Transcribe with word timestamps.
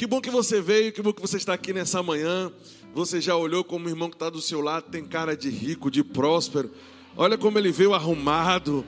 Que 0.00 0.06
bom 0.06 0.18
que 0.18 0.30
você 0.30 0.62
veio, 0.62 0.94
que 0.94 1.02
bom 1.02 1.12
que 1.12 1.20
você 1.20 1.36
está 1.36 1.52
aqui 1.52 1.74
nessa 1.74 2.02
manhã. 2.02 2.50
Você 2.94 3.20
já 3.20 3.36
olhou 3.36 3.62
como 3.62 3.84
o 3.84 3.88
irmão 3.90 4.08
que 4.08 4.16
está 4.16 4.30
do 4.30 4.40
seu 4.40 4.62
lado 4.62 4.84
tem 4.90 5.04
cara 5.04 5.36
de 5.36 5.50
rico, 5.50 5.90
de 5.90 6.02
próspero. 6.02 6.70
Olha 7.14 7.36
como 7.36 7.58
ele 7.58 7.70
veio 7.70 7.92
arrumado. 7.92 8.82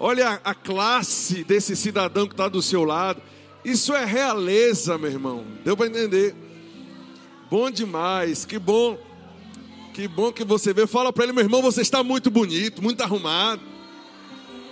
Olha 0.00 0.40
a 0.42 0.52
classe 0.52 1.44
desse 1.44 1.76
cidadão 1.76 2.26
que 2.26 2.34
está 2.34 2.48
do 2.48 2.60
seu 2.60 2.82
lado. 2.82 3.22
Isso 3.64 3.94
é 3.94 4.04
realeza, 4.04 4.98
meu 4.98 5.12
irmão. 5.12 5.44
Deu 5.64 5.76
para 5.76 5.86
entender? 5.86 6.34
Bom 7.48 7.70
demais, 7.70 8.44
que 8.44 8.58
bom. 8.58 8.98
Que 9.94 10.08
bom 10.08 10.32
que 10.32 10.42
você 10.42 10.72
veio. 10.74 10.88
Fala 10.88 11.12
para 11.12 11.22
ele, 11.22 11.32
meu 11.32 11.44
irmão, 11.44 11.62
você 11.62 11.82
está 11.82 12.02
muito 12.02 12.32
bonito, 12.32 12.82
muito 12.82 13.00
arrumado. 13.00 13.62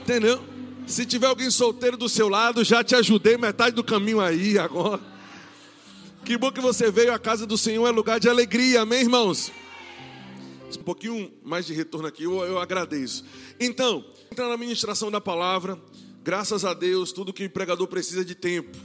Entendeu? 0.02 0.42
Se 0.84 1.06
tiver 1.06 1.28
alguém 1.28 1.48
solteiro 1.48 1.96
do 1.96 2.08
seu 2.08 2.28
lado, 2.28 2.64
já 2.64 2.82
te 2.82 2.96
ajudei 2.96 3.36
metade 3.36 3.76
do 3.76 3.84
caminho 3.84 4.20
aí 4.20 4.58
agora. 4.58 5.09
Que 6.24 6.36
bom 6.36 6.52
que 6.52 6.60
você 6.60 6.90
veio. 6.90 7.12
A 7.12 7.18
casa 7.18 7.46
do 7.46 7.56
Senhor 7.56 7.86
é 7.86 7.90
lugar 7.90 8.20
de 8.20 8.28
alegria, 8.28 8.82
amém, 8.82 9.00
irmãos? 9.00 9.50
Um 10.78 10.82
pouquinho 10.82 11.32
mais 11.42 11.66
de 11.66 11.74
retorno 11.74 12.06
aqui, 12.06 12.24
eu, 12.24 12.38
eu 12.44 12.58
agradeço. 12.58 13.24
Então, 13.58 14.04
entra 14.30 14.48
na 14.48 14.56
ministração 14.56 15.10
da 15.10 15.20
palavra. 15.20 15.80
Graças 16.22 16.64
a 16.64 16.74
Deus, 16.74 17.12
tudo 17.12 17.32
que 17.32 17.46
o 17.46 17.50
pregador 17.50 17.86
precisa 17.88 18.24
de 18.24 18.34
tempo. 18.34 18.76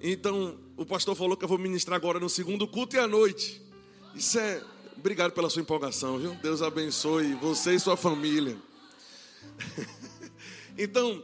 Então, 0.00 0.58
o 0.76 0.84
pastor 0.84 1.16
falou 1.16 1.36
que 1.36 1.44
eu 1.44 1.48
vou 1.48 1.58
ministrar 1.58 1.96
agora 1.96 2.20
no 2.20 2.28
segundo 2.28 2.68
culto 2.68 2.96
e 2.96 2.98
à 2.98 3.08
noite. 3.08 3.60
Isso 4.14 4.38
é. 4.38 4.62
Obrigado 4.96 5.32
pela 5.32 5.50
sua 5.50 5.62
empolgação, 5.62 6.18
viu? 6.18 6.34
Deus 6.42 6.62
abençoe 6.62 7.34
você 7.34 7.74
e 7.74 7.80
sua 7.80 7.96
família. 7.96 8.56
então, 10.78 11.22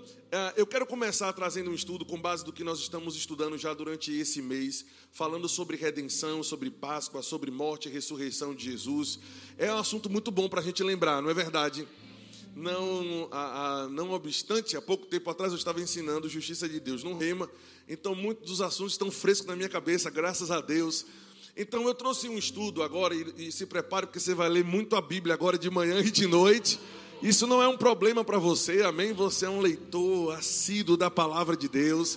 eu 0.57 0.67
quero 0.67 0.87
começar 0.87 1.33
trazendo 1.33 1.71
um 1.71 1.75
estudo 1.75 2.05
com 2.05 2.21
base 2.21 2.45
do 2.45 2.53
que 2.53 2.63
nós 2.63 2.79
estamos 2.79 3.17
estudando 3.17 3.57
já 3.57 3.73
durante 3.73 4.13
esse 4.13 4.43
mês, 4.43 4.85
falando 5.11 5.49
sobre 5.49 5.77
redenção, 5.77 6.43
sobre 6.43 6.71
Páscoa, 6.71 7.23
sobre 7.23 7.51
morte 7.51 7.89
e 7.89 7.93
ressurreição 7.93 8.55
de 8.55 8.65
Jesus. 8.65 9.19
É 9.57 9.73
um 9.73 9.79
assunto 9.79 10.11
muito 10.11 10.31
bom 10.31 10.49
para 10.49 10.61
a 10.61 10.63
gente 10.63 10.83
lembrar, 10.83 11.23
não 11.23 11.31
é 11.31 11.35
verdade? 11.35 11.89
Não, 12.55 13.29
a, 13.31 13.85
a, 13.85 13.89
não 13.89 14.11
obstante, 14.11 14.77
há 14.77 14.83
pouco 14.83 15.07
tempo 15.07 15.31
atrás 15.31 15.53
eu 15.53 15.59
estava 15.59 15.81
ensinando 15.81 16.29
justiça 16.29 16.69
de 16.69 16.79
Deus 16.79 17.03
no 17.03 17.17
Rema, 17.17 17.49
então 17.89 18.15
muitos 18.15 18.51
dos 18.51 18.61
assuntos 18.61 18.95
estão 18.95 19.11
frescos 19.11 19.47
na 19.47 19.57
minha 19.57 19.69
cabeça, 19.69 20.11
graças 20.11 20.51
a 20.51 20.61
Deus. 20.61 21.07
Então 21.57 21.87
eu 21.87 21.95
trouxe 21.95 22.29
um 22.29 22.37
estudo 22.37 22.83
agora 22.83 23.15
e, 23.15 23.49
e 23.49 23.53
se 23.53 23.65
prepare 23.65 24.07
porque 24.07 24.21
você 24.21 24.35
vai 24.35 24.49
ler 24.49 24.65
muito 24.65 24.95
a 24.95 25.01
Bíblia 25.01 25.35
agora 25.35 25.57
de 25.57 25.71
manhã 25.71 26.01
e 26.01 26.11
de 26.11 26.27
noite. 26.27 26.79
Isso 27.21 27.49
não 27.49 27.61
é 27.61 27.67
um 27.67 27.77
problema 27.77 28.25
para 28.25 28.39
você, 28.39 28.83
amém? 28.83 29.13
Você 29.13 29.45
é 29.45 29.51
um 29.51 29.61
leitor 29.61 30.37
assíduo 30.37 30.97
da 30.97 31.11
palavra 31.11 31.57
de 31.57 31.69
Deus. 31.69 32.17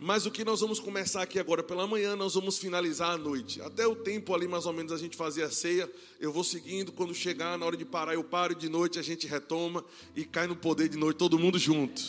Mas 0.00 0.26
o 0.26 0.30
que 0.30 0.44
nós 0.44 0.60
vamos 0.60 0.80
começar 0.80 1.22
aqui 1.22 1.38
agora 1.38 1.62
pela 1.62 1.86
manhã, 1.86 2.16
nós 2.16 2.34
vamos 2.34 2.58
finalizar 2.58 3.12
à 3.12 3.16
noite. 3.16 3.62
Até 3.62 3.86
o 3.86 3.94
tempo 3.94 4.34
ali, 4.34 4.48
mais 4.48 4.66
ou 4.66 4.72
menos, 4.72 4.90
a 4.90 4.98
gente 4.98 5.16
fazia 5.16 5.46
a 5.46 5.50
ceia. 5.50 5.88
Eu 6.18 6.32
vou 6.32 6.42
seguindo. 6.42 6.90
Quando 6.90 7.14
chegar 7.14 7.56
na 7.56 7.64
hora 7.64 7.76
de 7.76 7.84
parar, 7.84 8.14
eu 8.14 8.24
paro 8.24 8.56
de 8.56 8.68
noite, 8.68 8.98
a 8.98 9.02
gente 9.02 9.24
retoma 9.28 9.84
e 10.16 10.24
cai 10.24 10.48
no 10.48 10.56
poder 10.56 10.88
de 10.88 10.98
noite, 10.98 11.16
todo 11.16 11.38
mundo 11.38 11.56
junto. 11.56 12.02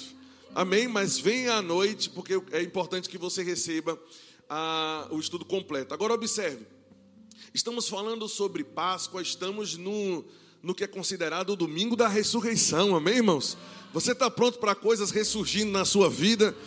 Amém? 0.56 0.88
Mas 0.88 1.20
venha 1.20 1.54
à 1.54 1.62
noite, 1.62 2.10
porque 2.10 2.42
é 2.52 2.62
importante 2.64 3.08
que 3.08 3.20
você 3.20 3.44
receba 3.44 4.02
a, 4.50 5.08
o 5.12 5.20
estudo 5.20 5.46
completo. 5.46 5.94
Agora, 5.94 6.16
observe. 6.16 6.66
Estamos 7.54 7.88
falando 7.88 8.28
sobre 8.28 8.64
Páscoa, 8.64 9.22
estamos 9.22 9.78
no 9.78 10.26
no 10.66 10.74
que 10.74 10.84
é 10.84 10.88
considerado 10.88 11.52
o 11.52 11.56
domingo 11.56 11.96
da 11.96 12.08
ressurreição, 12.08 12.96
amém, 12.96 13.18
irmãos? 13.18 13.56
Você 13.94 14.14
está 14.14 14.32
pronto 14.32 14.58
para 14.58 14.74
coisas 14.74 15.12
ressurgindo 15.12 15.72
na 15.72 15.86
sua 15.86 16.10
vida? 16.10 16.58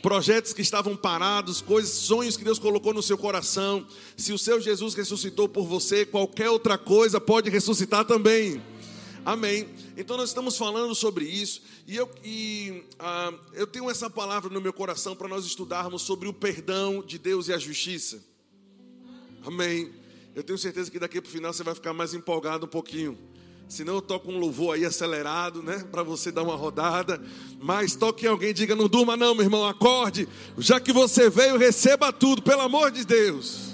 Projetos 0.00 0.54
que 0.54 0.62
estavam 0.62 0.96
parados, 0.96 1.60
coisas, 1.60 1.92
sonhos 1.92 2.34
que 2.34 2.44
Deus 2.44 2.58
colocou 2.58 2.94
no 2.94 3.02
seu 3.02 3.18
coração. 3.18 3.86
Se 4.16 4.32
o 4.32 4.38
seu 4.38 4.58
Jesus 4.58 4.94
ressuscitou 4.94 5.50
por 5.50 5.66
você, 5.66 6.06
qualquer 6.06 6.48
outra 6.48 6.78
coisa 6.78 7.20
pode 7.20 7.50
ressuscitar 7.50 8.06
também. 8.06 8.62
Amém. 9.22 9.68
Então 9.98 10.16
nós 10.16 10.30
estamos 10.30 10.56
falando 10.56 10.94
sobre 10.94 11.26
isso 11.26 11.60
e 11.86 11.94
eu, 11.94 12.10
e, 12.24 12.82
ah, 12.98 13.34
eu 13.52 13.66
tenho 13.66 13.90
essa 13.90 14.08
palavra 14.08 14.48
no 14.48 14.62
meu 14.62 14.72
coração 14.72 15.14
para 15.14 15.28
nós 15.28 15.44
estudarmos 15.44 16.00
sobre 16.00 16.26
o 16.26 16.32
perdão 16.32 17.02
de 17.02 17.18
Deus 17.18 17.48
e 17.48 17.52
a 17.52 17.58
justiça. 17.58 18.24
Amém. 19.44 19.92
Eu 20.34 20.42
tenho 20.42 20.58
certeza 20.58 20.90
que 20.90 20.98
daqui 20.98 21.20
para 21.20 21.28
o 21.28 21.30
final 21.30 21.52
você 21.52 21.62
vai 21.62 21.74
ficar 21.74 21.92
mais 21.92 22.14
empolgado 22.14 22.64
um 22.64 22.68
pouquinho. 22.68 23.18
Senão 23.68 23.94
eu 23.94 24.02
toco 24.02 24.30
um 24.30 24.38
louvor 24.38 24.74
aí 24.74 24.84
acelerado, 24.84 25.62
né? 25.62 25.84
Para 25.90 26.02
você 26.02 26.30
dar 26.30 26.42
uma 26.42 26.54
rodada. 26.54 27.20
Mas 27.60 27.94
toque 27.94 28.26
alguém, 28.26 28.52
diga: 28.52 28.76
não 28.76 28.88
durma, 28.88 29.16
não, 29.16 29.34
meu 29.34 29.44
irmão, 29.44 29.66
acorde. 29.66 30.28
Já 30.58 30.78
que 30.78 30.92
você 30.92 31.30
veio, 31.30 31.56
receba 31.56 32.12
tudo, 32.12 32.42
pelo 32.42 32.60
amor 32.60 32.90
de 32.90 33.04
Deus. 33.04 33.72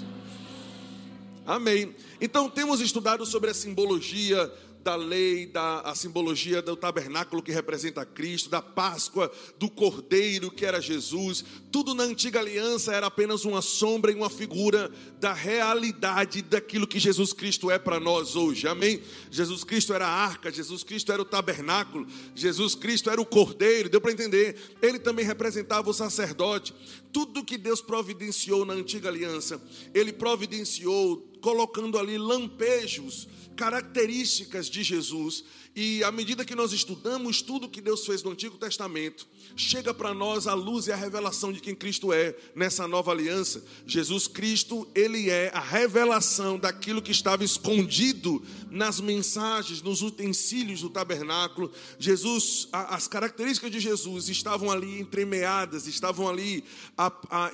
Amém. 1.45 1.95
Então 2.21 2.49
temos 2.49 2.79
estudado 2.79 3.25
sobre 3.25 3.49
a 3.49 3.53
simbologia 3.53 4.51
da 4.83 4.95
lei, 4.95 5.45
da 5.45 5.81
a 5.81 5.95
simbologia 5.95 6.61
do 6.61 6.75
tabernáculo 6.75 7.43
que 7.43 7.51
representa 7.51 8.05
Cristo, 8.05 8.49
da 8.49 8.61
Páscoa, 8.61 9.31
do 9.57 9.69
Cordeiro 9.69 10.49
que 10.51 10.65
era 10.65 10.81
Jesus. 10.81 11.43
Tudo 11.71 11.93
na 11.93 12.03
antiga 12.03 12.39
aliança 12.39 12.93
era 12.93 13.07
apenas 13.07 13.45
uma 13.45 13.61
sombra 13.61 14.11
e 14.11 14.15
uma 14.15 14.29
figura 14.29 14.91
da 15.19 15.33
realidade 15.33 16.41
daquilo 16.41 16.87
que 16.87 16.99
Jesus 16.99 17.33
Cristo 17.33 17.69
é 17.69 17.77
para 17.77 17.99
nós 17.99 18.35
hoje. 18.35 18.67
Amém? 18.67 19.01
Jesus 19.29 19.63
Cristo 19.63 19.93
era 19.93 20.07
a 20.07 20.11
arca, 20.11 20.51
Jesus 20.51 20.83
Cristo 20.83 21.11
era 21.11 21.21
o 21.21 21.25
tabernáculo, 21.25 22.07
Jesus 22.33 22.75
Cristo 22.75 23.09
era 23.09 23.21
o 23.21 23.25
Cordeiro. 23.25 23.89
Deu 23.89 24.01
para 24.01 24.11
entender? 24.11 24.55
Ele 24.81 24.99
também 24.99 25.25
representava 25.25 25.89
o 25.89 25.93
sacerdote. 25.93 26.73
Tudo 27.11 27.43
que 27.43 27.57
Deus 27.57 27.81
providenciou 27.81 28.65
na 28.65 28.73
antiga 28.73 29.09
aliança, 29.09 29.61
ele 29.93 30.13
providenciou 30.13 31.28
colocando 31.41 31.97
ali 31.97 32.17
lampejos 32.17 33.27
características 33.59 34.69
de 34.69 34.83
Jesus. 34.83 35.43
E 35.75 36.01
à 36.03 36.11
medida 36.11 36.45
que 36.45 36.55
nós 36.55 36.71
estudamos 36.71 37.41
tudo 37.41 37.69
que 37.69 37.81
Deus 37.81 38.05
fez 38.05 38.23
no 38.23 38.31
Antigo 38.31 38.57
Testamento, 38.57 39.27
chega 39.55 39.93
para 39.93 40.13
nós 40.13 40.47
a 40.47 40.53
luz 40.53 40.87
e 40.87 40.93
a 40.93 40.95
revelação 40.95 41.51
de 41.51 41.59
quem 41.59 41.75
Cristo 41.75 42.13
é 42.13 42.33
nessa 42.55 42.87
nova 42.87 43.11
aliança. 43.11 43.63
Jesus 43.85 44.27
Cristo, 44.27 44.87
ele 44.95 45.29
é 45.29 45.51
a 45.53 45.59
revelação 45.59 46.57
daquilo 46.57 47.01
que 47.01 47.11
estava 47.11 47.43
escondido 47.43 48.41
nas 48.71 49.01
mensagens, 49.01 49.81
nos 49.81 50.01
utensílios 50.01 50.81
do 50.81 50.89
tabernáculo. 50.89 51.69
Jesus, 51.99 52.69
as 52.71 53.09
características 53.09 53.71
de 53.71 53.79
Jesus 53.81 54.29
estavam 54.29 54.71
ali 54.71 55.01
entremeadas, 55.01 55.85
estavam 55.85 56.29
ali. 56.29 56.63
A, 56.97 57.11
a, 57.29 57.51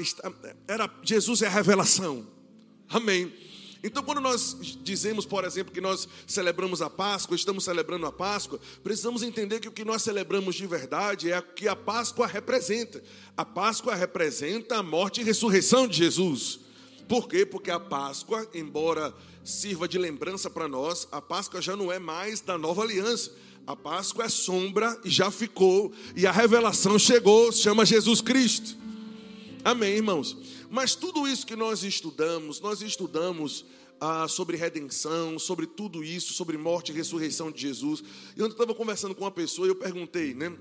era 0.68 0.90
Jesus 1.04 1.42
é 1.42 1.48
a 1.48 1.52
revelação. 1.52 2.28
Amém. 2.88 3.34
Então, 3.86 4.02
quando 4.02 4.20
nós 4.20 4.58
dizemos, 4.82 5.28
por 5.28 5.46
exemplo, 5.46 5.72
que 5.72 5.80
nós 5.80 6.10
celebramos 6.26 6.82
a 6.82 6.90
Páscoa, 6.90 7.36
estamos 7.36 7.64
celebrando 7.64 8.08
a 8.08 8.12
Páscoa, 8.12 8.60
precisamos 8.84 9.22
entender 9.22 9.60
que 9.60 9.68
o 9.68 9.72
que 9.72 9.86
nós 9.86 10.02
celebramos 10.02 10.56
de 10.56 10.66
verdade 10.66 11.32
é 11.32 11.38
o 11.38 11.44
que 11.44 11.68
a 11.68 11.76
Páscoa 11.76 12.26
representa. 12.26 13.04
A 13.38 13.46
Páscoa 13.46 13.94
representa 13.94 14.78
a 14.78 14.84
morte 14.84 15.22
e 15.22 15.24
ressurreição 15.24 15.88
de 15.88 15.98
Jesus. 15.98 16.62
Por 17.08 17.28
quê? 17.28 17.46
Porque 17.46 17.70
a 17.70 17.80
Páscoa, 17.80 18.50
embora 18.56 19.14
sirva 19.44 19.88
de 19.88 20.00
lembrança 20.00 20.50
para 20.50 20.68
nós, 20.68 21.08
a 21.12 21.22
Páscoa 21.22 21.62
já 21.62 21.76
não 21.76 21.92
é 21.92 22.00
mais 22.00 22.42
da 22.42 22.58
nova 22.58 22.82
aliança. 22.82 23.34
A 23.68 23.76
Páscoa 23.76 24.26
é 24.26 24.30
sombra 24.30 25.00
e 25.06 25.12
já 25.12 25.30
ficou, 25.30 25.94
e 26.16 26.26
a 26.26 26.32
revelação 26.32 26.98
chegou, 26.98 27.52
chama 27.52 27.86
Jesus 27.86 28.20
Cristo. 28.20 28.76
Amém, 29.64 29.98
irmãos? 29.98 30.36
Mas 30.72 30.96
tudo 30.96 31.28
isso 31.28 31.46
que 31.46 31.56
nós 31.56 31.84
estudamos, 31.84 32.60
nós 32.60 32.82
estudamos 32.82 33.64
ah, 34.00 34.28
sobre 34.28 34.58
redenção, 34.58 35.40
sobre 35.40 35.66
tudo 35.66 36.04
isso, 36.04 36.34
sobre 36.34 36.58
morte 36.58 36.92
e 36.92 36.96
ressurreição 36.96 37.52
de 37.52 37.62
Jesus. 37.62 38.02
E 38.36 38.42
ontem 38.42 38.42
eu 38.42 38.48
estava 38.48 38.76
conversando 38.76 39.16
com 39.16 39.24
uma 39.24 39.32
pessoa 39.32 39.68
e 39.68 39.72
eu 39.72 39.76
perguntei, 39.76 40.34
né? 40.34 40.56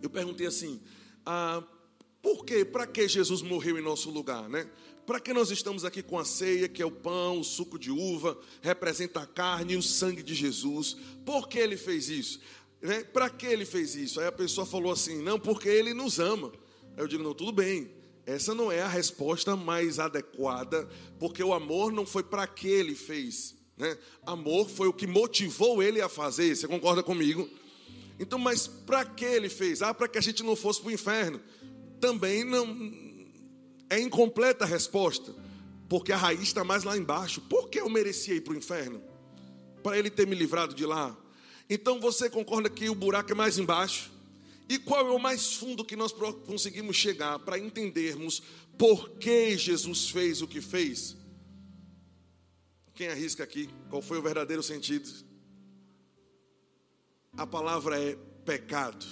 Eu 0.00 0.10
perguntei 0.10 0.46
assim: 0.46 0.80
ah, 1.24 1.62
por 2.22 2.44
quê? 2.44 2.64
Para 2.64 2.86
que 2.86 3.06
Jesus 3.08 3.42
morreu 3.42 3.78
em 3.78 3.82
nosso 3.82 4.10
lugar, 4.10 4.48
né? 4.48 4.68
Para 5.04 5.18
que 5.18 5.32
nós 5.32 5.50
estamos 5.50 5.84
aqui 5.84 6.02
com 6.02 6.18
a 6.18 6.24
ceia, 6.24 6.68
que 6.68 6.80
é 6.80 6.86
o 6.86 6.90
pão, 6.90 7.40
o 7.40 7.44
suco 7.44 7.76
de 7.76 7.90
uva, 7.90 8.38
representa 8.60 9.20
a 9.20 9.26
carne 9.26 9.72
e 9.72 9.76
o 9.76 9.82
sangue 9.82 10.22
de 10.22 10.34
Jesus? 10.34 10.96
Por 11.24 11.48
que 11.48 11.58
ele 11.58 11.76
fez 11.76 12.08
isso? 12.08 12.40
Né? 12.80 13.02
Para 13.02 13.28
que 13.28 13.46
ele 13.46 13.64
fez 13.64 13.96
isso? 13.96 14.20
Aí 14.20 14.26
a 14.26 14.32
pessoa 14.32 14.64
falou 14.64 14.92
assim: 14.92 15.20
não, 15.20 15.38
porque 15.38 15.68
ele 15.68 15.92
nos 15.92 16.20
ama. 16.20 16.52
Aí 16.96 17.02
eu 17.02 17.08
digo: 17.08 17.22
não, 17.22 17.34
tudo 17.34 17.50
bem, 17.50 17.90
essa 18.24 18.54
não 18.54 18.70
é 18.70 18.82
a 18.82 18.88
resposta 18.88 19.56
mais 19.56 19.98
adequada, 19.98 20.88
porque 21.18 21.42
o 21.42 21.52
amor 21.52 21.92
não 21.92 22.06
foi 22.06 22.22
para 22.22 22.46
que 22.46 22.68
ele 22.68 22.94
fez, 22.94 23.54
né? 23.76 23.98
Amor 24.24 24.68
foi 24.68 24.86
o 24.86 24.92
que 24.92 25.06
motivou 25.06 25.82
ele 25.82 26.00
a 26.00 26.08
fazer. 26.08 26.54
Você 26.54 26.68
concorda 26.68 27.02
comigo? 27.02 27.48
Então, 28.18 28.38
mas 28.38 28.68
para 28.68 29.04
que 29.04 29.24
ele 29.24 29.48
fez? 29.48 29.82
Ah, 29.82 29.92
para 29.92 30.06
que 30.06 30.18
a 30.18 30.22
gente 30.22 30.42
não 30.42 30.54
fosse 30.54 30.80
para 30.80 30.90
o 30.90 30.92
inferno. 30.92 31.40
Também 32.00 32.44
não 32.44 32.92
é 33.90 33.98
incompleta 33.98 34.64
a 34.64 34.68
resposta, 34.68 35.34
porque 35.88 36.12
a 36.12 36.16
raiz 36.16 36.42
está 36.42 36.62
mais 36.62 36.84
lá 36.84 36.96
embaixo. 36.96 37.40
Por 37.40 37.68
que 37.68 37.80
eu 37.80 37.88
merecia 37.88 38.34
ir 38.34 38.42
para 38.42 38.52
o 38.52 38.56
inferno? 38.56 39.02
Para 39.82 39.98
ele 39.98 40.10
ter 40.10 40.26
me 40.26 40.36
livrado 40.36 40.74
de 40.74 40.86
lá. 40.86 41.16
Então 41.68 41.98
você 42.00 42.30
concorda 42.30 42.70
que 42.70 42.88
o 42.88 42.94
buraco 42.94 43.32
é 43.32 43.34
mais 43.34 43.58
embaixo? 43.58 44.11
E 44.72 44.78
qual 44.78 45.06
é 45.06 45.10
o 45.10 45.18
mais 45.18 45.52
fundo 45.52 45.84
que 45.84 45.94
nós 45.94 46.12
conseguimos 46.46 46.96
chegar 46.96 47.38
para 47.40 47.58
entendermos 47.58 48.42
por 48.78 49.10
que 49.18 49.54
Jesus 49.58 50.08
fez 50.08 50.40
o 50.40 50.48
que 50.48 50.62
fez? 50.62 51.14
Quem 52.94 53.08
arrisca 53.08 53.44
aqui? 53.44 53.68
Qual 53.90 54.00
foi 54.00 54.16
o 54.16 54.22
verdadeiro 54.22 54.62
sentido? 54.62 55.12
A 57.36 57.46
palavra 57.46 58.00
é 58.00 58.16
pecado. 58.46 59.04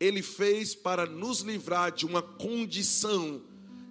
Ele 0.00 0.22
fez 0.22 0.74
para 0.74 1.04
nos 1.04 1.40
livrar 1.40 1.92
de 1.92 2.06
uma 2.06 2.22
condição 2.22 3.42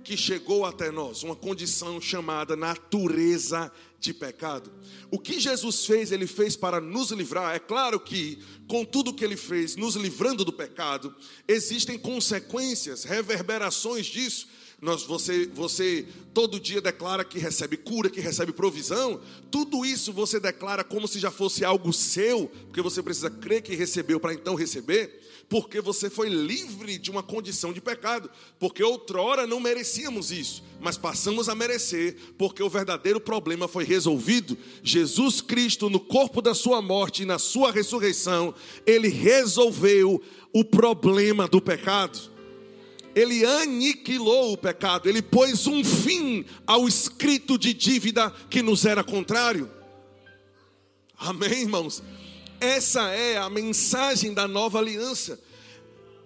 que 0.03 0.17
chegou 0.17 0.65
até 0.65 0.89
nós, 0.89 1.21
uma 1.21 1.35
condição 1.35 2.01
chamada 2.01 2.55
natureza 2.55 3.71
de 4.03 4.13
pecado. 4.13 4.69
O 5.09 5.17
que 5.17 5.39
Jesus 5.39 5.85
fez, 5.85 6.11
ele 6.11 6.27
fez 6.27 6.55
para 6.57 6.81
nos 6.81 7.11
livrar. 7.11 7.55
É 7.55 7.59
claro 7.59 8.00
que, 8.00 8.38
com 8.67 8.83
tudo 8.83 9.13
que 9.13 9.23
ele 9.23 9.38
fez, 9.38 9.75
nos 9.75 9.95
livrando 9.95 10.44
do 10.44 10.51
pecado, 10.51 11.15
existem 11.47 11.97
consequências, 11.97 13.05
reverberações 13.05 14.05
disso. 14.05 14.47
Nós, 14.81 15.03
você, 15.03 15.45
você 15.47 16.05
todo 16.33 16.59
dia 16.59 16.81
declara 16.81 17.23
que 17.23 17.39
recebe 17.39 17.77
cura, 17.77 18.09
que 18.09 18.19
recebe 18.19 18.51
provisão. 18.51 19.21
Tudo 19.50 19.85
isso 19.85 20.11
você 20.11 20.41
declara 20.41 20.83
como 20.83 21.07
se 21.07 21.19
já 21.19 21.31
fosse 21.31 21.63
algo 21.63 21.94
seu, 21.94 22.47
porque 22.65 22.81
você 22.81 23.01
precisa 23.01 23.29
crer 23.29 23.61
que 23.61 23.73
recebeu 23.75 24.19
para 24.19 24.33
então 24.33 24.56
receber 24.56 25.22
porque 25.50 25.81
você 25.81 26.10
foi 26.10 26.30
livre 26.30 26.98
de 26.98 27.12
uma 27.12 27.22
condição 27.22 27.72
de 27.72 27.81
pecado, 27.81 28.30
porque 28.60 28.84
outrora 28.84 29.45
não 29.45 29.60
merecíamos 29.60 30.31
isso, 30.31 30.63
mas 30.80 30.98
passamos 30.98 31.50
a 31.50 31.56
merecer, 31.56 32.16
porque 32.38 32.63
o 32.63 32.69
verdadeiro 32.69 33.19
problema 33.19 33.68
foi 33.68 33.84
resolvido. 33.84 34.57
Jesus 34.81 35.42
Cristo, 35.42 35.90
no 35.90 36.00
corpo 36.00 36.42
da 36.42 36.54
sua 36.54 36.81
morte 36.81 37.24
e 37.24 37.25
na 37.25 37.38
sua 37.38 37.72
ressurreição, 37.72 38.54
ele 38.86 39.10
resolveu 39.10 40.22
o 40.51 40.63
problema 40.63 41.48
do 41.48 41.62
pecado. 41.62 42.31
Ele 43.16 43.45
aniquilou 43.45 44.54
o 44.54 44.57
pecado, 44.57 45.07
ele 45.07 45.22
pôs 45.22 45.68
um 45.68 45.84
fim 45.84 46.45
ao 46.66 46.88
escrito 46.88 47.60
de 47.60 47.74
dívida 47.74 48.31
que 48.50 48.63
nos 48.63 48.86
era 48.86 49.04
contrário. 49.04 49.69
Amém, 51.16 51.62
irmãos? 51.62 52.01
Essa 52.63 53.10
é 53.10 53.38
a 53.38 53.50
mensagem 53.50 54.33
da 54.33 54.48
nova 54.48 54.80
aliança. 54.80 55.38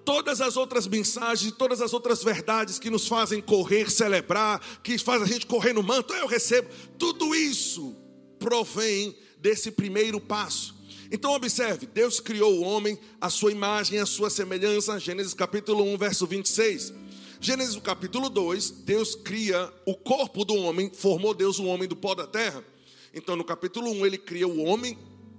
Todas 0.06 0.40
as 0.40 0.56
outras 0.56 0.86
mensagens, 0.86 1.52
todas 1.52 1.82
as 1.82 1.94
outras 1.94 2.24
verdades 2.24 2.78
que 2.78 2.92
nos 2.92 3.08
fazem 3.08 3.42
correr, 3.42 3.90
celebrar, 3.90 4.62
que 4.84 5.00
faz 5.00 5.24
a 5.24 5.26
gente 5.26 5.48
correr 5.48 5.74
no 5.74 5.82
manto, 5.82 6.14
eu 6.14 6.28
recebo, 6.28 6.70
tudo 6.96 7.34
isso 7.34 7.96
provém 8.38 9.18
desse 9.40 9.72
primeiro 9.72 10.22
passo. 10.22 10.76
Então 11.12 11.34
observe, 11.34 11.88
Deus 11.88 12.20
criou 12.20 12.60
o 12.60 12.62
homem, 12.62 13.00
a 13.20 13.32
sua 13.32 13.52
imagem, 13.52 13.98
a 13.98 14.06
sua 14.06 14.30
semelhança, 14.30 15.00
Gênesis 15.00 15.34
capítulo 15.34 15.84
1, 15.86 15.98
verso 15.98 16.28
26. 16.28 16.94
Gênesis 17.42 17.76
capítulo 17.78 18.30
2, 18.30 18.70
Deus 18.70 19.16
cria 19.16 19.74
o 19.88 19.96
corpo 19.96 20.46
do 20.46 20.54
homem, 20.54 20.92
formou 20.94 21.34
Deus 21.34 21.58
o 21.58 21.66
homem 21.66 21.90
do 21.90 21.96
pó 21.96 22.14
da 22.14 22.28
terra. 22.28 22.64
Então 23.12 23.36
no 23.36 23.44
capítulo 23.44 23.90
1 23.90 24.06
ele 24.06 24.20
cria 24.20 24.48
o 24.48 24.64
homem 24.64 24.96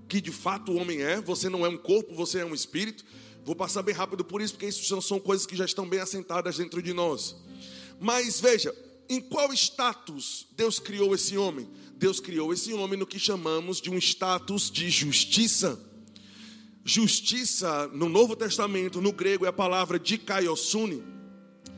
que 0.09 0.21
de 0.21 0.33
fato 0.33 0.73
o 0.73 0.77
homem 0.77 1.03
é. 1.03 1.21
Você 1.21 1.49
não 1.49 1.65
é 1.67 1.69
um 1.69 1.77
corpo, 1.77 2.15
você 2.15 2.41
é 2.41 2.45
um 2.45 2.55
espírito. 2.55 3.05
Vou 3.45 3.55
passar 3.55 3.83
bem 3.83 3.95
rápido 3.95 4.25
por 4.25 4.41
isso, 4.41 4.55
porque 4.55 4.67
isso 4.67 5.03
são 5.03 5.21
coisas 5.21 5.47
que 5.47 5.57
já 5.57 5.65
estão 5.65 5.89
bem 5.89 6.01
assentadas 6.01 6.57
dentro 6.57 6.83
de 6.83 6.93
nós. 6.93 7.37
Mas 8.01 8.41
veja, 8.41 8.75
em 9.09 9.21
qual 9.21 9.53
status 9.53 10.47
Deus 10.57 10.79
criou 10.79 11.15
esse 11.15 11.37
homem? 11.37 11.69
Deus 11.97 12.21
criou 12.21 12.53
esse 12.53 12.73
homem 12.73 12.99
no 12.99 13.07
que 13.07 13.19
chamamos 13.19 13.81
de 13.81 13.91
um 13.91 13.99
status 13.99 14.71
de 14.71 14.89
justiça. 14.89 15.81
Justiça, 16.85 17.89
no 17.89 18.09
Novo 18.09 18.37
Testamento, 18.37 19.01
no 19.01 19.13
grego, 19.13 19.45
é 19.45 19.49
a 19.49 19.53
palavra 19.53 19.99
dikaiosune, 19.99 21.03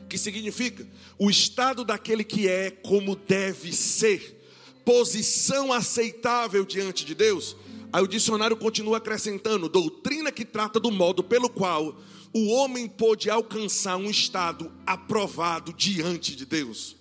que 0.08 0.18
significa 0.18 0.86
o 1.18 1.30
estado 1.30 1.84
daquele 1.84 2.22
que 2.22 2.48
é 2.48 2.70
como 2.70 3.16
deve 3.16 3.72
ser, 3.72 4.40
posição 4.84 5.72
aceitável 5.72 6.64
diante 6.64 7.04
de 7.04 7.14
Deus. 7.14 7.56
Aí 7.92 8.02
o 8.02 8.08
dicionário 8.08 8.56
continua 8.56 8.98
acrescentando: 8.98 9.68
doutrina 9.68 10.30
que 10.30 10.44
trata 10.44 10.78
do 10.78 10.90
modo 10.90 11.22
pelo 11.22 11.48
qual 11.48 11.96
o 12.32 12.48
homem 12.48 12.88
pôde 12.88 13.28
alcançar 13.28 13.96
um 13.96 14.10
estado 14.10 14.70
aprovado 14.86 15.72
diante 15.72 16.36
de 16.36 16.46
Deus. 16.46 16.96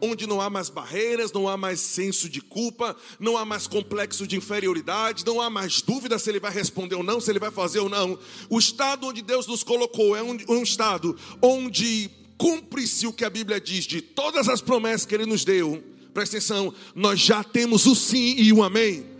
Onde 0.00 0.26
não 0.26 0.40
há 0.40 0.50
mais 0.50 0.68
barreiras, 0.68 1.32
não 1.32 1.48
há 1.48 1.56
mais 1.56 1.80
senso 1.80 2.28
de 2.28 2.42
culpa, 2.42 2.94
não 3.18 3.38
há 3.38 3.44
mais 3.44 3.66
complexo 3.66 4.26
de 4.26 4.36
inferioridade, 4.36 5.24
não 5.24 5.40
há 5.40 5.48
mais 5.48 5.80
dúvida 5.80 6.18
se 6.18 6.28
ele 6.28 6.40
vai 6.40 6.52
responder 6.52 6.96
ou 6.96 7.02
não, 7.02 7.20
se 7.20 7.30
ele 7.30 7.38
vai 7.38 7.50
fazer 7.50 7.78
ou 7.78 7.88
não. 7.88 8.18
O 8.50 8.58
estado 8.58 9.06
onde 9.06 9.22
Deus 9.22 9.46
nos 9.46 9.62
colocou 9.62 10.14
é 10.14 10.22
um, 10.22 10.36
um 10.48 10.62
estado 10.62 11.16
onde 11.40 12.10
cumpre-se 12.36 13.06
o 13.06 13.12
que 13.12 13.24
a 13.24 13.30
Bíblia 13.30 13.60
diz 13.60 13.84
de 13.84 14.02
todas 14.02 14.48
as 14.48 14.60
promessas 14.60 15.06
que 15.06 15.14
Ele 15.14 15.24
nos 15.24 15.44
deu. 15.44 15.82
Presta 16.12 16.36
atenção, 16.36 16.74
nós 16.94 17.18
já 17.20 17.42
temos 17.42 17.86
o 17.86 17.94
sim 17.94 18.34
e 18.36 18.52
o 18.52 18.62
amém. 18.62 19.13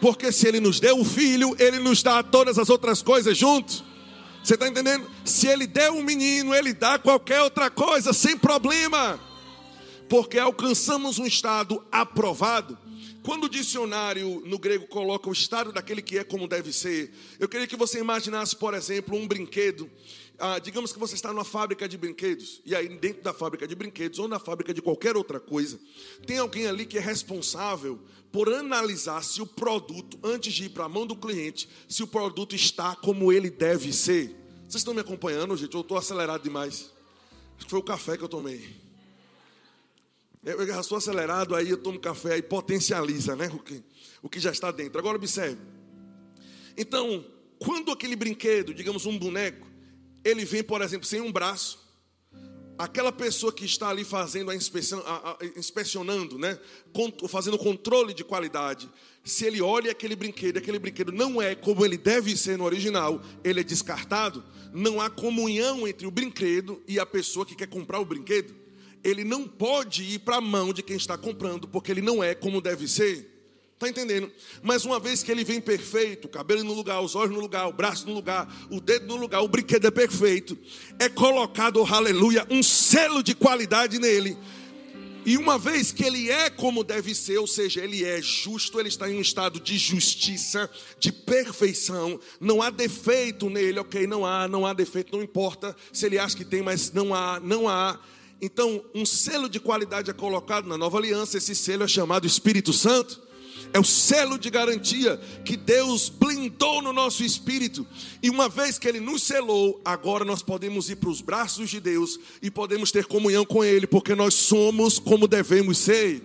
Porque 0.00 0.32
se 0.32 0.48
Ele 0.48 0.60
nos 0.60 0.80
deu 0.80 0.98
o 0.98 1.04
filho, 1.04 1.54
Ele 1.58 1.78
nos 1.78 2.02
dá 2.02 2.22
todas 2.22 2.58
as 2.58 2.70
outras 2.70 3.02
coisas 3.02 3.36
juntos. 3.36 3.84
Você 4.42 4.54
está 4.54 4.66
entendendo? 4.66 5.08
Se 5.24 5.46
Ele 5.46 5.66
der 5.66 5.90
um 5.90 6.02
menino, 6.02 6.54
Ele 6.54 6.72
dá 6.72 6.98
qualquer 6.98 7.42
outra 7.42 7.70
coisa, 7.70 8.12
sem 8.12 8.36
problema. 8.36 9.20
Porque 10.08 10.38
alcançamos 10.38 11.18
um 11.18 11.26
estado 11.26 11.84
aprovado. 11.92 12.78
Quando 13.22 13.44
o 13.44 13.48
dicionário 13.48 14.42
no 14.46 14.58
grego 14.58 14.86
coloca 14.86 15.28
o 15.28 15.32
estado 15.32 15.72
daquele 15.72 16.00
que 16.00 16.18
é 16.18 16.24
como 16.24 16.48
deve 16.48 16.72
ser, 16.72 17.12
eu 17.38 17.48
queria 17.48 17.66
que 17.66 17.76
você 17.76 17.98
imaginasse, 17.98 18.56
por 18.56 18.72
exemplo, 18.72 19.14
um 19.14 19.28
brinquedo. 19.28 19.90
Ah, 20.38 20.58
digamos 20.58 20.90
que 20.90 20.98
você 20.98 21.14
está 21.14 21.28
numa 21.30 21.44
fábrica 21.44 21.86
de 21.86 21.98
brinquedos, 21.98 22.62
e 22.64 22.74
aí 22.74 22.88
dentro 22.88 23.22
da 23.22 23.34
fábrica 23.34 23.68
de 23.68 23.74
brinquedos 23.74 24.18
ou 24.18 24.26
na 24.26 24.38
fábrica 24.38 24.72
de 24.72 24.80
qualquer 24.80 25.14
outra 25.14 25.38
coisa, 25.38 25.78
tem 26.26 26.38
alguém 26.38 26.66
ali 26.66 26.86
que 26.86 26.96
é 26.96 27.00
responsável 27.00 28.00
por 28.32 28.52
analisar 28.52 29.22
se 29.22 29.42
o 29.42 29.46
produto, 29.46 30.18
antes 30.22 30.52
de 30.52 30.64
ir 30.64 30.68
para 30.70 30.84
a 30.84 30.88
mão 30.88 31.06
do 31.06 31.16
cliente, 31.16 31.68
se 31.88 32.02
o 32.02 32.06
produto 32.06 32.54
está 32.54 32.94
como 32.96 33.32
ele 33.32 33.50
deve 33.50 33.92
ser. 33.92 34.28
Vocês 34.68 34.82
estão 34.82 34.94
me 34.94 35.00
acompanhando, 35.00 35.56
gente? 35.56 35.74
Eu 35.74 35.80
estou 35.80 35.96
acelerado 35.96 36.42
demais. 36.42 36.92
Acho 37.56 37.64
que 37.64 37.70
foi 37.70 37.80
o 37.80 37.82
café 37.82 38.16
que 38.16 38.22
eu 38.22 38.28
tomei. 38.28 38.80
Eu 40.42 40.66
já 40.66 40.82
sou 40.82 40.96
acelerado, 40.96 41.54
aí 41.54 41.68
eu 41.68 41.76
tomo 41.76 41.98
café 41.98 42.38
e 42.38 42.42
potencializa 42.42 43.36
né, 43.36 43.50
o, 43.52 43.58
que, 43.58 43.82
o 44.22 44.28
que 44.28 44.40
já 44.40 44.50
está 44.50 44.70
dentro. 44.70 44.98
Agora 44.98 45.16
observe. 45.16 45.60
Então, 46.76 47.26
quando 47.58 47.92
aquele 47.92 48.16
brinquedo, 48.16 48.72
digamos 48.72 49.04
um 49.04 49.18
boneco, 49.18 49.66
ele 50.24 50.44
vem, 50.44 50.62
por 50.62 50.80
exemplo, 50.80 51.06
sem 51.06 51.20
um 51.20 51.30
braço, 51.30 51.78
aquela 52.80 53.12
pessoa 53.12 53.52
que 53.52 53.64
está 53.64 53.90
ali 53.90 54.04
fazendo 54.04 54.50
a 54.50 54.56
inspeção, 54.56 55.02
a, 55.06 55.32
a, 55.32 55.36
inspecionando, 55.56 56.38
né, 56.38 56.58
fazendo 57.28 57.58
controle 57.58 58.14
de 58.14 58.24
qualidade, 58.24 58.88
se 59.22 59.44
ele 59.44 59.60
olha 59.60 59.90
aquele 59.90 60.16
brinquedo, 60.16 60.56
aquele 60.56 60.78
brinquedo 60.78 61.12
não 61.12 61.42
é 61.42 61.54
como 61.54 61.84
ele 61.84 61.98
deve 61.98 62.34
ser 62.34 62.56
no 62.56 62.64
original, 62.64 63.20
ele 63.44 63.60
é 63.60 63.62
descartado, 63.62 64.42
não 64.72 64.98
há 64.98 65.10
comunhão 65.10 65.86
entre 65.86 66.06
o 66.06 66.10
brinquedo 66.10 66.82
e 66.88 66.98
a 66.98 67.04
pessoa 67.04 67.44
que 67.44 67.54
quer 67.54 67.68
comprar 67.68 68.00
o 68.00 68.04
brinquedo. 68.04 68.54
Ele 69.04 69.24
não 69.24 69.46
pode 69.46 70.02
ir 70.02 70.20
para 70.20 70.36
a 70.36 70.40
mão 70.40 70.72
de 70.72 70.82
quem 70.82 70.96
está 70.96 71.18
comprando, 71.18 71.68
porque 71.68 71.90
ele 71.90 72.02
não 72.02 72.24
é 72.24 72.34
como 72.34 72.62
deve 72.62 72.88
ser. 72.88 73.39
Está 73.80 73.88
entendendo? 73.88 74.30
Mas 74.62 74.84
uma 74.84 75.00
vez 75.00 75.22
que 75.22 75.32
ele 75.32 75.42
vem 75.42 75.58
perfeito, 75.58 76.26
o 76.26 76.28
cabelo 76.28 76.62
no 76.62 76.74
lugar, 76.74 77.00
os 77.00 77.14
olhos 77.14 77.34
no 77.34 77.40
lugar, 77.40 77.66
o 77.66 77.72
braço 77.72 78.06
no 78.06 78.12
lugar, 78.12 78.46
o 78.70 78.78
dedo 78.78 79.06
no 79.06 79.16
lugar, 79.16 79.40
o 79.40 79.48
brinquedo 79.48 79.86
é 79.86 79.90
perfeito, 79.90 80.54
é 80.98 81.08
colocado, 81.08 81.82
aleluia, 81.82 82.46
um 82.50 82.62
selo 82.62 83.22
de 83.22 83.34
qualidade 83.34 83.98
nele. 83.98 84.36
E 85.24 85.38
uma 85.38 85.58
vez 85.58 85.92
que 85.92 86.04
ele 86.04 86.30
é 86.30 86.50
como 86.50 86.84
deve 86.84 87.14
ser, 87.14 87.38
ou 87.38 87.46
seja, 87.46 87.82
ele 87.82 88.04
é 88.04 88.20
justo, 88.20 88.78
ele 88.78 88.90
está 88.90 89.10
em 89.10 89.16
um 89.16 89.20
estado 89.22 89.58
de 89.58 89.78
justiça, 89.78 90.70
de 90.98 91.10
perfeição, 91.10 92.20
não 92.38 92.60
há 92.60 92.68
defeito 92.68 93.48
nele, 93.48 93.78
ok? 93.78 94.06
Não 94.06 94.26
há, 94.26 94.46
não 94.46 94.66
há 94.66 94.74
defeito, 94.74 95.16
não 95.16 95.24
importa 95.24 95.74
se 95.90 96.04
ele 96.04 96.18
acha 96.18 96.36
que 96.36 96.44
tem, 96.44 96.60
mas 96.60 96.92
não 96.92 97.14
há, 97.14 97.40
não 97.40 97.66
há. 97.66 97.98
Então, 98.42 98.84
um 98.94 99.06
selo 99.06 99.48
de 99.48 99.58
qualidade 99.58 100.10
é 100.10 100.12
colocado 100.12 100.66
na 100.66 100.76
nova 100.76 100.98
aliança, 100.98 101.38
esse 101.38 101.54
selo 101.54 101.84
é 101.84 101.88
chamado 101.88 102.26
Espírito 102.26 102.74
Santo. 102.74 103.29
É 103.72 103.78
o 103.78 103.84
selo 103.84 104.38
de 104.38 104.50
garantia 104.50 105.16
que 105.44 105.56
Deus 105.56 106.08
blindou 106.08 106.82
no 106.82 106.92
nosso 106.92 107.22
espírito. 107.22 107.86
E 108.22 108.28
uma 108.28 108.48
vez 108.48 108.78
que 108.78 108.88
Ele 108.88 109.00
nos 109.00 109.22
selou, 109.22 109.80
agora 109.84 110.24
nós 110.24 110.42
podemos 110.42 110.90
ir 110.90 110.96
para 110.96 111.08
os 111.08 111.20
braços 111.20 111.70
de 111.70 111.78
Deus 111.78 112.18
e 112.42 112.50
podemos 112.50 112.90
ter 112.90 113.06
comunhão 113.06 113.44
com 113.44 113.64
Ele, 113.64 113.86
porque 113.86 114.14
nós 114.14 114.34
somos 114.34 114.98
como 114.98 115.28
devemos 115.28 115.78
ser. 115.78 116.22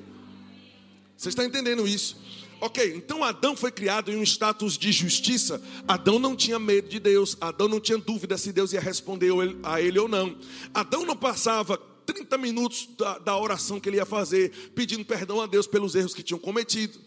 Você 1.16 1.30
está 1.30 1.46
entendendo 1.46 1.88
isso? 1.88 2.18
Ok, 2.60 2.96
então 2.96 3.24
Adão 3.24 3.56
foi 3.56 3.72
criado 3.72 4.12
em 4.12 4.16
um 4.16 4.24
status 4.24 4.78
de 4.78 4.92
justiça. 4.92 5.62
Adão 5.88 6.18
não 6.18 6.36
tinha 6.36 6.58
medo 6.58 6.90
de 6.90 7.00
Deus. 7.00 7.38
Adão 7.40 7.68
não 7.68 7.80
tinha 7.80 7.98
dúvida 7.98 8.38
se 8.38 8.52
Deus 8.52 8.74
ia 8.74 8.80
responder 8.80 9.32
a 9.62 9.82
ele 9.82 10.00
ou 10.00 10.08
não. 10.08 10.36
Adão 10.74 11.06
não 11.06 11.16
passava 11.16 11.78
30 12.06 12.38
minutos 12.38 12.90
da, 12.98 13.20
da 13.20 13.38
oração 13.38 13.80
que 13.80 13.90
ele 13.90 13.98
ia 13.98 14.06
fazer, 14.06 14.72
pedindo 14.74 15.04
perdão 15.06 15.42
a 15.42 15.46
Deus 15.46 15.68
pelos 15.68 15.96
erros 15.96 16.14
que 16.14 16.24
tinham 16.24 16.40
cometido. 16.40 17.00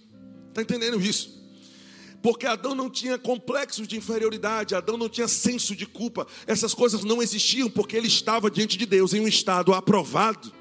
Está 0.49 0.63
entendendo 0.63 1.01
isso? 1.01 1.39
Porque 2.23 2.47
Adão 2.47 2.75
não 2.75 2.91
tinha 2.91 3.17
complexos 3.17 3.87
de 3.87 3.97
inferioridade, 3.97 4.75
Adão 4.75 4.97
não 4.97 5.09
tinha 5.09 5.29
senso 5.29 5.77
de 5.77 5.87
culpa. 5.87 6.27
Essas 6.47 6.75
coisas 6.75 7.05
não 7.05 7.23
existiam 7.23 7.71
porque 7.71 7.97
ele 7.97 8.09
estava 8.09 8.51
diante 8.51 8.77
de 8.77 8.87
Deus 8.87 9.15
em 9.15 9.21
um 9.21 9.29
estado 9.29 9.73
aprovado. 9.73 10.53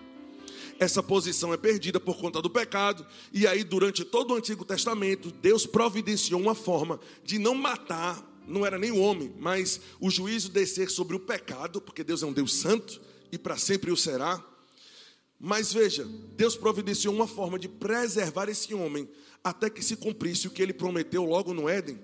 Essa 0.79 1.01
posição 1.01 1.51
é 1.51 1.57
perdida 1.57 1.99
por 1.99 2.17
conta 2.17 2.39
do 2.39 2.51
pecado, 2.51 3.05
e 3.33 3.47
aí 3.47 3.63
durante 3.63 4.05
todo 4.05 4.31
o 4.31 4.35
Antigo 4.35 4.63
Testamento, 4.63 5.31
Deus 5.31 5.65
providenciou 5.65 6.39
uma 6.39 6.53
forma 6.53 6.99
de 7.23 7.39
não 7.39 7.55
matar, 7.55 8.23
não 8.47 8.63
era 8.63 8.77
nem 8.77 8.91
o 8.91 8.99
homem, 8.99 9.33
mas 9.39 9.81
o 9.99 10.11
juízo 10.11 10.51
descer 10.51 10.91
sobre 10.91 11.15
o 11.15 11.19
pecado, 11.19 11.81
porque 11.81 12.03
Deus 12.03 12.21
é 12.21 12.27
um 12.27 12.33
Deus 12.33 12.53
santo 12.53 13.01
e 13.31 13.39
para 13.39 13.57
sempre 13.57 13.91
o 13.91 13.97
será. 13.97 14.43
Mas 15.39 15.73
veja, 15.73 16.07
Deus 16.35 16.55
providenciou 16.55 17.13
uma 17.13 17.27
forma 17.27 17.57
de 17.57 17.67
preservar 17.67 18.47
esse 18.47 18.73
homem 18.75 19.09
até 19.43 19.69
que 19.69 19.83
se 19.83 19.95
cumprisse 19.95 20.47
o 20.47 20.51
que 20.51 20.61
ele 20.61 20.73
prometeu 20.73 21.23
logo 21.23 21.53
no 21.53 21.69
Éden. 21.69 21.99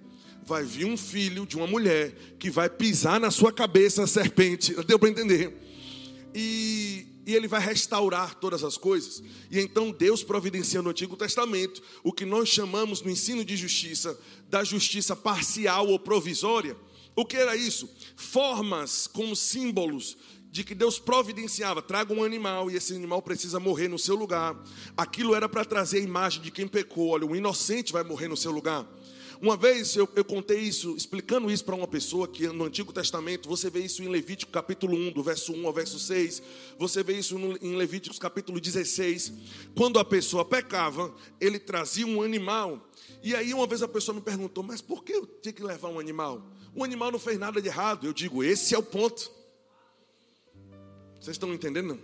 Vai 0.46 0.64
vir 0.64 0.86
um 0.86 0.98
filho 0.98 1.46
de 1.46 1.56
uma 1.56 1.68
mulher 1.68 2.14
que 2.38 2.50
vai 2.50 2.70
pisar 2.70 3.20
na 3.20 3.32
sua 3.32 3.52
cabeça 3.52 4.04
a 4.04 4.08
serpente. 4.08 4.74
Deu 4.84 5.00
para 5.00 5.10
entender? 5.10 5.58
E, 6.36 7.06
e 7.26 7.34
ele 7.34 7.48
vai 7.48 7.62
restaurar 7.62 8.36
todas 8.36 8.64
as 8.64 8.78
coisas. 8.78 9.24
E 9.50 9.60
então 9.60 9.92
Deus 9.92 10.24
providencia 10.24 10.82
no 10.82 10.90
Antigo 10.90 11.16
Testamento 11.16 11.82
o 12.04 12.12
que 12.12 12.26
nós 12.26 12.50
chamamos 12.50 13.02
no 13.02 13.10
ensino 13.10 13.46
de 13.46 13.56
justiça 13.56 14.20
da 14.50 14.64
justiça 14.64 15.16
parcial 15.16 15.88
ou 15.88 15.98
provisória. 15.98 16.76
O 17.16 17.26
que 17.26 17.38
era 17.38 17.56
isso? 17.56 17.90
Formas 18.16 19.08
como 19.08 19.36
símbolos 19.36 20.18
de 20.54 20.64
que 20.64 20.76
Deus 20.76 21.00
providenciava, 21.00 21.82
traga 21.82 22.14
um 22.14 22.24
animal 22.24 22.70
e 22.70 22.76
esse 22.76 22.94
animal 22.94 23.24
precisa 23.24 23.60
morrer 23.60 23.88
no 23.88 23.98
seu 23.98 24.16
lugar. 24.16 24.56
Aquilo 24.96 25.34
era 25.34 25.50
para 25.50 25.66
trazer 25.66 25.98
a 25.98 26.02
imagem 26.02 26.44
de 26.44 26.52
quem 26.52 26.68
pecou. 26.68 27.08
Olha, 27.08 27.26
o 27.26 27.36
inocente 27.36 27.92
vai 27.92 28.04
morrer 28.04 28.28
no 28.28 28.38
seu 28.38 28.52
lugar. 28.52 28.88
Uma 29.42 29.58
vez 29.58 29.96
eu, 29.96 30.08
eu 30.16 30.24
contei 30.24 30.60
isso, 30.60 30.96
explicando 30.96 31.50
isso 31.50 31.66
para 31.66 31.74
uma 31.74 31.88
pessoa 31.88 32.28
que 32.28 32.48
no 32.50 32.66
Antigo 32.66 32.94
Testamento, 32.94 33.50
você 33.50 33.68
vê 33.68 33.80
isso 33.80 34.04
em 34.04 34.08
Levítico 34.08 34.52
capítulo 34.52 34.96
1, 34.96 35.14
do 35.14 35.24
verso 35.24 35.54
1 35.54 35.66
ao 35.66 35.74
verso 35.74 35.98
6, 35.98 36.44
você 36.78 37.02
vê 37.02 37.14
isso 37.14 37.40
no, 37.40 37.58
em 37.60 37.76
Levíticos 37.76 38.20
capítulo 38.20 38.62
16. 38.62 39.34
Quando 39.74 39.98
a 39.98 40.06
pessoa 40.06 40.46
pecava, 40.46 41.12
ele 41.42 41.58
trazia 41.58 42.06
um 42.06 42.22
animal. 42.22 42.92
E 43.24 43.34
aí 43.34 43.56
uma 43.56 43.66
vez 43.66 43.82
a 43.82 43.88
pessoa 43.88 44.14
me 44.14 44.22
perguntou, 44.22 44.64
mas 44.64 44.82
por 44.84 45.04
que 45.04 45.14
eu 45.14 45.26
tinha 45.26 45.52
que 45.52 45.64
levar 45.64 45.90
um 45.90 46.00
animal? 46.00 46.46
O 46.76 46.84
animal 46.84 47.12
não 47.12 47.18
fez 47.18 47.40
nada 47.40 47.60
de 47.60 47.68
errado. 47.68 48.06
Eu 48.06 48.14
digo, 48.14 48.44
esse 48.44 48.76
é 48.76 48.78
o 48.78 48.84
ponto. 48.84 49.42
Vocês 51.24 51.36
estão 51.36 51.54
entendendo? 51.54 51.98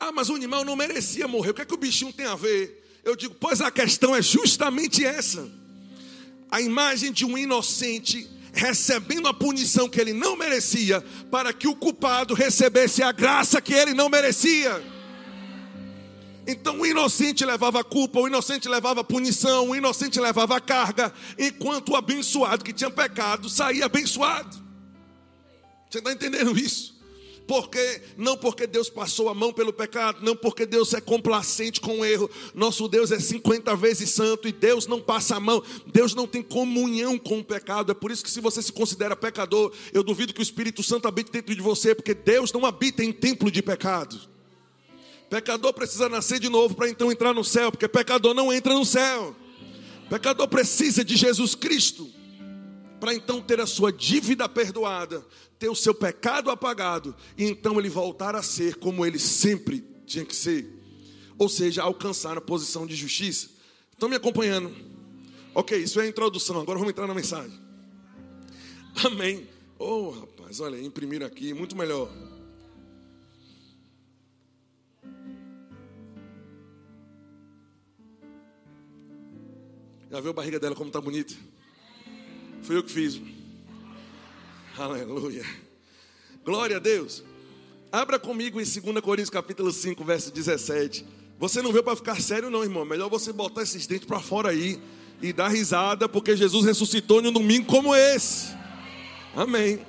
Ah, 0.00 0.10
mas 0.10 0.30
o 0.30 0.34
animal 0.34 0.64
não 0.64 0.74
merecia 0.74 1.28
morrer. 1.28 1.50
O 1.50 1.54
que 1.54 1.60
é 1.60 1.64
que 1.66 1.74
o 1.74 1.76
bichinho 1.76 2.10
tem 2.10 2.24
a 2.24 2.34
ver? 2.34 2.82
Eu 3.04 3.14
digo, 3.14 3.34
pois 3.38 3.60
a 3.60 3.70
questão 3.70 4.16
é 4.16 4.22
justamente 4.22 5.04
essa. 5.04 5.46
A 6.50 6.62
imagem 6.62 7.12
de 7.12 7.26
um 7.26 7.36
inocente 7.36 8.26
recebendo 8.54 9.28
a 9.28 9.34
punição 9.34 9.86
que 9.86 10.00
ele 10.00 10.14
não 10.14 10.34
merecia, 10.34 11.02
para 11.30 11.52
que 11.52 11.68
o 11.68 11.76
culpado 11.76 12.32
recebesse 12.32 13.02
a 13.02 13.12
graça 13.12 13.60
que 13.60 13.74
ele 13.74 13.92
não 13.92 14.08
merecia. 14.08 14.82
Então 16.46 16.80
o 16.80 16.86
inocente 16.86 17.44
levava 17.44 17.80
a 17.80 17.84
culpa, 17.84 18.18
o 18.18 18.26
inocente 18.26 18.66
levava 18.66 19.02
a 19.02 19.04
punição, 19.04 19.68
o 19.68 19.76
inocente 19.76 20.18
levava 20.18 20.56
a 20.56 20.60
carga, 20.60 21.12
enquanto 21.38 21.90
o 21.90 21.96
abençoado 21.96 22.64
que 22.64 22.72
tinha 22.72 22.90
pecado 22.90 23.50
saía 23.50 23.84
abençoado. 23.84 24.56
Você 25.90 25.98
está 25.98 26.10
entendendo 26.10 26.58
isso? 26.58 26.91
Porque 27.52 28.00
não 28.16 28.34
porque 28.34 28.66
Deus 28.66 28.88
passou 28.88 29.28
a 29.28 29.34
mão 29.34 29.52
pelo 29.52 29.74
pecado, 29.74 30.24
não 30.24 30.34
porque 30.34 30.64
Deus 30.64 30.94
é 30.94 31.02
complacente 31.02 31.82
com 31.82 32.00
o 32.00 32.04
erro. 32.04 32.30
Nosso 32.54 32.88
Deus 32.88 33.12
é 33.12 33.20
50 33.20 33.76
vezes 33.76 34.08
santo 34.08 34.48
e 34.48 34.52
Deus 34.52 34.86
não 34.86 34.98
passa 34.98 35.36
a 35.36 35.40
mão. 35.40 35.62
Deus 35.86 36.14
não 36.14 36.26
tem 36.26 36.42
comunhão 36.42 37.18
com 37.18 37.40
o 37.40 37.44
pecado. 37.44 37.92
É 37.92 37.94
por 37.94 38.10
isso 38.10 38.24
que 38.24 38.30
se 38.30 38.40
você 38.40 38.62
se 38.62 38.72
considera 38.72 39.14
pecador, 39.14 39.70
eu 39.92 40.02
duvido 40.02 40.32
que 40.32 40.40
o 40.40 40.42
Espírito 40.42 40.82
Santo 40.82 41.06
habite 41.06 41.30
dentro 41.30 41.54
de 41.54 41.60
você, 41.60 41.94
porque 41.94 42.14
Deus 42.14 42.50
não 42.54 42.64
habita 42.64 43.04
em 43.04 43.12
templo 43.12 43.50
de 43.50 43.60
pecado. 43.60 44.18
Pecador 45.28 45.74
precisa 45.74 46.08
nascer 46.08 46.40
de 46.40 46.48
novo 46.48 46.74
para 46.74 46.88
então 46.88 47.12
entrar 47.12 47.34
no 47.34 47.44
céu, 47.44 47.70
porque 47.70 47.86
pecador 47.86 48.32
não 48.32 48.50
entra 48.50 48.72
no 48.72 48.86
céu. 48.86 49.36
Pecador 50.08 50.48
precisa 50.48 51.04
de 51.04 51.16
Jesus 51.16 51.54
Cristo 51.54 52.08
para 53.02 53.12
então 53.12 53.42
ter 53.42 53.60
a 53.60 53.66
sua 53.66 53.92
dívida 53.92 54.48
perdoada, 54.48 55.26
ter 55.62 55.68
o 55.68 55.76
seu 55.76 55.94
pecado 55.94 56.50
apagado 56.50 57.14
e 57.38 57.44
então 57.44 57.78
ele 57.78 57.88
voltar 57.88 58.34
a 58.34 58.42
ser 58.42 58.74
como 58.74 59.06
ele 59.06 59.16
sempre 59.16 59.86
tinha 60.04 60.24
que 60.24 60.34
ser. 60.34 60.68
Ou 61.38 61.48
seja, 61.48 61.84
alcançar 61.84 62.36
a 62.36 62.40
posição 62.40 62.84
de 62.84 62.96
justiça. 62.96 63.48
Estão 63.92 64.08
me 64.08 64.16
acompanhando? 64.16 64.74
Ok, 65.54 65.78
isso 65.78 66.00
é 66.00 66.02
a 66.02 66.08
introdução. 66.08 66.60
Agora 66.60 66.80
vamos 66.80 66.90
entrar 66.90 67.06
na 67.06 67.14
mensagem. 67.14 67.56
Amém. 69.04 69.46
Oh, 69.78 70.10
rapaz, 70.10 70.58
olha, 70.58 70.82
imprimir 70.82 71.22
aqui, 71.22 71.54
muito 71.54 71.76
melhor. 71.76 72.10
Já 80.10 80.20
viu 80.20 80.30
a 80.32 80.34
barriga 80.34 80.58
dela 80.58 80.74
como 80.74 80.88
está 80.88 81.00
bonita? 81.00 81.34
Fui 82.62 82.76
eu 82.76 82.82
que 82.82 82.90
fiz. 82.90 83.41
Aleluia. 84.76 85.44
Glória 86.42 86.76
a 86.76 86.80
Deus. 86.80 87.22
Abra 87.90 88.18
comigo 88.18 88.58
em 88.58 88.64
2 88.64 89.00
Coríntios 89.02 89.28
capítulo 89.28 89.70
5, 89.70 90.02
verso 90.02 90.32
17. 90.32 91.04
Você 91.38 91.60
não 91.60 91.72
veio 91.72 91.84
para 91.84 91.94
ficar 91.94 92.20
sério 92.22 92.48
não, 92.48 92.62
irmão. 92.62 92.84
Melhor 92.84 93.10
você 93.10 93.32
botar 93.32 93.62
esses 93.62 93.86
dentes 93.86 94.06
para 94.06 94.18
fora 94.18 94.48
aí 94.48 94.80
e 95.20 95.30
dar 95.30 95.48
risada, 95.48 96.08
porque 96.08 96.34
Jesus 96.34 96.64
ressuscitou 96.64 97.20
em 97.20 97.28
um 97.28 97.32
domingo 97.32 97.66
como 97.66 97.94
esse. 97.94 98.54
Amém. 99.36 99.84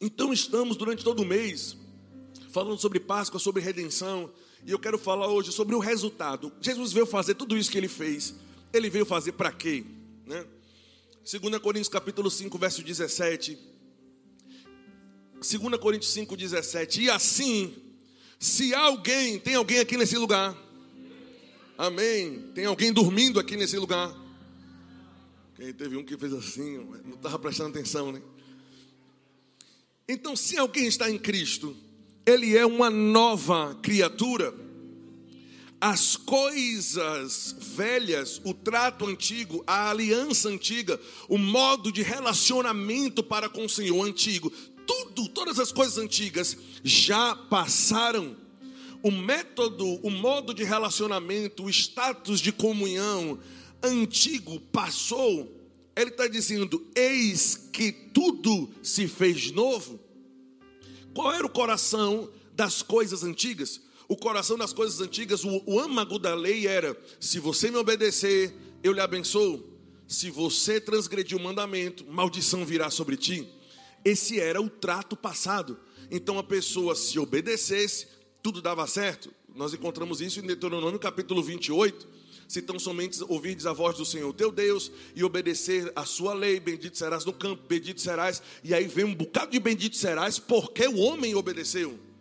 Então 0.00 0.34
estamos 0.34 0.76
durante 0.76 1.02
todo 1.02 1.22
o 1.22 1.26
mês 1.26 1.76
falando 2.50 2.78
sobre 2.78 3.00
Páscoa, 3.00 3.40
sobre 3.40 3.62
redenção, 3.62 4.30
e 4.66 4.70
eu 4.70 4.78
quero 4.78 4.98
falar 4.98 5.28
hoje 5.28 5.50
sobre 5.50 5.74
o 5.74 5.78
resultado. 5.78 6.52
Jesus 6.60 6.92
veio 6.92 7.06
fazer 7.06 7.36
tudo 7.36 7.56
isso 7.56 7.70
que 7.70 7.78
ele 7.78 7.88
fez. 7.88 8.34
Ele 8.70 8.90
veio 8.90 9.06
fazer 9.06 9.32
para 9.32 9.50
quê? 9.50 9.82
Né? 11.22 11.38
2 11.38 11.58
Coríntios 11.58 11.88
capítulo 11.88 12.30
5, 12.30 12.58
verso 12.58 12.82
17. 12.82 13.58
2 15.34 15.76
Coríntios 15.80 16.12
5, 16.12 16.36
17. 16.36 17.02
E 17.02 17.10
assim, 17.10 17.74
se 18.38 18.74
alguém, 18.74 19.38
tem 19.38 19.54
alguém 19.54 19.78
aqui 19.78 19.96
nesse 19.96 20.18
lugar? 20.18 20.56
Amém. 21.78 22.50
Tem 22.54 22.64
alguém 22.64 22.92
dormindo 22.92 23.38
aqui 23.38 23.56
nesse 23.56 23.78
lugar? 23.78 24.12
Quem 25.56 25.72
teve 25.72 25.96
um 25.96 26.04
que 26.04 26.18
fez 26.18 26.32
assim, 26.32 26.78
não 27.04 27.14
estava 27.14 27.38
prestando 27.38 27.70
atenção, 27.70 28.10
né? 28.10 28.20
Então, 30.08 30.34
se 30.34 30.58
alguém 30.58 30.86
está 30.86 31.08
em 31.08 31.18
Cristo, 31.18 31.76
ele 32.26 32.56
é 32.56 32.66
uma 32.66 32.90
nova 32.90 33.78
criatura 33.80 34.52
as 35.82 36.16
coisas 36.16 37.56
velhas, 37.58 38.40
o 38.44 38.54
trato 38.54 39.04
antigo, 39.04 39.64
a 39.66 39.90
aliança 39.90 40.48
antiga, 40.48 41.00
o 41.28 41.36
modo 41.36 41.90
de 41.90 42.02
relacionamento 42.02 43.20
para 43.20 43.48
com 43.48 43.64
o 43.64 43.68
Senhor 43.68 44.00
antigo, 44.06 44.48
tudo, 44.86 45.28
todas 45.30 45.58
as 45.58 45.72
coisas 45.72 45.98
antigas 45.98 46.56
já 46.84 47.34
passaram. 47.34 48.36
O 49.02 49.10
método, 49.10 49.84
o 50.04 50.08
modo 50.08 50.54
de 50.54 50.62
relacionamento, 50.62 51.64
o 51.64 51.68
status 51.70 52.38
de 52.38 52.52
comunhão 52.52 53.40
antigo 53.82 54.60
passou. 54.60 55.52
Ele 55.96 56.10
está 56.10 56.28
dizendo: 56.28 56.86
Eis 56.94 57.56
que 57.72 57.90
tudo 57.90 58.70
se 58.84 59.08
fez 59.08 59.50
novo. 59.50 59.98
Qual 61.12 61.32
era 61.32 61.44
o 61.44 61.50
coração 61.50 62.30
das 62.54 62.82
coisas 62.82 63.24
antigas? 63.24 63.80
O 64.12 64.16
coração 64.16 64.58
das 64.58 64.74
coisas 64.74 65.00
antigas, 65.00 65.42
o, 65.42 65.62
o 65.64 65.80
âmago 65.80 66.18
da 66.18 66.34
lei 66.34 66.66
era: 66.66 66.94
se 67.18 67.38
você 67.38 67.70
me 67.70 67.78
obedecer, 67.78 68.54
eu 68.82 68.92
lhe 68.92 69.00
abençoo. 69.00 69.64
Se 70.06 70.30
você 70.30 70.78
transgredir 70.78 71.34
o 71.34 71.40
mandamento, 71.40 72.04
maldição 72.04 72.62
virá 72.62 72.90
sobre 72.90 73.16
ti. 73.16 73.48
Esse 74.04 74.38
era 74.38 74.60
o 74.60 74.68
trato 74.68 75.16
passado. 75.16 75.78
Então 76.10 76.38
a 76.38 76.42
pessoa, 76.42 76.94
se 76.94 77.18
obedecesse, 77.18 78.06
tudo 78.42 78.60
dava 78.60 78.86
certo. 78.86 79.32
Nós 79.54 79.72
encontramos 79.72 80.20
isso 80.20 80.40
em 80.40 80.46
Deuteronômio 80.46 80.98
capítulo 80.98 81.42
28. 81.42 82.06
Se 82.46 82.60
tão 82.60 82.78
somente 82.78 83.18
ouvirdes 83.30 83.64
a 83.64 83.72
voz 83.72 83.96
do 83.96 84.04
Senhor 84.04 84.30
teu 84.34 84.52
Deus 84.52 84.92
e 85.16 85.24
obedecer 85.24 85.90
a 85.96 86.04
sua 86.04 86.34
lei, 86.34 86.60
bendito 86.60 86.98
serás 86.98 87.24
no 87.24 87.32
campo, 87.32 87.62
bendito 87.66 87.98
serás. 87.98 88.42
E 88.62 88.74
aí 88.74 88.86
vem 88.86 89.06
um 89.06 89.14
bocado 89.14 89.52
de 89.52 89.58
bendito 89.58 89.96
serás, 89.96 90.38
porque 90.38 90.86
o 90.86 90.98
homem 90.98 91.34
obedeceu. 91.34 92.11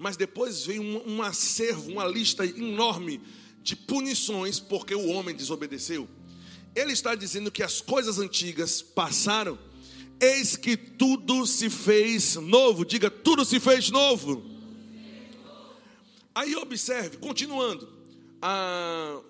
Mas 0.00 0.16
depois 0.16 0.64
vem 0.64 0.80
um, 0.80 1.16
um 1.16 1.22
acervo, 1.22 1.92
uma 1.92 2.06
lista 2.06 2.46
enorme 2.46 3.20
de 3.62 3.76
punições 3.76 4.58
porque 4.58 4.94
o 4.94 5.08
homem 5.08 5.36
desobedeceu. 5.36 6.08
Ele 6.74 6.94
está 6.94 7.14
dizendo 7.14 7.50
que 7.50 7.62
as 7.62 7.82
coisas 7.82 8.18
antigas 8.18 8.80
passaram, 8.80 9.58
eis 10.18 10.56
que 10.56 10.74
tudo 10.74 11.46
se 11.46 11.68
fez 11.68 12.36
novo. 12.36 12.82
Diga, 12.82 13.10
tudo 13.10 13.44
se 13.44 13.60
fez 13.60 13.90
novo. 13.90 14.42
Aí 16.34 16.56
observe, 16.56 17.18
continuando. 17.18 17.86
a, 18.40 19.20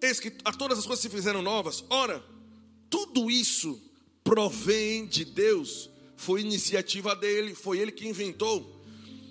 eis 0.00 0.20
que 0.20 0.32
a 0.44 0.52
todas 0.52 0.78
as 0.78 0.86
coisas 0.86 1.02
se 1.02 1.10
fizeram 1.10 1.42
novas. 1.42 1.84
Ora, 1.90 2.24
tudo 2.88 3.28
isso 3.28 3.82
provém 4.22 5.06
de 5.06 5.24
Deus, 5.24 5.90
foi 6.16 6.42
iniciativa 6.42 7.16
dele, 7.16 7.52
foi 7.52 7.80
ele 7.80 7.90
que 7.90 8.06
inventou. 8.06 8.75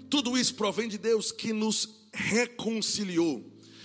Tudo 0.10 0.38
isso 0.38 0.56
provém 0.56 0.88
de 0.88 0.98
Deus 0.98 1.32
que 1.32 1.54
nos 1.54 2.06
reconciliou. 2.14 3.44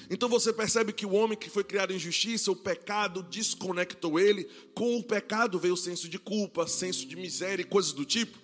Então 0.08 0.28
você 0.28 0.52
percebe 0.52 0.92
que 0.92 1.06
o 1.06 1.12
homem 1.12 1.38
que 1.38 1.48
foi 1.48 1.62
criado 1.62 1.92
em 1.92 1.98
justiça, 1.98 2.50
o 2.50 2.56
pecado 2.56 3.22
desconectou 3.22 4.18
ele. 4.18 4.48
Com 4.74 4.96
o 4.96 5.04
pecado 5.04 5.58
veio 5.58 5.74
o 5.74 5.76
senso 5.76 6.08
de 6.08 6.18
culpa, 6.18 6.66
senso 6.66 7.06
de 7.06 7.14
miséria 7.14 7.62
e 7.62 7.66
coisas 7.66 7.92
do 7.92 8.04
tipo. 8.04 8.36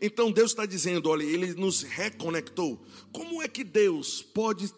Então 0.00 0.30
Deus 0.30 0.52
está 0.52 0.64
dizendo: 0.64 1.10
olha, 1.10 1.24
Ele 1.24 1.54
nos 1.54 1.82
reconectou. 1.82 2.80
Como 3.12 3.42
é 3.42 3.48
que 3.48 3.64
Deus 3.64 4.22
pode 4.22 4.72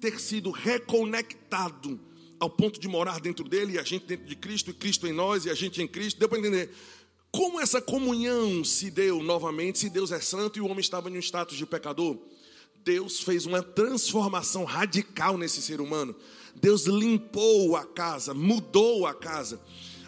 ter 0.00 0.18
sido 0.18 0.50
reconectado 0.50 2.00
ao 2.40 2.48
ponto 2.48 2.80
de 2.80 2.88
morar 2.88 3.20
dentro 3.20 3.46
dele 3.46 3.74
e 3.74 3.78
a 3.78 3.82
gente 3.82 4.06
dentro 4.06 4.26
de 4.26 4.34
Cristo 4.34 4.70
e 4.70 4.74
Cristo 4.74 5.06
em 5.06 5.12
nós 5.12 5.44
e 5.44 5.50
a 5.50 5.54
gente 5.54 5.82
em 5.82 5.86
Cristo? 5.86 6.18
Deu 6.18 6.28
para 6.28 6.38
entender? 6.38 6.70
Como 7.32 7.58
essa 7.58 7.80
comunhão 7.80 8.62
se 8.62 8.90
deu 8.90 9.22
novamente, 9.22 9.78
se 9.78 9.88
Deus 9.88 10.12
é 10.12 10.20
santo 10.20 10.58
e 10.58 10.60
o 10.60 10.66
homem 10.66 10.80
estava 10.80 11.08
em 11.08 11.16
um 11.16 11.18
status 11.18 11.56
de 11.56 11.64
pecador? 11.64 12.18
Deus 12.84 13.20
fez 13.20 13.46
uma 13.46 13.62
transformação 13.62 14.64
radical 14.64 15.38
nesse 15.38 15.62
ser 15.62 15.80
humano. 15.80 16.14
Deus 16.54 16.84
limpou 16.84 17.74
a 17.74 17.86
casa, 17.86 18.34
mudou 18.34 19.06
a 19.06 19.14
casa. 19.14 19.58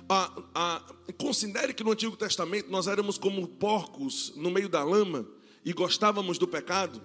Ah, 0.07 0.31
ah, 0.55 0.83
considere 1.17 1.73
que 1.73 1.83
no 1.83 1.93
Antigo 1.93 2.15
Testamento 2.15 2.71
nós 2.71 2.87
éramos 2.87 3.17
como 3.17 3.49
porcos 3.49 4.35
no 4.37 4.51
meio 4.51 4.69
da 4.69 4.85
lama 4.85 5.27
e 5.65 5.73
gostávamos 5.73 6.37
do 6.37 6.47
pecado, 6.47 7.01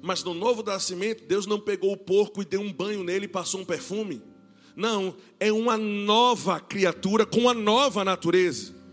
mas 0.00 0.22
no 0.22 0.34
Novo 0.34 0.62
Nascimento 0.62 1.26
Deus 1.26 1.46
não 1.46 1.58
pegou 1.58 1.92
o 1.92 1.96
porco 1.96 2.42
e 2.42 2.44
deu 2.44 2.60
um 2.60 2.72
banho 2.72 3.02
nele 3.02 3.24
e 3.24 3.28
passou 3.28 3.60
um 3.60 3.64
perfume. 3.64 4.22
Não, 4.76 5.16
é 5.40 5.52
uma 5.52 5.76
nova 5.76 6.60
criatura 6.60 7.26
com 7.26 7.40
uma 7.40 7.54
nova 7.54 8.04
natureza. 8.04 8.83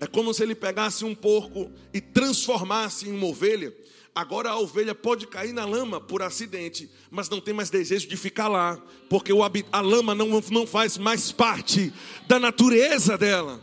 É 0.00 0.06
como 0.06 0.32
se 0.34 0.42
ele 0.42 0.54
pegasse 0.54 1.04
um 1.04 1.14
porco 1.14 1.70
e 1.92 2.00
transformasse 2.00 3.08
em 3.08 3.12
uma 3.12 3.26
ovelha. 3.26 3.74
Agora 4.14 4.50
a 4.50 4.58
ovelha 4.58 4.94
pode 4.94 5.26
cair 5.26 5.52
na 5.52 5.66
lama 5.66 6.00
por 6.00 6.22
acidente, 6.22 6.90
mas 7.10 7.28
não 7.28 7.40
tem 7.40 7.52
mais 7.52 7.68
desejo 7.68 8.08
de 8.08 8.16
ficar 8.16 8.48
lá, 8.48 8.82
porque 9.10 9.30
a 9.70 9.80
lama 9.80 10.14
não, 10.14 10.40
não 10.50 10.66
faz 10.66 10.96
mais 10.96 11.30
parte 11.30 11.92
da 12.26 12.38
natureza 12.38 13.18
dela. 13.18 13.60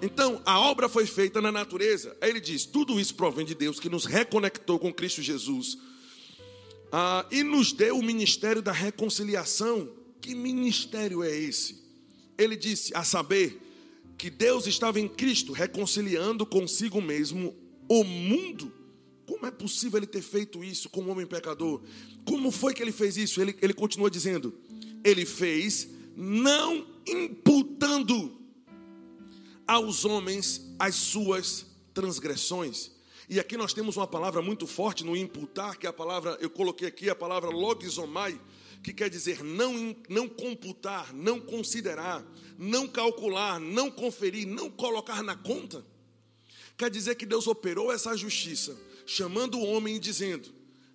Então, 0.00 0.40
a 0.46 0.58
obra 0.60 0.88
foi 0.88 1.06
feita 1.06 1.40
na 1.40 1.50
natureza. 1.50 2.16
Aí 2.20 2.30
ele 2.30 2.40
diz: 2.40 2.64
tudo 2.64 2.98
isso 2.98 3.14
provém 3.14 3.44
de 3.44 3.54
Deus 3.54 3.80
que 3.80 3.90
nos 3.90 4.04
reconectou 4.04 4.78
com 4.78 4.92
Cristo 4.92 5.20
Jesus 5.22 5.76
ah, 6.92 7.26
e 7.30 7.42
nos 7.42 7.72
deu 7.72 7.98
o 7.98 8.02
ministério 8.02 8.62
da 8.62 8.72
reconciliação. 8.72 9.90
Que 10.20 10.34
ministério 10.34 11.22
é 11.22 11.34
esse? 11.36 11.84
Ele 12.36 12.56
disse: 12.56 12.94
a 12.94 13.04
saber, 13.04 13.60
que 14.18 14.28
Deus 14.28 14.66
estava 14.66 15.00
em 15.00 15.08
Cristo 15.08 15.52
reconciliando 15.52 16.44
consigo 16.44 17.00
mesmo 17.00 17.56
o 17.88 18.04
mundo 18.04 18.78
como 19.28 19.44
é 19.44 19.50
possível 19.50 19.98
ele 19.98 20.06
ter 20.06 20.22
feito 20.22 20.64
isso 20.64 20.88
com 20.88 21.02
um 21.02 21.10
homem 21.10 21.26
pecador? 21.26 21.82
Como 22.24 22.50
foi 22.50 22.72
que 22.72 22.82
ele 22.82 22.90
fez 22.90 23.18
isso? 23.18 23.42
Ele, 23.42 23.54
ele 23.60 23.74
continua 23.74 24.10
dizendo: 24.10 24.58
ele 25.04 25.26
fez 25.26 25.86
não 26.16 26.86
imputando 27.06 28.40
aos 29.66 30.06
homens 30.06 30.74
as 30.78 30.94
suas 30.94 31.66
transgressões. 31.92 32.90
E 33.28 33.38
aqui 33.38 33.58
nós 33.58 33.74
temos 33.74 33.98
uma 33.98 34.06
palavra 34.06 34.40
muito 34.40 34.66
forte 34.66 35.04
no 35.04 35.14
imputar, 35.14 35.78
que 35.78 35.86
é 35.86 35.90
a 35.90 35.92
palavra, 35.92 36.38
eu 36.40 36.48
coloquei 36.48 36.88
aqui 36.88 37.10
a 37.10 37.14
palavra 37.14 37.50
logizomai, 37.50 38.40
que 38.82 38.94
quer 38.94 39.10
dizer 39.10 39.44
não, 39.44 39.94
não 40.08 40.26
computar, 40.26 41.12
não 41.12 41.38
considerar, 41.38 42.24
não 42.58 42.88
calcular, 42.88 43.60
não 43.60 43.88
conferir, 43.88 44.46
não 44.46 44.68
colocar 44.68 45.22
na 45.22 45.36
conta. 45.36 45.86
Quer 46.76 46.90
dizer 46.90 47.14
que 47.14 47.24
Deus 47.24 47.46
operou 47.46 47.92
essa 47.92 48.16
justiça 48.16 48.76
chamando 49.06 49.58
o 49.58 49.64
homem 49.64 49.96
e 49.96 50.00
dizendo: 50.00 50.52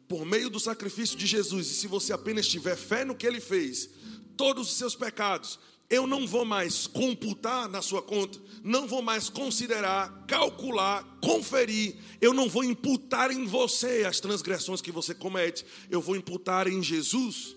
por 0.07 0.25
meio 0.25 0.49
do 0.49 0.59
sacrifício 0.59 1.17
de 1.17 1.25
Jesus, 1.25 1.67
e 1.67 1.73
se 1.73 1.87
você 1.87 2.13
apenas 2.13 2.47
tiver 2.47 2.75
fé 2.75 3.03
no 3.05 3.15
que 3.15 3.25
ele 3.25 3.39
fez, 3.39 3.89
todos 4.35 4.69
os 4.69 4.77
seus 4.77 4.95
pecados, 4.95 5.59
eu 5.89 6.05
não 6.05 6.27
vou 6.27 6.45
mais 6.45 6.87
computar 6.87 7.67
na 7.69 7.81
sua 7.81 8.01
conta, 8.01 8.39
não 8.63 8.87
vou 8.87 9.01
mais 9.01 9.29
considerar, 9.29 10.25
calcular, 10.27 11.03
conferir, 11.21 11.95
eu 12.21 12.33
não 12.33 12.49
vou 12.49 12.63
imputar 12.63 13.31
em 13.31 13.45
você 13.45 14.03
as 14.05 14.19
transgressões 14.19 14.81
que 14.81 14.91
você 14.91 15.13
comete, 15.13 15.65
eu 15.89 16.01
vou 16.01 16.15
imputar 16.15 16.67
em 16.67 16.81
Jesus. 16.81 17.55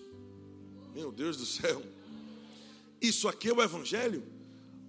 Meu 0.93 1.11
Deus 1.11 1.37
do 1.37 1.45
céu, 1.45 1.81
isso 3.01 3.27
aqui 3.27 3.49
é 3.49 3.53
o 3.53 3.61
Evangelho, 3.61 4.23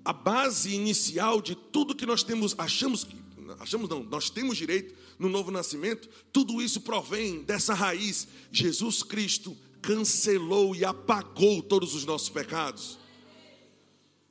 a 0.04 0.12
base 0.12 0.74
inicial 0.74 1.42
de 1.42 1.54
tudo 1.54 1.94
que 1.94 2.06
nós 2.06 2.22
temos, 2.22 2.54
achamos 2.56 3.04
que, 3.04 3.16
achamos 3.58 3.88
não, 3.88 4.02
nós 4.02 4.30
temos 4.30 4.56
direito 4.56 4.94
no 5.18 5.28
novo 5.28 5.50
nascimento, 5.50 6.08
tudo 6.32 6.62
isso 6.62 6.80
provém 6.80 7.42
dessa 7.42 7.74
raiz. 7.74 8.28
Jesus 8.50 9.02
Cristo 9.02 9.56
cancelou 9.82 10.74
e 10.74 10.84
apagou 10.84 11.62
todos 11.62 11.94
os 11.94 12.04
nossos 12.04 12.28
pecados. 12.28 12.98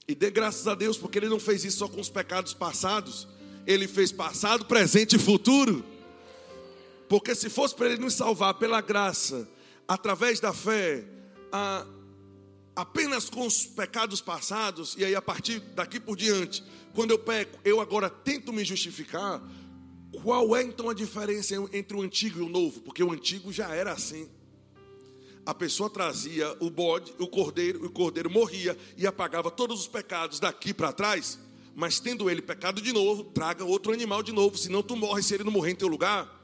E 0.07 0.15
dê 0.15 0.31
graças 0.31 0.67
a 0.67 0.73
Deus, 0.73 0.97
porque 0.97 1.19
Ele 1.19 1.29
não 1.29 1.39
fez 1.39 1.65
isso 1.65 1.79
só 1.79 1.87
com 1.87 1.99
os 1.99 2.09
pecados 2.09 2.53
passados, 2.53 3.27
Ele 3.65 3.87
fez 3.87 4.11
passado, 4.11 4.65
presente 4.65 5.17
e 5.17 5.19
futuro. 5.19 5.83
Porque 7.09 7.35
se 7.35 7.49
fosse 7.49 7.75
para 7.75 7.87
Ele 7.87 8.01
nos 8.01 8.13
salvar 8.13 8.53
pela 8.53 8.81
graça, 8.81 9.47
através 9.87 10.39
da 10.39 10.53
fé, 10.53 11.05
a, 11.51 11.85
apenas 12.77 13.27
com 13.27 13.47
os 13.47 13.65
pecados 13.65 14.21
passados, 14.21 14.95
e 14.99 15.03
aí 15.03 15.15
a 15.15 15.21
partir 15.21 15.59
daqui 15.73 15.99
por 15.99 16.15
diante, 16.15 16.63
quando 16.93 17.09
eu 17.09 17.17
peco, 17.17 17.57
eu 17.65 17.81
agora 17.81 18.07
tento 18.07 18.53
me 18.53 18.63
justificar, 18.63 19.41
qual 20.21 20.55
é 20.55 20.61
então 20.61 20.87
a 20.87 20.93
diferença 20.93 21.55
entre 21.73 21.97
o 21.97 22.03
antigo 22.03 22.37
e 22.37 22.43
o 22.43 22.47
novo? 22.47 22.79
Porque 22.81 23.03
o 23.03 23.11
antigo 23.11 23.51
já 23.51 23.73
era 23.73 23.91
assim. 23.91 24.29
A 25.43 25.55
pessoa 25.55 25.89
trazia 25.89 26.55
o 26.59 26.69
bode, 26.69 27.15
o 27.17 27.27
cordeiro, 27.27 27.83
o 27.83 27.89
cordeiro 27.89 28.29
morria 28.29 28.77
e 28.95 29.07
apagava 29.07 29.49
todos 29.49 29.79
os 29.79 29.87
pecados 29.87 30.39
daqui 30.39 30.71
para 30.71 30.93
trás. 30.93 31.39
Mas 31.75 31.99
tendo 31.99 32.29
ele 32.29 32.43
pecado 32.43 32.79
de 32.79 32.93
novo, 32.93 33.23
traga 33.23 33.65
outro 33.65 33.91
animal 33.91 34.21
de 34.21 34.31
novo, 34.31 34.55
senão 34.55 34.83
tu 34.83 34.95
morres 34.95 35.25
se 35.25 35.33
ele 35.33 35.43
não 35.43 35.51
morrer 35.51 35.71
em 35.71 35.75
teu 35.75 35.87
lugar. 35.87 36.36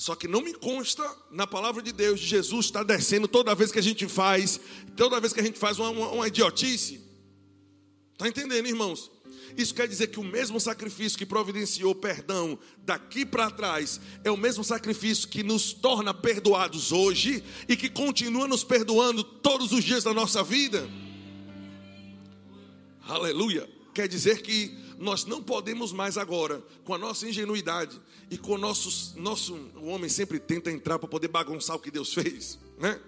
Só 0.00 0.14
que 0.14 0.26
não 0.26 0.40
me 0.40 0.54
consta 0.54 1.04
na 1.30 1.46
palavra 1.46 1.82
de 1.82 1.92
Deus 1.92 2.18
de 2.18 2.26
Jesus 2.26 2.64
está 2.64 2.82
descendo 2.82 3.28
toda 3.28 3.54
vez 3.54 3.70
que 3.70 3.78
a 3.78 3.82
gente 3.82 4.08
faz, 4.08 4.58
toda 4.96 5.20
vez 5.20 5.34
que 5.34 5.40
a 5.40 5.42
gente 5.42 5.58
faz 5.58 5.78
uma, 5.78 5.90
uma, 5.90 6.08
uma 6.08 6.26
idiotice. 6.26 7.02
Está 8.14 8.26
entendendo, 8.26 8.66
irmãos? 8.66 9.10
Isso 9.58 9.74
quer 9.74 9.86
dizer 9.86 10.06
que 10.06 10.18
o 10.18 10.24
mesmo 10.24 10.58
sacrifício 10.58 11.18
que 11.18 11.26
providenciou 11.26 11.94
perdão 11.94 12.58
daqui 12.78 13.26
para 13.26 13.50
trás 13.50 14.00
é 14.24 14.30
o 14.30 14.38
mesmo 14.38 14.64
sacrifício 14.64 15.28
que 15.28 15.42
nos 15.42 15.74
torna 15.74 16.14
perdoados 16.14 16.92
hoje 16.92 17.44
e 17.68 17.76
que 17.76 17.90
continua 17.90 18.48
nos 18.48 18.64
perdoando 18.64 19.22
todos 19.22 19.70
os 19.70 19.84
dias 19.84 20.02
da 20.02 20.14
nossa 20.14 20.42
vida. 20.42 20.88
Aleluia. 23.06 23.68
Quer 23.92 24.08
dizer 24.08 24.40
que 24.40 24.74
nós 24.98 25.26
não 25.26 25.42
podemos 25.42 25.92
mais 25.92 26.16
agora, 26.16 26.64
com 26.84 26.94
a 26.94 26.98
nossa 26.98 27.28
ingenuidade 27.28 28.00
e 28.30 28.38
com 28.38 28.52
o 28.52 28.58
nosso, 28.58 29.18
nosso 29.18 29.54
o 29.76 29.88
homem 29.88 30.08
sempre 30.08 30.38
tenta 30.38 30.70
entrar 30.70 30.98
para 30.98 31.08
poder 31.08 31.28
bagunçar 31.28 31.74
o 31.74 31.80
que 31.80 31.90
Deus 31.90 32.14
fez, 32.14 32.58
né? 32.78 32.98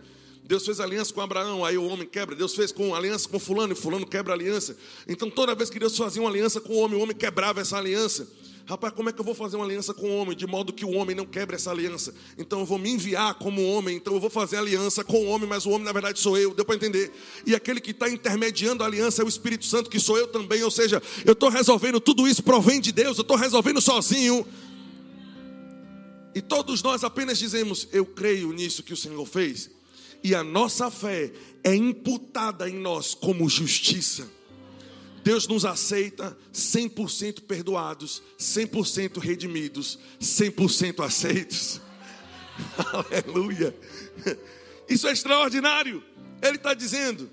Deus 0.44 0.66
fez 0.66 0.80
aliança 0.80 1.14
com 1.14 1.20
Abraão, 1.20 1.64
aí 1.64 1.78
o 1.78 1.86
homem 1.86 2.06
quebra. 2.06 2.34
Deus 2.34 2.54
fez 2.54 2.72
com 2.72 2.94
aliança 2.94 3.28
com 3.28 3.38
fulano 3.38 3.72
e 3.72 3.76
fulano 3.76 4.04
quebra 4.04 4.32
a 4.32 4.36
aliança. 4.36 4.76
Então 5.06 5.30
toda 5.30 5.54
vez 5.54 5.70
que 5.70 5.78
Deus 5.78 5.96
fazia 5.96 6.20
uma 6.20 6.28
aliança 6.28 6.60
com 6.60 6.72
o 6.74 6.78
homem, 6.78 6.98
o 6.98 7.02
homem 7.02 7.16
quebrava 7.16 7.60
essa 7.60 7.78
aliança. 7.78 8.28
Rapaz, 8.66 8.92
como 8.92 9.08
é 9.08 9.12
que 9.12 9.20
eu 9.20 9.24
vou 9.24 9.34
fazer 9.34 9.56
uma 9.56 9.64
aliança 9.64 9.94
com 9.94 10.08
o 10.08 10.16
homem 10.16 10.36
de 10.36 10.46
modo 10.46 10.72
que 10.72 10.84
o 10.84 10.90
homem 10.90 11.14
não 11.14 11.24
quebre 11.24 11.56
essa 11.56 11.70
aliança? 11.70 12.14
Então 12.36 12.60
eu 12.60 12.66
vou 12.66 12.78
me 12.78 12.90
enviar 12.90 13.34
como 13.34 13.64
homem, 13.64 13.96
então 13.96 14.14
eu 14.14 14.20
vou 14.20 14.30
fazer 14.30 14.56
aliança 14.56 15.04
com 15.04 15.24
o 15.24 15.26
homem, 15.26 15.48
mas 15.48 15.64
o 15.64 15.70
homem 15.70 15.84
na 15.84 15.92
verdade 15.92 16.18
sou 16.18 16.36
eu, 16.36 16.54
deu 16.54 16.64
para 16.64 16.76
entender? 16.76 17.12
E 17.46 17.54
aquele 17.54 17.80
que 17.80 17.90
está 17.90 18.08
intermediando 18.08 18.82
a 18.82 18.86
aliança 18.86 19.22
é 19.22 19.24
o 19.24 19.28
Espírito 19.28 19.64
Santo, 19.64 19.90
que 19.90 19.98
sou 19.98 20.16
eu 20.16 20.26
também, 20.28 20.62
ou 20.62 20.70
seja, 20.70 21.02
eu 21.24 21.32
estou 21.32 21.48
resolvendo 21.48 22.00
tudo 22.00 22.26
isso, 22.26 22.42
provém 22.42 22.80
de 22.80 22.92
Deus, 22.92 23.16
eu 23.16 23.22
estou 23.22 23.36
resolvendo 23.36 23.80
sozinho. 23.80 24.46
E 26.34 26.40
todos 26.40 26.82
nós 26.82 27.04
apenas 27.04 27.38
dizemos, 27.38 27.88
eu 27.92 28.06
creio 28.06 28.52
nisso 28.52 28.82
que 28.82 28.92
o 28.92 28.96
Senhor 28.96 29.24
fez 29.26 29.70
e 30.22 30.34
a 30.34 30.44
nossa 30.44 30.90
fé 30.90 31.32
é 31.64 31.74
imputada 31.74 32.68
em 32.68 32.74
nós 32.74 33.14
como 33.14 33.48
justiça. 33.48 34.30
Deus 35.24 35.46
nos 35.46 35.64
aceita 35.64 36.36
100% 36.52 37.42
perdoados, 37.42 38.22
100% 38.38 39.18
redimidos, 39.18 39.98
100% 40.20 41.04
aceitos. 41.04 41.80
Aleluia. 42.92 43.76
Isso 44.88 45.06
é 45.06 45.12
extraordinário. 45.12 46.02
Ele 46.40 46.56
está 46.56 46.74
dizendo: 46.74 47.30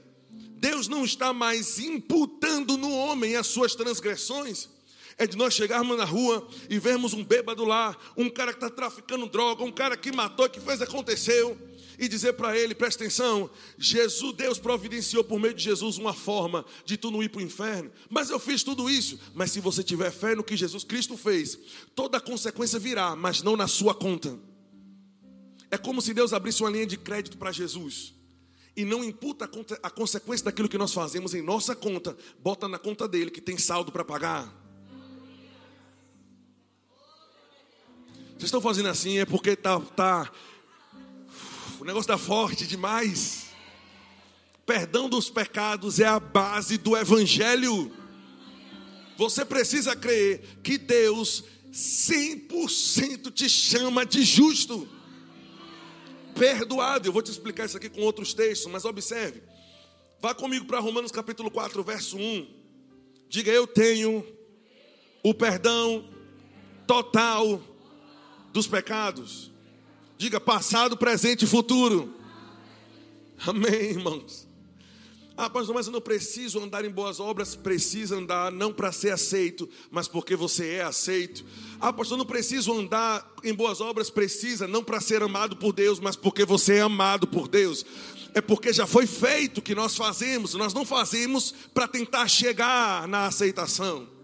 Deus 0.57 0.87
não 0.87 1.03
está 1.03 1.33
mais 1.33 1.79
imputando 1.79 2.77
no 2.77 2.91
homem 2.91 3.35
as 3.35 3.47
suas 3.47 3.73
transgressões. 3.73 4.69
É 5.19 5.27
de 5.27 5.35
nós 5.35 5.53
chegarmos 5.53 5.97
na 5.97 6.05
rua 6.05 6.47
e 6.69 6.79
vermos 6.79 7.13
um 7.13 7.25
bêbado 7.25 7.65
lá, 7.65 7.95
um 8.15 8.29
cara 8.29 8.53
que 8.53 8.57
está 8.57 8.69
traficando 8.69 9.27
droga, 9.27 9.65
um 9.65 9.71
cara 9.71 9.97
que 9.97 10.13
matou, 10.13 10.49
que 10.49 10.61
fez, 10.61 10.81
aconteceu 10.81 11.57
e 11.99 12.07
dizer 12.07 12.33
para 12.33 12.57
ele: 12.57 12.73
presta 12.73 13.03
atenção, 13.03 13.49
Jesus, 13.77 14.33
Deus 14.33 14.57
providenciou 14.57 15.21
por 15.21 15.37
meio 15.37 15.53
de 15.53 15.61
Jesus 15.61 15.97
uma 15.97 16.13
forma 16.13 16.65
de 16.85 16.95
tu 16.95 17.11
não 17.11 17.21
ir 17.21 17.27
para 17.27 17.39
o 17.39 17.43
inferno, 17.43 17.91
mas 18.09 18.29
eu 18.29 18.39
fiz 18.39 18.63
tudo 18.63 18.89
isso. 18.89 19.19
Mas 19.33 19.51
se 19.51 19.59
você 19.59 19.83
tiver 19.83 20.09
fé 20.09 20.33
no 20.33 20.43
que 20.43 20.55
Jesus 20.55 20.85
Cristo 20.85 21.17
fez, 21.17 21.59
toda 21.93 22.17
a 22.17 22.21
consequência 22.21 22.79
virá, 22.79 23.13
mas 23.13 23.43
não 23.43 23.57
na 23.57 23.67
sua 23.67 23.93
conta. 23.93 24.39
É 25.69 25.77
como 25.77 26.01
se 26.01 26.13
Deus 26.13 26.31
abrisse 26.31 26.63
uma 26.63 26.69
linha 26.69 26.87
de 26.87 26.97
crédito 26.97 27.37
para 27.37 27.51
Jesus 27.51 28.13
e 28.73 28.85
não 28.85 29.03
imputa 29.03 29.49
a 29.83 29.89
consequência 29.89 30.45
daquilo 30.45 30.69
que 30.69 30.77
nós 30.77 30.93
fazemos 30.93 31.33
em 31.33 31.41
nossa 31.41 31.75
conta, 31.75 32.15
bota 32.41 32.69
na 32.69 32.79
conta 32.79 33.05
dele 33.05 33.29
que 33.29 33.41
tem 33.41 33.57
saldo 33.57 33.91
para 33.91 34.05
pagar. 34.05 34.68
Vocês 38.39 38.47
estão 38.47 38.61
fazendo 38.61 38.87
assim 38.87 39.19
é 39.19 39.25
porque 39.25 39.53
tá, 39.53 39.81
tá 39.81 40.31
o 41.77 41.83
negócio 41.83 42.09
está 42.09 42.17
forte 42.17 42.65
demais. 42.65 43.47
Perdão 44.65 45.09
dos 45.09 45.29
pecados 45.29 45.99
é 45.99 46.05
a 46.05 46.21
base 46.21 46.77
do 46.77 46.95
evangelho. 46.95 47.91
Você 49.17 49.43
precisa 49.43 49.93
crer 49.93 50.41
que 50.63 50.77
Deus 50.77 51.43
100% 51.73 53.29
te 53.33 53.49
chama 53.49 54.05
de 54.05 54.23
justo 54.23 54.87
perdoado. 56.33 57.09
Eu 57.09 57.11
vou 57.11 57.21
te 57.21 57.31
explicar 57.31 57.65
isso 57.65 57.75
aqui 57.75 57.89
com 57.89 57.99
outros 57.99 58.33
textos, 58.33 58.71
mas 58.71 58.85
observe. 58.85 59.43
Vá 60.21 60.33
comigo 60.33 60.63
para 60.63 60.79
Romanos 60.79 61.11
capítulo 61.11 61.51
4, 61.51 61.83
verso 61.83 62.17
1. 62.17 62.47
Diga: 63.27 63.51
Eu 63.51 63.67
tenho 63.67 64.25
o 65.21 65.33
perdão 65.33 66.09
total 66.87 67.61
dos 68.59 68.67
pecados. 68.67 69.49
Diga 70.17 70.39
passado, 70.39 70.97
presente 70.97 71.45
e 71.45 71.47
futuro. 71.47 72.13
Amém, 73.47 73.91
irmãos. 73.91 74.45
Ah, 75.37 75.49
pastor, 75.49 75.73
mas 75.73 75.87
eu 75.87 75.93
não 75.93 76.01
preciso 76.01 76.61
andar 76.61 76.83
em 76.83 76.89
boas 76.89 77.21
obras. 77.21 77.55
Precisa 77.55 78.17
andar 78.17 78.51
não 78.51 78.73
para 78.73 78.91
ser 78.91 79.11
aceito, 79.11 79.69
mas 79.89 80.09
porque 80.09 80.35
você 80.35 80.71
é 80.71 80.81
aceito. 80.81 81.45
Ah, 81.79 81.93
pastor, 81.93 82.17
não 82.17 82.25
preciso 82.25 82.73
andar 82.73 83.33
em 83.45 83.53
boas 83.53 83.79
obras. 83.79 84.09
Precisa 84.09 84.67
não 84.67 84.83
para 84.83 84.99
ser 84.99 85.23
amado 85.23 85.55
por 85.55 85.71
Deus, 85.71 86.01
mas 86.01 86.17
porque 86.17 86.43
você 86.43 86.75
é 86.75 86.81
amado 86.81 87.25
por 87.25 87.47
Deus. 87.47 87.85
É 88.33 88.41
porque 88.41 88.73
já 88.73 88.85
foi 88.85 89.07
feito 89.07 89.61
que 89.61 89.73
nós 89.73 89.95
fazemos. 89.95 90.53
Nós 90.53 90.73
não 90.73 90.83
fazemos 90.83 91.53
para 91.73 91.87
tentar 91.87 92.27
chegar 92.27 93.07
na 93.07 93.25
aceitação. 93.27 94.18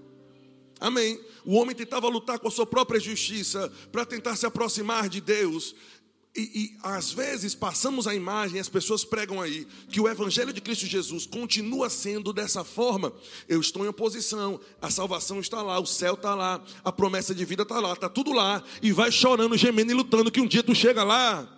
Amém. 0.85 1.19
O 1.43 1.55
homem 1.55 1.75
tentava 1.75 2.07
lutar 2.07 2.37
com 2.37 2.47
a 2.47 2.51
sua 2.51 2.65
própria 2.67 2.99
justiça 2.99 3.73
para 3.91 4.05
tentar 4.05 4.35
se 4.35 4.45
aproximar 4.45 5.09
de 5.09 5.19
Deus. 5.19 5.73
E, 6.35 6.41
e, 6.41 6.77
às 6.83 7.11
vezes 7.11 7.55
passamos 7.55 8.05
a 8.05 8.13
imagem, 8.13 8.59
as 8.59 8.69
pessoas 8.69 9.03
pregam 9.03 9.41
aí, 9.41 9.65
que 9.89 9.99
o 9.99 10.07
Evangelho 10.07 10.53
de 10.53 10.61
Cristo 10.61 10.85
Jesus 10.85 11.25
continua 11.25 11.89
sendo 11.89 12.31
dessa 12.31 12.63
forma. 12.63 13.11
Eu 13.49 13.59
estou 13.59 13.83
em 13.83 13.87
oposição, 13.87 14.59
a 14.79 14.91
salvação 14.91 15.39
está 15.39 15.59
lá, 15.63 15.79
o 15.79 15.87
céu 15.87 16.13
está 16.13 16.35
lá, 16.35 16.63
a 16.83 16.91
promessa 16.91 17.33
de 17.33 17.43
vida 17.45 17.63
está 17.63 17.79
lá, 17.79 17.93
está 17.93 18.07
tudo 18.07 18.31
lá, 18.31 18.61
e 18.79 18.91
vai 18.91 19.11
chorando, 19.11 19.57
gemendo 19.57 19.91
e 19.91 19.95
lutando, 19.95 20.29
que 20.29 20.41
um 20.41 20.47
dia 20.47 20.61
tu 20.61 20.75
chega 20.75 21.03
lá. 21.03 21.54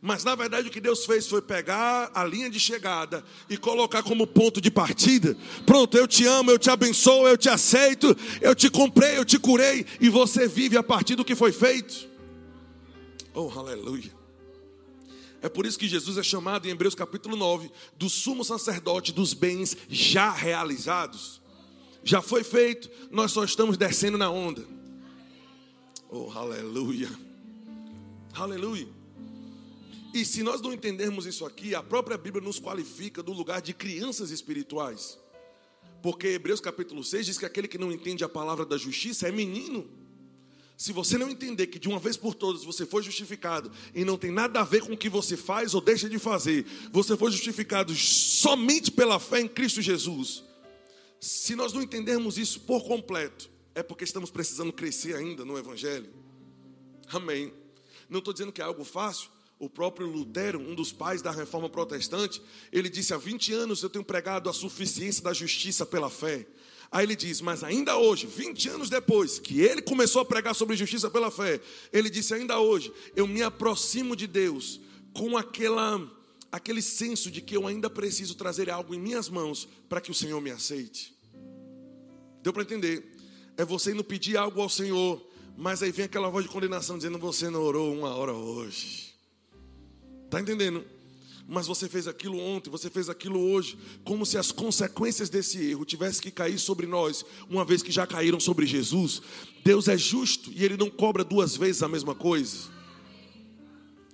Mas 0.00 0.22
na 0.22 0.34
verdade 0.34 0.68
o 0.68 0.70
que 0.70 0.80
Deus 0.80 1.04
fez 1.04 1.26
foi 1.26 1.42
pegar 1.42 2.10
a 2.14 2.24
linha 2.24 2.48
de 2.48 2.60
chegada 2.60 3.24
e 3.50 3.56
colocar 3.56 4.02
como 4.02 4.26
ponto 4.26 4.60
de 4.60 4.70
partida. 4.70 5.36
Pronto, 5.66 5.96
eu 5.96 6.06
te 6.06 6.24
amo, 6.24 6.50
eu 6.50 6.58
te 6.58 6.70
abençoo, 6.70 7.26
eu 7.26 7.36
te 7.36 7.48
aceito, 7.48 8.16
eu 8.40 8.54
te 8.54 8.70
comprei, 8.70 9.18
eu 9.18 9.24
te 9.24 9.38
curei, 9.38 9.84
e 10.00 10.08
você 10.08 10.46
vive 10.46 10.76
a 10.76 10.82
partir 10.82 11.16
do 11.16 11.24
que 11.24 11.34
foi 11.34 11.50
feito. 11.50 12.08
Oh, 13.34 13.50
aleluia. 13.58 14.16
É 15.40 15.48
por 15.48 15.66
isso 15.66 15.78
que 15.78 15.88
Jesus 15.88 16.16
é 16.16 16.22
chamado 16.22 16.66
em 16.66 16.70
Hebreus 16.70 16.94
capítulo 16.94 17.36
9 17.36 17.70
do 17.96 18.08
sumo 18.08 18.44
sacerdote 18.44 19.12
dos 19.12 19.34
bens 19.34 19.76
já 19.88 20.30
realizados. 20.30 21.40
Já 22.04 22.22
foi 22.22 22.44
feito, 22.44 22.88
nós 23.10 23.32
só 23.32 23.44
estamos 23.44 23.76
descendo 23.76 24.16
na 24.16 24.30
onda. 24.30 24.64
Oh, 26.08 26.30
aleluia. 26.32 27.10
Aleluia. 28.34 28.97
E 30.12 30.24
se 30.24 30.42
nós 30.42 30.60
não 30.60 30.72
entendermos 30.72 31.26
isso 31.26 31.44
aqui, 31.44 31.74
a 31.74 31.82
própria 31.82 32.16
Bíblia 32.16 32.42
nos 32.42 32.58
qualifica 32.58 33.22
do 33.22 33.32
lugar 33.32 33.60
de 33.60 33.74
crianças 33.74 34.30
espirituais. 34.30 35.18
Porque 36.02 36.28
Hebreus 36.28 36.60
capítulo 36.60 37.02
6 37.04 37.26
diz 37.26 37.38
que 37.38 37.44
aquele 37.44 37.68
que 37.68 37.78
não 37.78 37.92
entende 37.92 38.24
a 38.24 38.28
palavra 38.28 38.64
da 38.64 38.76
justiça 38.76 39.28
é 39.28 39.32
menino. 39.32 39.88
Se 40.76 40.92
você 40.92 41.18
não 41.18 41.28
entender 41.28 41.66
que 41.66 41.78
de 41.78 41.88
uma 41.88 41.98
vez 41.98 42.16
por 42.16 42.34
todas 42.34 42.62
você 42.62 42.86
foi 42.86 43.02
justificado 43.02 43.70
e 43.92 44.04
não 44.04 44.16
tem 44.16 44.30
nada 44.30 44.60
a 44.60 44.64
ver 44.64 44.82
com 44.82 44.92
o 44.92 44.96
que 44.96 45.08
você 45.08 45.36
faz 45.36 45.74
ou 45.74 45.80
deixa 45.80 46.08
de 46.08 46.20
fazer, 46.20 46.64
você 46.92 47.16
foi 47.16 47.32
justificado 47.32 47.92
somente 47.96 48.90
pela 48.90 49.18
fé 49.18 49.40
em 49.40 49.48
Cristo 49.48 49.82
Jesus. 49.82 50.44
Se 51.20 51.56
nós 51.56 51.72
não 51.72 51.82
entendermos 51.82 52.38
isso 52.38 52.60
por 52.60 52.84
completo, 52.84 53.50
é 53.74 53.82
porque 53.82 54.04
estamos 54.04 54.30
precisando 54.30 54.72
crescer 54.72 55.16
ainda 55.16 55.44
no 55.44 55.58
Evangelho. 55.58 56.12
Amém. 57.08 57.52
Não 58.08 58.20
estou 58.20 58.32
dizendo 58.32 58.52
que 58.52 58.60
é 58.60 58.64
algo 58.64 58.84
fácil. 58.84 59.30
O 59.58 59.68
próprio 59.68 60.06
Lutero, 60.06 60.60
um 60.60 60.74
dos 60.74 60.92
pais 60.92 61.20
da 61.20 61.32
reforma 61.32 61.68
protestante, 61.68 62.40
ele 62.72 62.88
disse: 62.88 63.12
há 63.12 63.16
20 63.16 63.52
anos 63.52 63.82
eu 63.82 63.90
tenho 63.90 64.04
pregado 64.04 64.48
a 64.48 64.52
suficiência 64.52 65.22
da 65.22 65.32
justiça 65.32 65.84
pela 65.84 66.08
fé. 66.08 66.46
Aí 66.90 67.04
ele 67.04 67.16
diz, 67.16 67.40
mas 67.40 67.62
ainda 67.62 67.98
hoje, 67.98 68.26
20 68.26 68.68
anos 68.70 68.88
depois 68.88 69.38
que 69.38 69.60
ele 69.60 69.82
começou 69.82 70.22
a 70.22 70.24
pregar 70.24 70.54
sobre 70.54 70.74
justiça 70.74 71.10
pela 71.10 71.30
fé, 71.30 71.60
ele 71.92 72.08
disse: 72.08 72.32
ainda 72.32 72.60
hoje, 72.60 72.92
eu 73.16 73.26
me 73.26 73.42
aproximo 73.42 74.14
de 74.14 74.26
Deus 74.26 74.80
com 75.12 75.36
aquela, 75.36 76.00
aquele 76.52 76.80
senso 76.80 77.30
de 77.30 77.40
que 77.40 77.56
eu 77.56 77.66
ainda 77.66 77.90
preciso 77.90 78.36
trazer 78.36 78.70
algo 78.70 78.94
em 78.94 79.00
minhas 79.00 79.28
mãos 79.28 79.68
para 79.88 80.00
que 80.00 80.10
o 80.10 80.14
Senhor 80.14 80.40
me 80.40 80.50
aceite. 80.50 81.14
Deu 82.42 82.52
para 82.52 82.62
entender? 82.62 83.12
É 83.56 83.64
você 83.64 83.92
não 83.92 84.04
pedir 84.04 84.36
algo 84.36 84.62
ao 84.62 84.68
Senhor, 84.68 85.20
mas 85.56 85.82
aí 85.82 85.90
vem 85.90 86.04
aquela 86.04 86.30
voz 86.30 86.44
de 86.46 86.50
condenação 86.50 86.96
dizendo: 86.96 87.18
Você 87.18 87.50
não 87.50 87.60
orou 87.60 87.92
uma 87.92 88.14
hora 88.14 88.32
hoje. 88.32 89.07
Está 90.28 90.40
entendendo? 90.40 90.84
mas 91.50 91.66
você 91.66 91.88
fez 91.88 92.06
aquilo 92.06 92.38
ontem, 92.38 92.68
você 92.68 92.90
fez 92.90 93.08
aquilo 93.08 93.40
hoje, 93.40 93.78
como 94.04 94.26
se 94.26 94.36
as 94.36 94.52
consequências 94.52 95.30
desse 95.30 95.70
erro 95.70 95.86
tivessem 95.86 96.20
que 96.20 96.30
cair 96.30 96.58
sobre 96.58 96.86
nós, 96.86 97.24
uma 97.48 97.64
vez 97.64 97.82
que 97.82 97.90
já 97.90 98.06
caíram 98.06 98.38
sobre 98.38 98.66
Jesus. 98.66 99.22
Deus 99.64 99.88
é 99.88 99.96
justo 99.96 100.52
e 100.54 100.62
Ele 100.62 100.76
não 100.76 100.90
cobra 100.90 101.24
duas 101.24 101.56
vezes 101.56 101.82
a 101.82 101.88
mesma 101.88 102.14
coisa. 102.14 102.68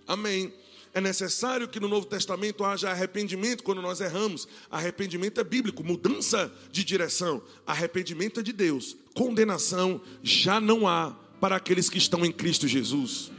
Amém. 0.07 0.53
É 0.92 1.00
necessário 1.00 1.66
que 1.66 1.81
no 1.81 1.88
Novo 1.88 2.07
Testamento 2.07 2.64
haja 2.64 2.88
arrependimento 2.88 3.64
quando 3.64 3.83
nós 3.83 4.00
erramos. 4.00 4.46
Arrependimento 4.70 5.40
é 5.40 5.44
bíblico, 5.44 5.83
mudança 5.83 6.53
de 6.70 6.85
direção. 6.85 7.42
Arrependimento 7.66 8.38
é 8.38 8.42
de 8.44 8.53
Deus. 8.53 8.96
Condenação 9.12 10.00
já 10.22 10.61
não 10.61 10.87
há 10.87 11.11
para 11.40 11.57
aqueles 11.57 11.90
que 11.90 11.98
estão 11.98 12.24
em 12.24 12.31
Cristo 12.31 12.68
Jesus. 12.68 13.33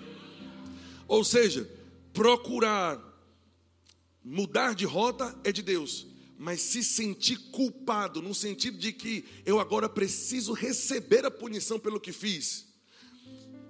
Ou 1.08 1.24
seja, 1.24 1.70
procurar 2.16 3.16
Mudar 4.28 4.74
de 4.74 4.86
rota 4.86 5.40
é 5.44 5.52
de 5.52 5.62
Deus, 5.62 6.08
mas 6.36 6.60
se 6.60 6.84
sentir 6.84 7.38
culpado, 7.52 8.24
no 8.24 8.34
sentido 8.34 8.76
de 8.76 8.92
que 8.92 9.24
eu 9.46 9.60
agora 9.60 9.88
preciso 9.88 10.52
receber 10.52 11.24
a 11.24 11.30
punição 11.30 11.80
pelo 11.80 12.00
que 12.00 12.12
fiz. 12.12 12.66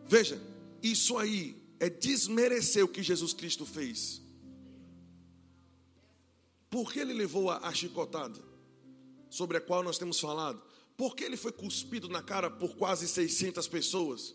Veja, 0.07 0.41
isso 0.81 1.17
aí 1.17 1.61
é 1.77 1.89
desmerecer 1.89 2.85
o 2.85 2.87
que 2.87 3.03
Jesus 3.03 3.33
Cristo 3.33 3.65
fez. 3.65 4.21
Por 6.69 6.89
que 6.89 6.99
ele 6.99 7.11
levou 7.11 7.51
a, 7.51 7.57
a 7.57 7.73
chicotada, 7.73 8.41
sobre 9.29 9.57
a 9.57 9.61
qual 9.61 9.83
nós 9.83 9.97
temos 9.97 10.21
falado? 10.21 10.63
Por 10.95 11.17
que 11.17 11.25
ele 11.25 11.35
foi 11.35 11.51
cuspido 11.51 12.07
na 12.07 12.23
cara 12.23 12.49
por 12.49 12.77
quase 12.77 13.09
600 13.09 13.67
pessoas? 13.67 14.33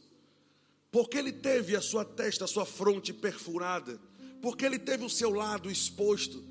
Por 0.91 1.09
que 1.09 1.19
ele 1.19 1.33
teve 1.33 1.77
a 1.77 1.81
sua 1.81 2.05
testa, 2.05 2.45
a 2.45 2.49
sua 2.49 2.67
fronte 2.67 3.13
perfurada? 3.13 4.01
porque 4.41 4.65
ele 4.65 4.79
teve 4.79 5.05
o 5.05 5.11
seu 5.11 5.31
lado 5.31 5.71
exposto. 5.71 6.43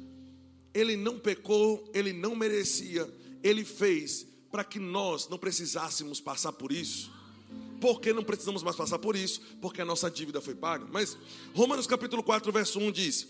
Ele 0.74 0.96
não 0.96 1.18
pecou, 1.18 1.90
ele 1.94 2.14
não 2.14 2.36
merecia, 2.36 3.12
ele 3.44 3.66
fez 3.66 4.28
para 4.52 4.64
que 4.64 4.80
nós 4.80 5.28
não 5.28 5.38
precisássemos 5.38 6.22
passar 6.22 6.54
por 6.54 6.72
isso. 6.72 7.12
Por 7.82 8.00
que 8.00 8.14
não 8.14 8.24
precisamos 8.24 8.62
mais 8.62 8.76
passar 8.76 9.00
por 9.00 9.16
isso? 9.16 9.42
Porque 9.62 9.82
a 9.82 9.86
nossa 9.86 10.12
dívida 10.12 10.42
foi 10.42 10.54
paga. 10.54 10.86
Mas 10.92 11.18
Romanos 11.54 11.88
capítulo 11.88 12.22
4, 12.22 12.52
verso 12.52 12.80
1 12.80 12.92
diz: 12.92 13.28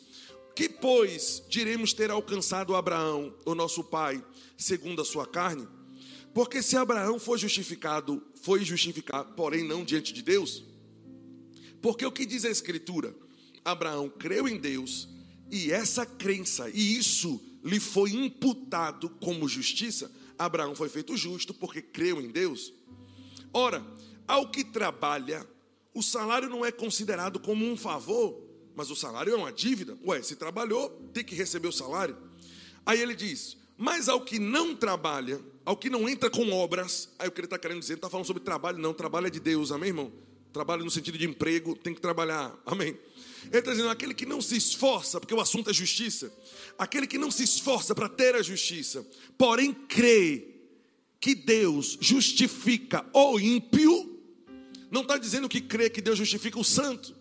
Que 0.55 0.67
pois 0.67 1.43
diremos 1.47 1.93
ter 1.93 2.11
alcançado 2.11 2.75
Abraão, 2.75 3.33
o 3.45 3.55
nosso 3.55 3.83
pai, 3.83 4.23
segundo 4.57 5.01
a 5.01 5.05
sua 5.05 5.25
carne? 5.25 5.67
Porque 6.33 6.61
se 6.61 6.75
Abraão 6.75 7.19
foi 7.19 7.37
justificado, 7.37 8.21
foi 8.41 8.65
justificado, 8.65 9.33
porém 9.33 9.63
não 9.63 9.83
diante 9.83 10.11
de 10.11 10.21
Deus. 10.21 10.63
Porque 11.81 12.05
o 12.05 12.11
que 12.11 12.25
diz 12.25 12.45
a 12.45 12.49
Escritura? 12.49 13.15
Abraão 13.63 14.09
creu 14.09 14.47
em 14.47 14.57
Deus 14.57 15.07
e 15.51 15.71
essa 15.71 16.05
crença 16.05 16.69
e 16.69 16.97
isso 16.97 17.41
lhe 17.63 17.79
foi 17.79 18.11
imputado 18.11 19.09
como 19.09 19.47
justiça. 19.47 20.11
Abraão 20.37 20.75
foi 20.75 20.89
feito 20.89 21.17
justo 21.17 21.53
porque 21.53 21.81
creu 21.81 22.21
em 22.21 22.29
Deus. 22.29 22.73
Ora, 23.53 23.85
ao 24.27 24.49
que 24.49 24.63
trabalha, 24.63 25.45
o 25.93 26.01
salário 26.01 26.49
não 26.49 26.63
é 26.63 26.71
considerado 26.71 27.39
como 27.39 27.65
um 27.65 27.75
favor, 27.75 28.41
mas 28.75 28.89
o 28.89 28.95
salário 28.95 29.33
é 29.33 29.35
uma 29.35 29.51
dívida. 29.51 29.97
Ué, 30.05 30.21
se 30.21 30.35
trabalhou, 30.35 30.89
tem 31.13 31.23
que 31.23 31.35
receber 31.35 31.67
o 31.67 31.73
salário. 31.73 32.15
Aí 32.85 33.01
ele 33.01 33.15
diz: 33.15 33.57
Mas 33.77 34.07
ao 34.07 34.21
que 34.21 34.39
não 34.39 34.75
trabalha, 34.75 35.41
ao 35.65 35.75
que 35.75 35.89
não 35.89 36.07
entra 36.07 36.29
com 36.29 36.51
obras, 36.51 37.09
aí 37.19 37.27
o 37.27 37.31
que 37.31 37.41
ele 37.41 37.47
está 37.47 37.57
querendo 37.57 37.79
dizer, 37.79 37.93
ele 37.93 37.97
está 37.97 38.09
falando 38.09 38.25
sobre 38.25 38.43
trabalho, 38.43 38.77
não, 38.77 38.93
trabalho 38.93 39.27
é 39.27 39.29
de 39.29 39.39
Deus, 39.39 39.71
amém, 39.71 39.89
irmão? 39.89 40.28
Trabalho 40.51 40.83
no 40.83 40.91
sentido 40.91 41.17
de 41.17 41.25
emprego, 41.25 41.75
tem 41.75 41.93
que 41.93 42.01
trabalhar, 42.01 42.57
amém? 42.65 42.97
Ele 43.45 43.59
está 43.59 43.71
dizendo: 43.71 43.89
aquele 43.89 44.13
que 44.13 44.25
não 44.25 44.41
se 44.41 44.57
esforça, 44.57 45.19
porque 45.19 45.33
o 45.33 45.39
assunto 45.39 45.69
é 45.69 45.73
justiça, 45.73 46.31
aquele 46.77 47.05
que 47.05 47.17
não 47.17 47.29
se 47.29 47.43
esforça 47.43 47.93
para 47.93 48.09
ter 48.09 48.35
a 48.35 48.41
justiça, 48.41 49.05
porém 49.37 49.73
crê 49.73 50.47
que 51.19 51.35
Deus 51.35 51.97
justifica 52.01 53.05
o 53.13 53.39
ímpio, 53.39 54.19
não 54.89 55.01
está 55.01 55.17
dizendo 55.17 55.49
que 55.49 55.61
crê 55.61 55.89
que 55.89 56.01
Deus 56.01 56.17
justifica 56.17 56.59
o 56.59 56.63
santo, 56.63 57.15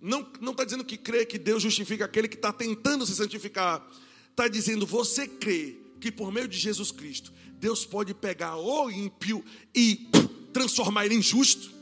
não 0.00 0.50
está 0.50 0.64
dizendo 0.64 0.84
que 0.84 0.96
crê 0.96 1.24
que 1.24 1.38
Deus 1.38 1.62
justifica 1.62 2.04
aquele 2.04 2.28
que 2.28 2.36
está 2.36 2.52
tentando 2.52 3.06
se 3.06 3.14
santificar, 3.14 3.86
está 4.30 4.48
dizendo 4.48 4.84
você 4.86 5.26
crê 5.28 5.76
que 6.00 6.10
por 6.10 6.32
meio 6.32 6.48
de 6.48 6.58
Jesus 6.58 6.90
Cristo, 6.90 7.32
Deus 7.54 7.86
pode 7.86 8.12
pegar 8.12 8.56
o 8.56 8.90
ímpio 8.90 9.42
e 9.74 10.10
transformar 10.52 11.06
ele 11.06 11.14
em 11.14 11.22
justo. 11.22 11.73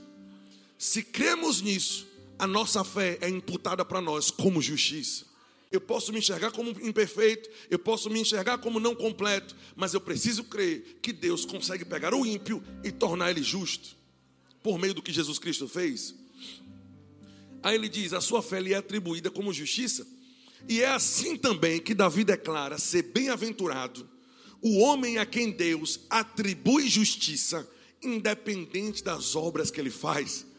Se 0.83 1.01
cremos 1.01 1.63
nisso, 1.63 2.09
a 2.37 2.45
nossa 2.45 2.83
fé 2.83 3.17
é 3.21 3.29
imputada 3.29 3.85
para 3.85 4.01
nós 4.01 4.33
como 4.33 4.61
justiça. 4.61 5.25
Eu 5.71 5.81
posso 5.81 6.13
me 6.13 6.19
enxergar 6.19 6.51
como 6.51 6.71
imperfeito, 6.85 7.49
eu 7.71 7.79
posso 7.79 8.11
me 8.11 8.19
enxergar 8.19 8.59
como 8.59 8.81
não 8.81 8.93
completo, 8.93 9.55
mas 9.77 9.95
eu 9.95 10.01
preciso 10.01 10.43
crer 10.43 10.99
que 11.01 11.13
Deus 11.13 11.45
consegue 11.45 11.85
pegar 11.85 12.13
o 12.13 12.27
ímpio 12.27 12.61
e 12.83 12.91
tornar 12.91 13.31
ele 13.31 13.45
justo, 13.45 13.97
por 14.61 14.77
meio 14.77 14.93
do 14.93 15.01
que 15.01 15.13
Jesus 15.13 15.39
Cristo 15.39 15.69
fez. 15.69 16.17
Aí 17.63 17.77
ele 17.77 17.89
diz: 17.89 18.13
a 18.13 18.21
sua 18.21 18.43
fé 18.43 18.61
lhe 18.61 18.75
é 18.75 18.77
atribuída 18.77 19.31
como 19.31 19.53
justiça, 19.53 20.05
e 20.69 20.83
é 20.83 20.89
assim 20.89 21.37
também 21.37 21.79
que 21.79 21.95
Davi 21.95 22.25
declara 22.25 22.77
ser 22.77 23.05
bem-aventurado 23.05 24.11
o 24.61 24.81
homem 24.81 25.17
a 25.19 25.25
quem 25.25 25.53
Deus 25.53 26.01
atribui 26.11 26.89
justiça, 26.89 27.71
independente 28.03 29.05
das 29.05 29.37
obras 29.37 29.71
que 29.71 29.81
ele 29.81 29.89
faz. 29.89 30.51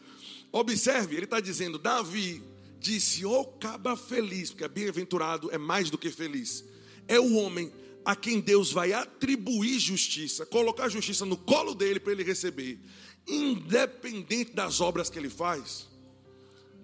Observe, 0.54 1.16
ele 1.16 1.24
está 1.24 1.40
dizendo: 1.40 1.80
Davi 1.80 2.40
disse, 2.78 3.26
ô 3.26 3.40
oh, 3.40 3.44
caba 3.44 3.96
feliz, 3.96 4.52
porque 4.52 4.68
bem-aventurado 4.68 5.50
é 5.50 5.58
mais 5.58 5.90
do 5.90 5.98
que 5.98 6.08
feliz. 6.12 6.64
É 7.08 7.18
o 7.18 7.34
homem 7.34 7.72
a 8.04 8.14
quem 8.14 8.38
Deus 8.38 8.70
vai 8.70 8.92
atribuir 8.92 9.80
justiça, 9.80 10.46
colocar 10.46 10.88
justiça 10.88 11.26
no 11.26 11.36
colo 11.36 11.74
dele 11.74 11.98
para 11.98 12.12
ele 12.12 12.22
receber, 12.22 12.78
independente 13.26 14.52
das 14.52 14.80
obras 14.80 15.10
que 15.10 15.18
ele 15.18 15.28
faz. 15.28 15.88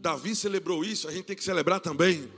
Davi 0.00 0.34
celebrou 0.34 0.84
isso, 0.84 1.06
a 1.06 1.12
gente 1.12 1.26
tem 1.26 1.36
que 1.36 1.44
celebrar 1.44 1.78
também, 1.78 2.28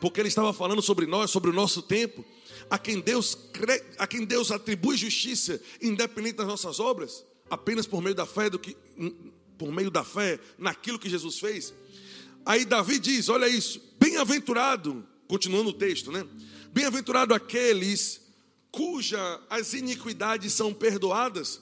porque 0.00 0.18
ele 0.18 0.28
estava 0.28 0.52
falando 0.52 0.82
sobre 0.82 1.06
nós, 1.06 1.30
sobre 1.30 1.50
o 1.50 1.52
nosso 1.52 1.80
tempo, 1.80 2.24
a 2.68 2.76
quem 2.76 2.98
Deus, 2.98 3.36
crê, 3.52 3.84
a 3.96 4.06
quem 4.06 4.24
Deus 4.24 4.50
atribui 4.50 4.96
justiça, 4.96 5.62
independente 5.80 6.38
das 6.38 6.48
nossas 6.48 6.80
obras, 6.80 7.24
apenas 7.48 7.86
por 7.86 8.02
meio 8.02 8.16
da 8.16 8.26
fé 8.26 8.50
do 8.50 8.58
que 8.58 8.76
por 9.58 9.72
meio 9.72 9.90
da 9.90 10.04
fé 10.04 10.38
naquilo 10.56 10.98
que 10.98 11.10
Jesus 11.10 11.38
fez. 11.38 11.74
Aí 12.46 12.64
Davi 12.64 12.98
diz: 12.98 13.28
Olha 13.28 13.48
isso, 13.48 13.82
bem-aventurado, 13.98 15.06
continuando 15.26 15.70
o 15.70 15.74
texto, 15.74 16.12
né? 16.12 16.24
Bem-aventurado 16.72 17.34
aqueles 17.34 18.20
cuja 18.70 19.40
as 19.50 19.74
iniquidades 19.74 20.52
são 20.52 20.72
perdoadas 20.72 21.60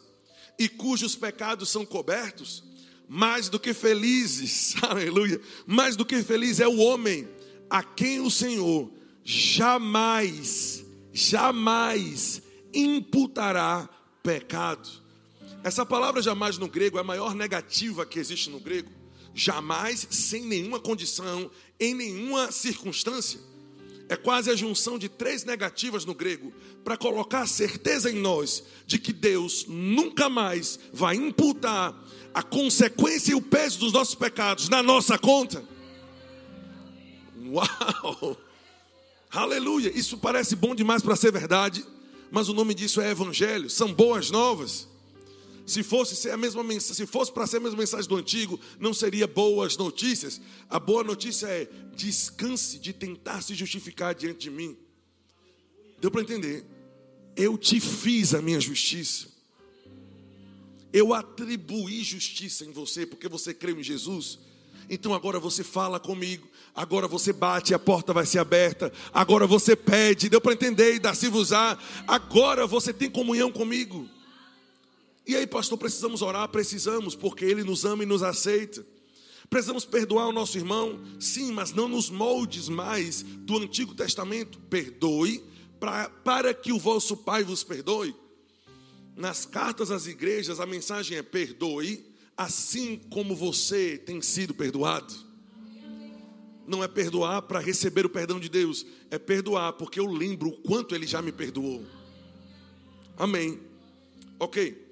e 0.59 0.69
cujos 0.69 1.17
pecados 1.17 1.71
são 1.71 1.85
cobertos. 1.85 2.63
Mais 3.09 3.49
do 3.49 3.59
que 3.59 3.73
felizes, 3.73 4.75
aleluia, 4.83 5.41
mais 5.67 5.97
do 5.97 6.05
que 6.05 6.23
feliz 6.23 6.61
é 6.61 6.67
o 6.67 6.79
homem 6.79 7.29
a 7.71 7.83
quem 7.83 8.21
o 8.21 8.31
Senhor 8.31 8.93
jamais, 9.25 10.85
jamais 11.13 12.43
imputará 12.73 13.89
pecado. 14.23 14.89
Essa 15.67 15.85
palavra 15.85 16.23
jamais 16.23 16.59
no 16.59 16.69
grego 16.69 16.97
é 16.97 17.01
a 17.01 17.05
maior 17.05 17.35
negativa 17.35 18.07
que 18.07 18.21
existe 18.21 18.49
no 18.49 18.61
grego. 18.61 18.89
Jamais, 19.35 20.07
sem 20.11 20.43
nenhuma 20.43 20.79
condição, 20.79 21.51
em 21.81 21.93
nenhuma 21.93 22.53
circunstância. 22.53 23.41
É 24.09 24.15
quase 24.15 24.49
a 24.49 24.55
junção 24.55 24.97
de 24.97 25.09
três 25.09 25.43
negativas 25.43 26.05
no 26.05 26.15
grego 26.15 26.53
para 26.85 26.97
colocar 26.97 27.41
a 27.41 27.47
certeza 27.49 28.09
em 28.09 28.15
nós 28.15 28.63
de 28.87 28.97
que 28.97 29.13
Deus 29.13 29.65
nunca 29.67 30.29
mais 30.29 30.79
vai 30.93 31.17
imputar 31.17 32.01
a 32.33 32.45
consequência 32.45 33.33
e 33.33 33.35
o 33.35 33.43
peso 33.43 33.81
dos 33.81 33.93
nossos 33.93 34.15
pecados 34.15 34.69
na 34.69 34.85
nossa 34.85 35.19
conta. 35.19 35.65
Uau! 37.45 38.37
Aleluia! 39.33 39.91
Isso 39.93 40.17
parece 40.17 40.55
bom 40.55 40.77
demais 40.77 41.03
para 41.03 41.17
ser 41.17 41.33
verdade, 41.33 41.85
mas 42.31 42.49
o 42.49 42.55
nome 42.55 42.73
disso 42.73 43.01
é 43.01 43.11
evangelho, 43.11 43.69
são 43.69 43.93
boas 43.93 44.31
novas. 44.31 44.95
Se 45.67 45.83
fosse 45.83 46.15
ser 46.15 46.31
a 46.31 46.37
mesma 46.37 46.63
se 46.79 47.07
fosse 47.07 47.33
para 47.33 47.47
ser 47.47 47.57
a 47.57 47.61
mesma 47.61 47.79
mensagem 47.79 48.09
do 48.09 48.17
antigo, 48.17 48.61
não 48.79 48.95
seria 48.95 49.27
boas 49.27 49.77
notícias. 49.77 50.41
A 50.71 50.79
boa 50.79 51.03
notícia 51.03 51.49
é 51.49 51.69
descanse 51.97 52.79
de 52.79 52.93
tentar 52.93 53.43
se 53.43 53.53
justificar 53.53 54.15
diante 54.15 54.39
de 54.39 54.51
mim. 54.51 54.77
Deu 56.01 56.09
para 56.09 56.23
entender? 56.23 56.65
Eu 57.35 57.59
te 57.59 57.81
fiz 57.81 58.33
a 58.33 58.41
minha 58.41 58.61
justiça. 58.61 59.27
Eu 60.93 61.13
atribuí 61.13 62.05
justiça 62.05 62.65
em 62.65 62.71
você 62.71 63.05
porque 63.05 63.29
você 63.29 63.53
creu 63.53 63.79
em 63.79 63.83
Jesus. 63.83 64.39
Então 64.89 65.13
agora 65.13 65.41
você 65.41 65.65
fala 65.65 65.99
comigo, 65.99 66.47
agora 66.73 67.09
você 67.09 67.33
bate, 67.33 67.75
a 67.75 67.79
porta 67.79 68.13
vai 68.13 68.25
ser 68.25 68.39
aberta, 68.39 68.93
agora 69.13 69.49
você 69.49 69.75
pede, 69.75 70.29
deu 70.29 70.41
para 70.41 70.53
entender 70.53 70.95
e 70.95 71.01
dá-se-vos-á, 71.01 71.77
agora 72.07 72.69
você 72.69 72.93
tem 72.93 73.11
comunhão 73.11 73.51
comigo. 73.51 74.09
E 75.27 75.35
aí, 75.35 75.47
pastor, 75.47 75.77
precisamos 75.77 76.23
orar? 76.23 76.49
Precisamos, 76.49 77.17
porque 77.17 77.45
Ele 77.45 77.65
nos 77.65 77.85
ama 77.85 78.05
e 78.05 78.07
nos 78.07 78.23
aceita. 78.23 78.87
Precisamos 79.51 79.85
perdoar 79.85 80.29
o 80.29 80.33
nosso 80.33 80.57
irmão? 80.57 81.01
Sim, 81.19 81.53
mas 81.53 81.73
não 81.73 81.89
nos 81.89 82.09
moldes 82.09 82.69
mais 82.69 83.23
do 83.23 83.59
Antigo 83.59 83.95
Testamento. 83.95 84.61
Perdoe 84.71 85.43
pra, 85.81 86.09
para 86.09 86.55
que 86.55 86.73
o 86.73 86.79
vosso 86.79 87.17
Pai 87.17 87.43
vos 87.43 87.65
perdoe. 87.65 88.15
Nas 89.17 89.45
cartas 89.45 89.91
às 89.91 90.07
igrejas, 90.07 90.61
a 90.61 90.67
mensagem 90.67 91.19
é: 91.19 91.23
perdoe, 91.23 92.07
assim 92.37 93.01
como 93.11 93.35
você 93.35 93.99
tem 93.99 94.23
sido 94.23 94.55
perdoado. 94.55 95.13
Não 96.69 96.85
é 96.85 96.89
perdoar 96.89 97.43
para 97.43 97.61
receber 97.61 98.07
o 98.07 98.11
perdão 98.11 98.39
de 98.39 98.49
Deus, 98.49 98.85
é 99.11 99.19
perdoar 99.19 99.73
porque 99.75 99.99
eu 99.99 100.07
lembro 100.07 100.49
o 100.49 100.61
quanto 100.61 100.95
Ele 100.95 101.07
já 101.07 101.21
me 101.21 101.33
perdoou. 101.33 101.85
Amém. 103.17 103.61
Ok. 104.39 104.86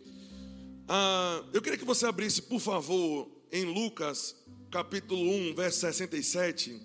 Ah, 0.88 1.42
eu 1.52 1.62
queria 1.62 1.78
que 1.78 1.84
você 1.84 2.06
abrisse, 2.06 2.42
por 2.42 2.60
favor, 2.60 3.30
em 3.50 3.64
Lucas, 3.64 4.36
capítulo 4.70 5.22
1, 5.22 5.54
verso 5.54 5.80
67. 5.80 6.80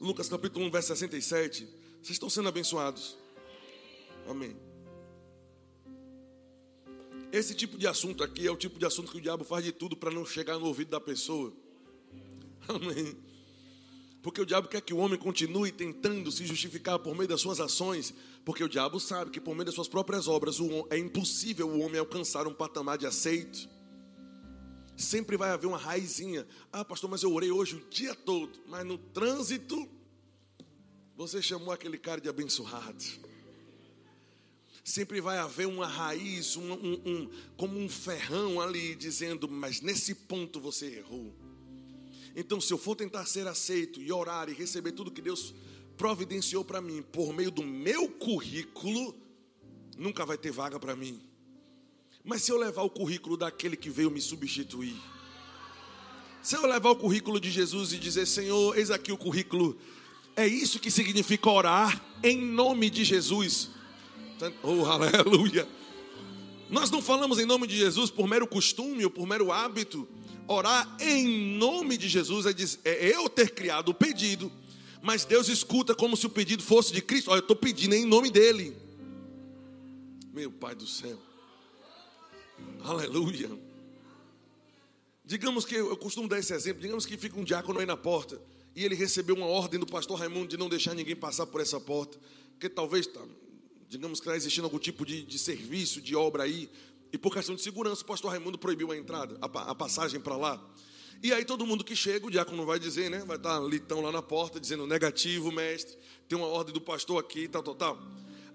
Lucas, 0.00 0.28
capítulo 0.28 0.64
1, 0.66 0.70
verso 0.70 0.88
67. 0.88 1.64
Vocês 1.96 2.10
estão 2.10 2.30
sendo 2.30 2.48
abençoados. 2.48 3.18
Amém. 4.28 4.56
Esse 7.30 7.54
tipo 7.54 7.76
de 7.76 7.86
assunto 7.86 8.24
aqui 8.24 8.46
é 8.46 8.50
o 8.50 8.56
tipo 8.56 8.78
de 8.78 8.86
assunto 8.86 9.12
que 9.12 9.18
o 9.18 9.20
diabo 9.20 9.44
faz 9.44 9.64
de 9.64 9.72
tudo 9.72 9.94
para 9.94 10.10
não 10.10 10.24
chegar 10.24 10.58
no 10.58 10.66
ouvido 10.66 10.90
da 10.90 11.00
pessoa. 11.00 11.52
Amém. 12.66 13.16
Porque 14.22 14.40
o 14.40 14.46
diabo 14.46 14.68
quer 14.68 14.80
que 14.80 14.94
o 14.94 14.98
homem 14.98 15.18
continue 15.18 15.70
tentando 15.70 16.32
se 16.32 16.46
justificar 16.46 16.98
por 16.98 17.14
meio 17.14 17.28
das 17.28 17.40
suas 17.40 17.60
ações, 17.60 18.14
porque 18.44 18.64
o 18.64 18.68
diabo 18.68 18.98
sabe 18.98 19.30
que 19.30 19.40
por 19.40 19.54
meio 19.54 19.66
das 19.66 19.74
suas 19.74 19.88
próprias 19.88 20.26
obras 20.26 20.58
é 20.90 20.98
impossível 20.98 21.68
o 21.68 21.80
homem 21.80 22.00
alcançar 22.00 22.46
um 22.46 22.54
patamar 22.54 22.98
de 22.98 23.06
aceito. 23.06 23.68
Sempre 24.96 25.36
vai 25.36 25.50
haver 25.50 25.66
uma 25.66 25.78
raizinha. 25.78 26.46
Ah, 26.72 26.84
pastor, 26.84 27.08
mas 27.08 27.22
eu 27.22 27.32
orei 27.32 27.50
hoje 27.50 27.76
o 27.76 27.88
dia 27.88 28.14
todo, 28.14 28.58
mas 28.66 28.84
no 28.84 28.98
trânsito 28.98 29.88
você 31.16 31.42
chamou 31.42 31.72
aquele 31.72 31.98
cara 31.98 32.20
de 32.20 32.28
abençoado. 32.28 33.04
Sempre 34.82 35.20
vai 35.20 35.38
haver 35.38 35.66
uma 35.66 35.86
raiz, 35.86 36.56
um, 36.56 36.72
um, 36.72 37.02
um, 37.04 37.30
como 37.56 37.78
um 37.78 37.88
ferrão 37.88 38.60
ali, 38.60 38.94
dizendo: 38.94 39.48
Mas 39.48 39.80
nesse 39.80 40.14
ponto 40.14 40.58
você 40.58 40.86
errou. 40.86 41.34
Então, 42.34 42.60
se 42.60 42.72
eu 42.72 42.78
for 42.78 42.96
tentar 42.96 43.26
ser 43.26 43.46
aceito 43.46 44.00
e 44.00 44.10
orar 44.10 44.48
e 44.48 44.54
receber 44.54 44.92
tudo 44.92 45.10
que 45.10 45.20
Deus 45.20 45.54
providenciou 46.00 46.64
para 46.64 46.80
mim 46.80 47.02
por 47.12 47.30
meio 47.34 47.50
do 47.50 47.62
meu 47.62 48.08
currículo, 48.08 49.14
nunca 49.98 50.24
vai 50.24 50.38
ter 50.38 50.50
vaga 50.50 50.80
para 50.80 50.96
mim. 50.96 51.20
Mas 52.24 52.42
se 52.42 52.50
eu 52.50 52.56
levar 52.56 52.80
o 52.84 52.88
currículo 52.88 53.36
daquele 53.36 53.76
que 53.76 53.90
veio 53.90 54.10
me 54.10 54.18
substituir, 54.18 54.96
se 56.42 56.56
eu 56.56 56.64
levar 56.64 56.88
o 56.88 56.96
currículo 56.96 57.38
de 57.38 57.50
Jesus 57.50 57.92
e 57.92 57.98
dizer, 57.98 58.24
Senhor, 58.24 58.78
eis 58.78 58.90
aqui 58.90 59.12
o 59.12 59.18
currículo, 59.18 59.78
é 60.34 60.46
isso 60.46 60.80
que 60.80 60.90
significa 60.90 61.50
orar 61.50 62.02
em 62.22 62.40
nome 62.40 62.88
de 62.88 63.04
Jesus. 63.04 63.68
Oh, 64.62 64.86
aleluia. 64.86 65.68
Nós 66.70 66.90
não 66.90 67.02
falamos 67.02 67.38
em 67.38 67.44
nome 67.44 67.66
de 67.66 67.76
Jesus 67.76 68.10
por 68.10 68.26
mero 68.26 68.46
costume 68.46 69.04
ou 69.04 69.10
por 69.10 69.26
mero 69.26 69.52
hábito. 69.52 70.08
Orar 70.48 70.96
em 70.98 71.58
nome 71.58 71.98
de 71.98 72.08
Jesus 72.08 72.46
é, 72.46 72.54
dizer, 72.54 72.80
é 72.86 73.14
eu 73.14 73.28
ter 73.28 73.50
criado 73.50 73.90
o 73.90 73.94
pedido, 73.94 74.50
mas 75.02 75.24
Deus 75.24 75.48
escuta 75.48 75.94
como 75.94 76.16
se 76.16 76.26
o 76.26 76.30
pedido 76.30 76.62
fosse 76.62 76.92
de 76.92 77.00
Cristo. 77.00 77.30
Olha, 77.30 77.38
eu 77.38 77.42
estou 77.42 77.56
pedindo 77.56 77.94
em 77.94 78.04
nome 78.04 78.30
dele. 78.30 78.76
Meu 80.32 80.50
Pai 80.50 80.74
do 80.74 80.86
céu. 80.86 81.18
Aleluia. 82.82 83.50
Digamos 85.24 85.64
que, 85.64 85.76
eu 85.76 85.96
costumo 85.96 86.28
dar 86.28 86.38
esse 86.38 86.52
exemplo, 86.52 86.82
digamos 86.82 87.06
que 87.06 87.16
fica 87.16 87.38
um 87.38 87.44
diácono 87.44 87.78
aí 87.78 87.86
na 87.86 87.96
porta 87.96 88.40
e 88.74 88.84
ele 88.84 88.94
recebeu 88.94 89.34
uma 89.34 89.46
ordem 89.46 89.78
do 89.78 89.86
pastor 89.86 90.18
Raimundo 90.18 90.48
de 90.48 90.56
não 90.56 90.68
deixar 90.68 90.94
ninguém 90.94 91.16
passar 91.16 91.46
por 91.46 91.60
essa 91.60 91.80
porta, 91.80 92.18
porque 92.52 92.68
talvez, 92.68 93.06
tá, 93.06 93.20
digamos 93.88 94.20
que 94.20 94.26
está 94.26 94.36
existindo 94.36 94.66
algum 94.66 94.78
tipo 94.78 95.04
de, 95.04 95.22
de 95.22 95.38
serviço, 95.38 96.00
de 96.00 96.14
obra 96.16 96.44
aí, 96.44 96.68
e 97.12 97.18
por 97.18 97.32
questão 97.32 97.54
de 97.54 97.62
segurança, 97.62 98.02
o 98.02 98.06
pastor 98.06 98.30
Raimundo 98.30 98.58
proibiu 98.58 98.92
a 98.92 98.96
entrada, 98.96 99.36
a, 99.40 99.70
a 99.70 99.74
passagem 99.74 100.20
para 100.20 100.36
lá. 100.36 100.70
E 101.22 101.32
aí 101.32 101.44
todo 101.44 101.66
mundo 101.66 101.84
que 101.84 101.94
chega, 101.94 102.26
o 102.26 102.30
diácono 102.30 102.64
vai 102.64 102.78
dizer, 102.78 103.10
né? 103.10 103.22
Vai 103.26 103.36
estar 103.36 103.60
litão 103.60 104.00
lá 104.00 104.10
na 104.10 104.22
porta, 104.22 104.58
dizendo 104.58 104.86
negativo, 104.86 105.52
mestre, 105.52 105.98
tem 106.28 106.38
uma 106.38 106.46
ordem 106.46 106.72
do 106.72 106.80
pastor 106.80 107.20
aqui, 107.20 107.46
tal, 107.46 107.62
tal, 107.62 107.74
tal. 107.74 108.02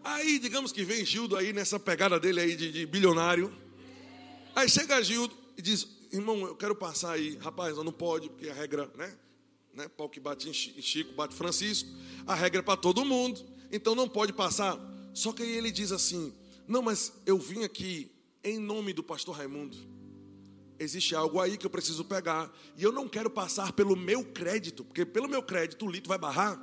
Aí, 0.03 0.39
digamos 0.39 0.71
que 0.71 0.83
vem 0.83 1.05
Gildo 1.05 1.35
aí 1.35 1.53
nessa 1.53 1.79
pegada 1.79 2.19
dele 2.19 2.39
aí 2.39 2.55
de, 2.55 2.71
de 2.71 2.85
bilionário. 2.85 3.53
Aí 4.55 4.69
chega 4.69 5.01
Gildo 5.03 5.35
e 5.57 5.61
diz, 5.61 5.87
irmão, 6.11 6.47
eu 6.47 6.55
quero 6.55 6.75
passar 6.75 7.11
aí. 7.11 7.37
Rapaz, 7.37 7.77
não 7.77 7.91
pode, 7.91 8.29
porque 8.29 8.49
a 8.49 8.53
regra, 8.53 8.89
né? 8.95 9.15
né? 9.73 9.87
Pau 9.87 10.09
que 10.09 10.19
bate 10.19 10.49
em 10.49 10.53
Chico, 10.53 11.13
bate 11.13 11.35
Francisco. 11.35 11.89
A 12.25 12.33
regra 12.33 12.59
é 12.59 12.63
para 12.63 12.77
todo 12.77 13.05
mundo, 13.05 13.45
então 13.71 13.93
não 13.93 14.07
pode 14.07 14.33
passar. 14.33 14.79
Só 15.13 15.31
que 15.31 15.43
aí 15.43 15.51
ele 15.51 15.71
diz 15.71 15.91
assim: 15.91 16.33
Não, 16.67 16.81
mas 16.81 17.13
eu 17.25 17.37
vim 17.37 17.63
aqui 17.63 18.09
em 18.43 18.57
nome 18.57 18.93
do 18.93 19.03
pastor 19.03 19.35
Raimundo. 19.35 19.77
Existe 20.77 21.15
algo 21.15 21.39
aí 21.39 21.57
que 21.57 21.65
eu 21.65 21.69
preciso 21.69 22.03
pegar. 22.03 22.51
E 22.77 22.83
eu 22.83 22.91
não 22.91 23.07
quero 23.07 23.29
passar 23.29 23.71
pelo 23.73 23.95
meu 23.95 24.23
crédito, 24.23 24.83
porque 24.83 25.05
pelo 25.05 25.27
meu 25.27 25.41
crédito 25.41 25.85
o 25.85 25.89
Lito 25.89 26.09
vai 26.09 26.17
barrar. 26.17 26.59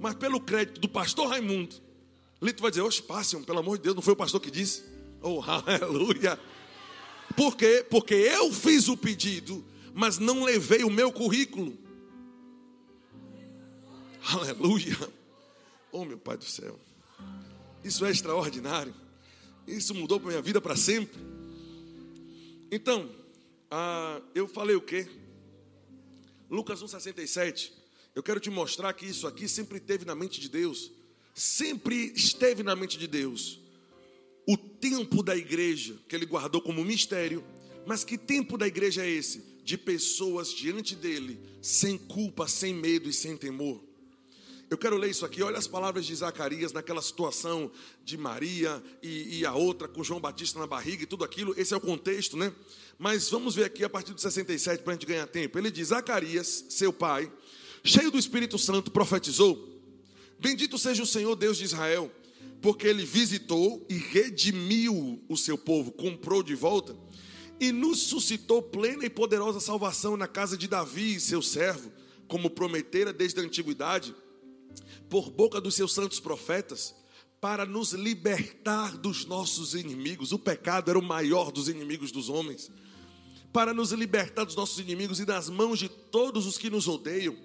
Mas 0.00 0.14
pelo 0.14 0.40
crédito 0.40 0.80
do 0.80 0.88
pastor 0.88 1.28
Raimundo, 1.28 1.76
Lito 2.42 2.60
vai 2.60 2.70
dizer: 2.70 2.82
Oxe, 2.82 3.02
passem, 3.02 3.42
pelo 3.42 3.60
amor 3.60 3.78
de 3.78 3.84
Deus, 3.84 3.94
não 3.94 4.02
foi 4.02 4.12
o 4.12 4.16
pastor 4.16 4.40
que 4.40 4.50
disse? 4.50 4.84
Oh, 5.22 5.40
aleluia. 5.46 6.38
Por 7.36 7.56
quê? 7.56 7.86
Porque 7.88 8.14
eu 8.14 8.52
fiz 8.52 8.88
o 8.88 8.96
pedido, 8.96 9.64
mas 9.94 10.18
não 10.18 10.44
levei 10.44 10.84
o 10.84 10.90
meu 10.90 11.12
currículo. 11.12 11.78
Aleluia. 14.32 14.96
Oh, 15.92 16.04
meu 16.04 16.18
Pai 16.18 16.36
do 16.36 16.44
céu. 16.44 16.78
Isso 17.82 18.04
é 18.06 18.10
extraordinário. 18.10 18.94
Isso 19.66 19.94
mudou 19.94 20.18
minha 20.18 20.40
vida 20.40 20.60
para 20.60 20.76
sempre. 20.76 21.20
Então, 22.70 23.10
ah, 23.76 24.22
eu 24.36 24.46
falei 24.46 24.76
o 24.76 24.80
quê? 24.80 25.08
Lucas 26.48 26.80
1,67. 26.80 27.72
Eu 28.14 28.22
quero 28.22 28.38
te 28.38 28.48
mostrar 28.48 28.92
que 28.92 29.04
isso 29.04 29.26
aqui 29.26 29.48
sempre 29.48 29.78
esteve 29.78 30.04
na 30.04 30.14
mente 30.14 30.40
de 30.40 30.48
Deus. 30.48 30.92
Sempre 31.34 32.12
esteve 32.14 32.62
na 32.62 32.76
mente 32.76 32.96
de 32.96 33.08
Deus. 33.08 33.58
O 34.46 34.56
tempo 34.56 35.24
da 35.24 35.36
igreja, 35.36 35.98
que 36.08 36.14
ele 36.14 36.24
guardou 36.24 36.60
como 36.60 36.84
mistério. 36.84 37.42
Mas 37.84 38.04
que 38.04 38.16
tempo 38.16 38.56
da 38.56 38.68
igreja 38.68 39.04
é 39.04 39.10
esse? 39.10 39.38
De 39.64 39.76
pessoas 39.76 40.54
diante 40.54 40.94
dele, 40.94 41.40
sem 41.60 41.98
culpa, 41.98 42.46
sem 42.46 42.72
medo 42.72 43.08
e 43.08 43.12
sem 43.12 43.36
temor. 43.36 43.82
Eu 44.74 44.78
quero 44.78 44.96
ler 44.96 45.08
isso 45.08 45.24
aqui. 45.24 45.40
Olha 45.40 45.56
as 45.56 45.68
palavras 45.68 46.04
de 46.04 46.12
Zacarias 46.12 46.72
naquela 46.72 47.00
situação 47.00 47.70
de 48.04 48.18
Maria 48.18 48.82
e, 49.00 49.38
e, 49.38 49.46
a 49.46 49.54
outra 49.54 49.86
com 49.86 50.02
João 50.02 50.18
Batista 50.18 50.58
na 50.58 50.66
barriga 50.66 51.04
e 51.04 51.06
tudo 51.06 51.22
aquilo. 51.22 51.54
Esse 51.56 51.72
é 51.72 51.76
o 51.76 51.80
contexto, 51.80 52.36
né? 52.36 52.52
Mas 52.98 53.30
vamos 53.30 53.54
ver 53.54 53.66
aqui 53.66 53.84
a 53.84 53.88
partir 53.88 54.12
do 54.12 54.20
67 54.20 54.82
para 54.82 54.92
a 54.92 54.96
gente 54.96 55.06
ganhar 55.06 55.28
tempo. 55.28 55.56
Ele 55.56 55.70
diz: 55.70 55.88
Zacarias, 55.88 56.64
seu 56.70 56.92
pai, 56.92 57.32
cheio 57.84 58.10
do 58.10 58.18
Espírito 58.18 58.58
Santo, 58.58 58.90
profetizou: 58.90 59.80
Bendito 60.40 60.76
seja 60.76 61.04
o 61.04 61.06
Senhor 61.06 61.36
Deus 61.36 61.56
de 61.56 61.62
Israel, 61.66 62.10
porque 62.60 62.88
ele 62.88 63.04
visitou 63.04 63.86
e 63.88 63.94
redimiu 63.94 65.22
o 65.28 65.36
seu 65.36 65.56
povo, 65.56 65.92
comprou 65.92 66.42
de 66.42 66.56
volta 66.56 66.96
e 67.60 67.70
nos 67.70 68.00
suscitou 68.00 68.60
plena 68.60 69.06
e 69.06 69.08
poderosa 69.08 69.60
salvação 69.60 70.16
na 70.16 70.26
casa 70.26 70.58
de 70.58 70.66
Davi, 70.66 71.20
seu 71.20 71.40
servo, 71.40 71.92
como 72.26 72.50
prometera 72.50 73.12
desde 73.12 73.38
a 73.38 73.44
antiguidade 73.44 74.12
por 75.08 75.30
boca 75.30 75.60
dos 75.60 75.74
seus 75.74 75.92
santos 75.92 76.20
profetas, 76.20 76.94
para 77.40 77.66
nos 77.66 77.92
libertar 77.92 78.96
dos 78.96 79.26
nossos 79.26 79.74
inimigos. 79.74 80.32
O 80.32 80.38
pecado 80.38 80.90
era 80.90 80.98
o 80.98 81.02
maior 81.02 81.52
dos 81.52 81.68
inimigos 81.68 82.10
dos 82.10 82.30
homens. 82.30 82.70
Para 83.52 83.74
nos 83.74 83.92
libertar 83.92 84.44
dos 84.44 84.56
nossos 84.56 84.78
inimigos 84.78 85.20
e 85.20 85.24
das 85.24 85.50
mãos 85.50 85.78
de 85.78 85.88
todos 85.88 86.46
os 86.46 86.56
que 86.56 86.70
nos 86.70 86.88
odeiam, 86.88 87.36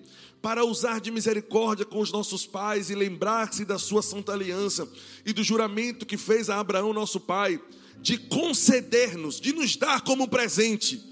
para 0.41 0.63
usar 0.63 1.01
de 1.01 1.11
misericórdia 1.11 1.85
com 1.85 1.99
os 1.99 2.11
nossos 2.11 2.45
pais 2.45 2.89
e 2.89 2.95
lembrar-se 2.95 3.65
da 3.65 3.77
sua 3.77 4.01
santa 4.01 4.31
aliança 4.31 4.89
e 5.25 5.33
do 5.33 5.43
juramento 5.43 6.05
que 6.05 6.17
fez 6.17 6.49
a 6.49 6.59
Abraão, 6.59 6.93
nosso 6.93 7.19
pai, 7.19 7.61
de 8.01 8.17
conceder-nos, 8.17 9.39
de 9.39 9.51
nos 9.51 9.75
dar 9.75 10.01
como 10.01 10.27
presente, 10.27 11.03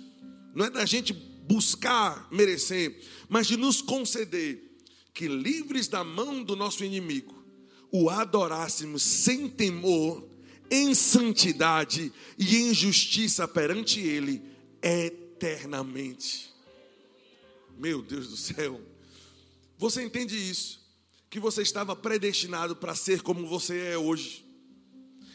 não 0.55 0.65
é 0.65 0.69
da 0.69 0.85
gente 0.85 1.13
buscar 1.13 2.27
merecer, 2.31 3.03
mas 3.29 3.47
de 3.47 3.57
nos 3.57 3.81
conceder 3.81 4.66
que, 5.17 5.27
livres 5.27 5.87
da 5.87 6.03
mão 6.03 6.43
do 6.43 6.55
nosso 6.55 6.85
inimigo, 6.85 7.43
o 7.91 8.07
adorássemos 8.07 9.01
sem 9.01 9.49
temor, 9.49 10.29
em 10.69 10.93
santidade 10.93 12.13
e 12.37 12.57
em 12.57 12.71
justiça 12.71 13.47
perante 13.47 13.99
Ele 13.99 14.43
eternamente. 14.79 16.53
Meu 17.79 18.03
Deus 18.03 18.27
do 18.27 18.37
céu, 18.37 18.79
você 19.75 20.03
entende 20.03 20.37
isso? 20.37 20.85
Que 21.31 21.39
você 21.39 21.63
estava 21.63 21.95
predestinado 21.95 22.75
para 22.75 22.93
ser 22.93 23.23
como 23.23 23.47
você 23.47 23.75
é 23.93 23.97
hoje, 23.97 24.45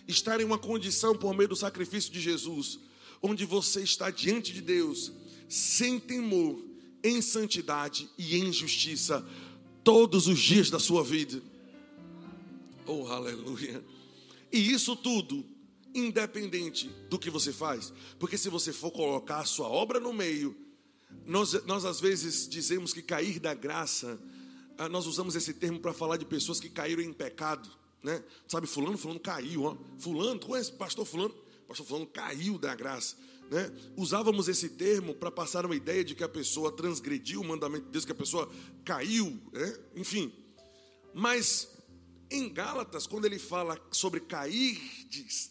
estar 0.07 0.41
em 0.41 0.45
uma 0.45 0.59
condição 0.59 1.13
por 1.13 1.35
meio 1.35 1.49
do 1.49 1.57
sacrifício 1.57 2.13
de 2.13 2.21
Jesus, 2.21 2.79
onde 3.21 3.45
você 3.45 3.83
está 3.83 4.11
diante 4.11 4.53
de 4.53 4.61
Deus, 4.61 5.11
sem 5.49 5.99
temor, 5.99 6.65
em 7.03 7.21
santidade 7.21 8.09
e 8.17 8.37
em 8.37 8.53
justiça, 8.53 9.27
todos 9.85 10.27
os 10.27 10.39
dias 10.39 10.71
da 10.71 10.79
sua 10.79 11.03
vida. 11.03 11.43
Oh, 12.87 13.07
aleluia. 13.07 13.85
E 14.51 14.73
isso 14.73 14.97
tudo, 14.97 15.45
independente 15.95 16.89
do 17.09 17.19
que 17.19 17.31
você 17.31 17.53
faz, 17.53 17.93
porque 18.19 18.37
se 18.37 18.49
você 18.49 18.73
for 18.73 18.91
colocar 18.91 19.41
a 19.41 19.45
sua 19.45 19.69
obra 19.69 20.01
no 20.01 20.13
meio, 20.13 20.57
nós, 21.27 21.53
nós 21.65 21.85
às 21.85 22.01
vezes 22.01 22.49
dizemos 22.49 22.93
que 22.93 23.03
cair 23.03 23.39
da 23.39 23.55
graça, 23.55 24.21
ah, 24.77 24.89
nós 24.89 25.07
usamos 25.07 25.37
esse 25.37 25.55
termo 25.55 25.79
para 25.79 25.93
falar 25.93 26.17
de 26.17 26.25
pessoas 26.25 26.59
que 26.59 26.69
caíram 26.69 27.03
em 27.03 27.13
pecado, 27.13 27.71
né? 28.03 28.23
Sabe, 28.49 28.67
fulano, 28.67 28.99
fulano 28.99 29.21
caiu, 29.21 29.65
ó. 29.65 29.77
Fulano, 29.99 30.41
conhece 30.41 30.73
pastor 30.73 31.07
fulano? 31.07 31.35
Pastor 31.69 31.87
fulano 31.87 32.07
caiu 32.07 32.59
da 32.59 32.75
graça. 32.75 33.17
Né? 33.53 33.71
Usávamos 33.99 34.49
esse 34.49 34.71
termo 34.71 35.15
para 35.15 35.31
passar 35.31 35.67
uma 35.67 35.77
ideia 35.77 36.03
de 36.03 36.15
que 36.15 36.25
a 36.25 36.29
pessoa 36.29 36.73
transgrediu 36.73 37.43
o 37.43 37.45
mandamento 37.45 37.85
de 37.85 37.91
Deus, 37.91 38.07
que 38.07 38.13
a 38.13 38.15
pessoa 38.15 38.51
caiu, 38.83 39.39
né? 39.53 39.79
enfim. 39.95 40.33
Mas 41.13 41.69
em 42.31 42.49
Gálatas, 42.49 43.07
quando 43.07 43.27
ele 43.27 43.39
fala 43.39 43.79
sobre 43.91 44.21
cair 44.21 44.81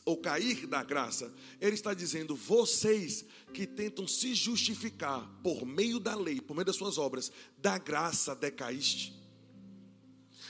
ou 0.03 0.17
cair 0.17 0.65
da 0.65 0.83
graça, 0.83 1.31
ele 1.59 1.75
está 1.75 1.93
dizendo: 1.93 2.35
vocês 2.35 3.23
que 3.53 3.67
tentam 3.67 4.07
se 4.07 4.33
justificar 4.33 5.29
por 5.43 5.63
meio 5.63 5.99
da 5.99 6.15
lei, 6.15 6.41
por 6.41 6.55
meio 6.55 6.65
das 6.65 6.77
suas 6.77 6.97
obras, 6.97 7.31
da 7.59 7.77
graça 7.77 8.35
decaíste. 8.35 9.13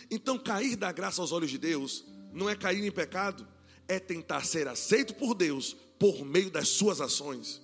Então, 0.09 0.39
cair 0.39 0.77
da 0.77 0.93
graça 0.93 1.21
aos 1.21 1.33
olhos 1.33 1.51
de 1.51 1.57
Deus 1.57 2.05
não 2.31 2.49
é 2.49 2.55
cair 2.55 2.85
em 2.85 2.91
pecado, 2.91 3.45
é 3.89 3.99
tentar 3.99 4.45
ser 4.45 4.69
aceito 4.69 5.13
por 5.15 5.35
Deus 5.35 5.75
por 6.01 6.25
meio 6.25 6.49
das 6.49 6.67
suas 6.67 6.99
ações. 6.99 7.61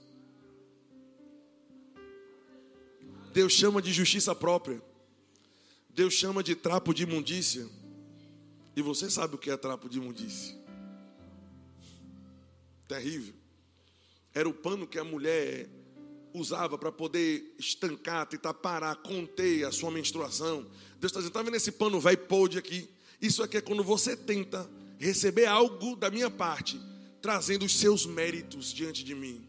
Deus 3.33 3.51
chama 3.51 3.81
de 3.81 3.91
justiça 3.91 4.35
própria. 4.35 4.79
Deus 5.89 6.13
chama 6.13 6.43
de 6.43 6.53
trapo 6.53 6.93
de 6.93 7.01
imundícia. 7.01 7.67
E 8.75 8.81
você 8.83 9.09
sabe 9.09 9.33
o 9.33 9.37
que 9.39 9.49
é 9.49 9.57
trapo 9.57 9.89
de 9.89 9.97
imundícia? 9.97 10.55
Terrível. 12.87 13.33
Era 14.35 14.47
o 14.47 14.53
pano 14.53 14.85
que 14.85 14.99
a 14.99 15.03
mulher 15.03 15.67
usava 16.31 16.77
para 16.77 16.91
poder 16.91 17.55
estancar, 17.57 18.27
tentar 18.27 18.53
parar, 18.53 18.97
conter 18.97 19.65
a 19.65 19.71
sua 19.71 19.89
menstruação. 19.89 20.61
Deus 20.99 21.11
está 21.11 21.21
dizendo: 21.21 21.29
está 21.29 21.41
vendo 21.41 21.55
esse 21.55 21.71
pano 21.71 21.99
velho 21.99 22.19
podre 22.19 22.59
aqui? 22.59 22.87
Isso 23.19 23.41
aqui 23.41 23.57
é 23.57 23.61
quando 23.61 23.83
você 23.83 24.15
tenta 24.15 24.69
receber 24.99 25.47
algo 25.47 25.95
da 25.95 26.11
minha 26.11 26.29
parte 26.29 26.79
trazendo 27.21 27.65
os 27.65 27.77
seus 27.77 28.05
méritos 28.05 28.73
diante 28.73 29.03
de 29.03 29.15
mim. 29.15 29.47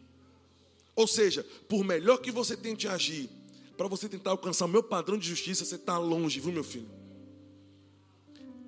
Ou 0.95 1.07
seja, 1.07 1.45
por 1.69 1.85
melhor 1.85 2.19
que 2.19 2.31
você 2.31 2.57
tente 2.57 2.89
agir, 2.89 3.31
para 3.77 3.87
você 3.87 4.09
tentar 4.09 4.31
alcançar 4.31 4.65
o 4.65 4.69
meu 4.69 4.83
padrão 4.83 5.17
de 5.17 5.29
justiça, 5.29 5.65
você 5.65 5.77
está 5.77 5.97
longe, 5.97 6.41
viu, 6.41 6.53
meu 6.53 6.65
filho? 6.65 6.91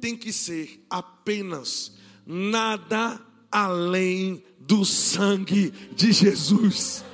Tem 0.00 0.16
que 0.16 0.32
ser 0.32 0.84
apenas 0.88 1.92
nada 2.24 3.20
além 3.50 4.44
do 4.60 4.84
sangue 4.84 5.70
de 5.94 6.12
Jesus. 6.12 7.04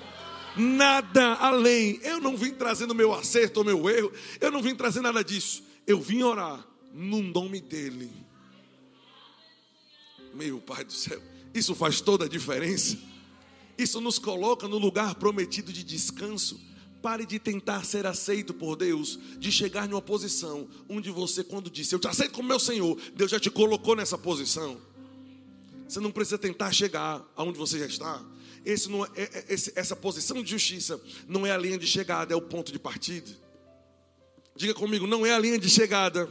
Nada 0.57 1.35
além. 1.35 1.99
Eu 2.03 2.21
não 2.21 2.37
vim 2.37 2.53
trazendo 2.53 2.95
meu 2.95 3.15
acerto 3.15 3.61
ou 3.61 3.65
meu 3.65 3.89
erro. 3.89 4.13
Eu 4.41 4.51
não 4.51 4.63
vim 4.63 4.75
trazer 4.75 5.01
nada 5.01 5.25
disso. 5.25 5.65
Eu 5.87 6.01
vim 6.01 6.23
orar 6.23 6.67
no 6.93 7.23
nome 7.23 7.61
dEle. 7.61 8.11
Meu 10.35 10.61
Pai 10.61 10.85
do 10.85 10.93
céu, 10.93 11.21
isso 11.59 11.75
faz 11.75 12.01
toda 12.01 12.25
a 12.25 12.29
diferença. 12.29 12.99
Isso 13.79 14.01
nos 14.01 14.19
coloca 14.19 14.67
no 14.67 14.79
lugar 14.79 15.15
prometido 15.17 15.73
de 15.73 15.85
descanso. 15.85 16.61
Pare 17.03 17.27
de 17.27 17.39
tentar 17.39 17.85
ser 17.85 18.07
aceito 18.07 18.55
por 18.55 18.75
Deus, 18.75 19.19
de 19.39 19.53
chegar 19.53 19.89
em 19.89 19.93
uma 19.93 20.03
posição 20.03 20.69
onde 20.89 21.11
você, 21.11 21.45
quando 21.45 21.71
disse, 21.71 21.95
Eu 21.95 21.99
te 21.99 22.09
aceito 22.09 22.33
como 22.33 22.49
meu 22.49 22.59
Senhor, 22.59 22.99
Deus 23.15 23.31
já 23.31 23.39
te 23.39 23.51
colocou 23.51 23.95
nessa 23.95 24.19
posição. 24.19 24.81
Você 25.89 26.01
não 26.01 26.11
precisa 26.11 26.39
tentar 26.39 26.73
chegar 26.73 27.25
aonde 27.37 27.59
você 27.59 27.79
já 27.79 27.87
está. 27.87 28.25
Esse 28.65 28.91
não 28.91 29.05
é, 29.05 29.09
é, 29.15 29.23
é, 29.23 29.45
esse, 29.51 29.73
essa 29.77 29.95
posição 29.95 30.43
de 30.43 30.51
justiça 30.51 31.01
não 31.29 31.47
é 31.47 31.53
a 31.53 31.57
linha 31.57 31.79
de 31.79 31.87
chegada, 31.87 32.33
é 32.35 32.37
o 32.37 32.43
ponto 32.43 32.73
de 32.73 32.79
partida. 32.79 33.31
Diga 34.57 34.75
comigo, 34.75 35.07
não 35.07 35.25
é 35.25 35.33
a 35.33 35.39
linha 35.39 35.59
de 35.59 35.71
chegada. 35.71 36.29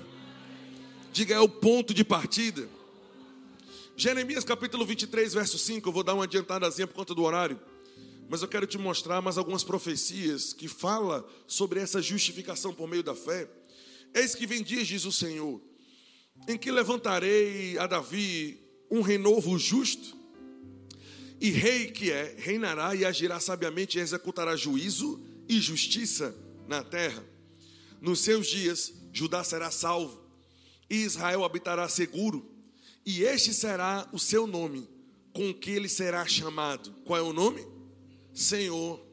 Diga, 1.13 1.35
é 1.35 1.39
o 1.39 1.47
ponto 1.47 1.93
de 1.93 2.03
partida. 2.03 2.67
Jeremias 3.97 4.43
capítulo 4.43 4.85
23, 4.85 5.33
verso 5.33 5.57
5. 5.57 5.87
Eu 5.87 5.93
vou 5.93 6.03
dar 6.03 6.13
uma 6.13 6.25
adiantadazinha 6.25 6.85
por 6.85 6.95
conta 6.95 7.15
do 7.15 7.23
horário. 7.23 7.57
Mas 8.27 8.41
eu 8.41 8.47
quero 8.47 8.67
te 8.67 8.77
mostrar 8.77 9.21
mais 9.21 9.37
algumas 9.37 9.63
profecias 9.63 10.51
que 10.51 10.67
fala 10.67 11.25
sobre 11.47 11.79
essa 11.79 12.01
justificação 12.01 12.73
por 12.73 12.89
meio 12.89 13.01
da 13.01 13.15
fé. 13.15 13.47
Eis 14.13 14.35
que 14.35 14.45
vem 14.45 14.61
dias, 14.61 14.85
diz 14.85 15.05
o 15.05 15.13
Senhor, 15.13 15.61
em 16.45 16.57
que 16.57 16.71
levantarei 16.71 17.77
a 17.77 17.87
Davi 17.87 18.59
um 18.91 18.99
renovo 19.01 19.57
justo, 19.57 20.17
e 21.39 21.49
rei 21.51 21.91
que 21.91 22.11
é, 22.11 22.35
reinará 22.37 22.95
e 22.95 23.05
agirá 23.05 23.39
sabiamente 23.39 23.97
e 23.97 24.01
executará 24.01 24.55
juízo 24.55 25.21
e 25.47 25.59
justiça 25.59 26.35
na 26.67 26.83
terra. 26.83 27.23
Nos 28.01 28.21
seus 28.21 28.47
dias, 28.47 28.93
Judá 29.13 29.43
será 29.43 29.71
salvo, 29.71 30.21
e 30.89 30.95
Israel 30.95 31.45
habitará 31.45 31.87
seguro, 31.87 32.54
e 33.05 33.23
este 33.23 33.53
será 33.53 34.09
o 34.11 34.17
seu 34.17 34.47
nome, 34.47 34.89
com 35.31 35.53
que 35.53 35.69
ele 35.69 35.87
será 35.87 36.25
chamado. 36.25 36.91
Qual 37.05 37.19
é 37.19 37.21
o 37.21 37.33
nome? 37.33 37.65
Senhor, 38.33 39.05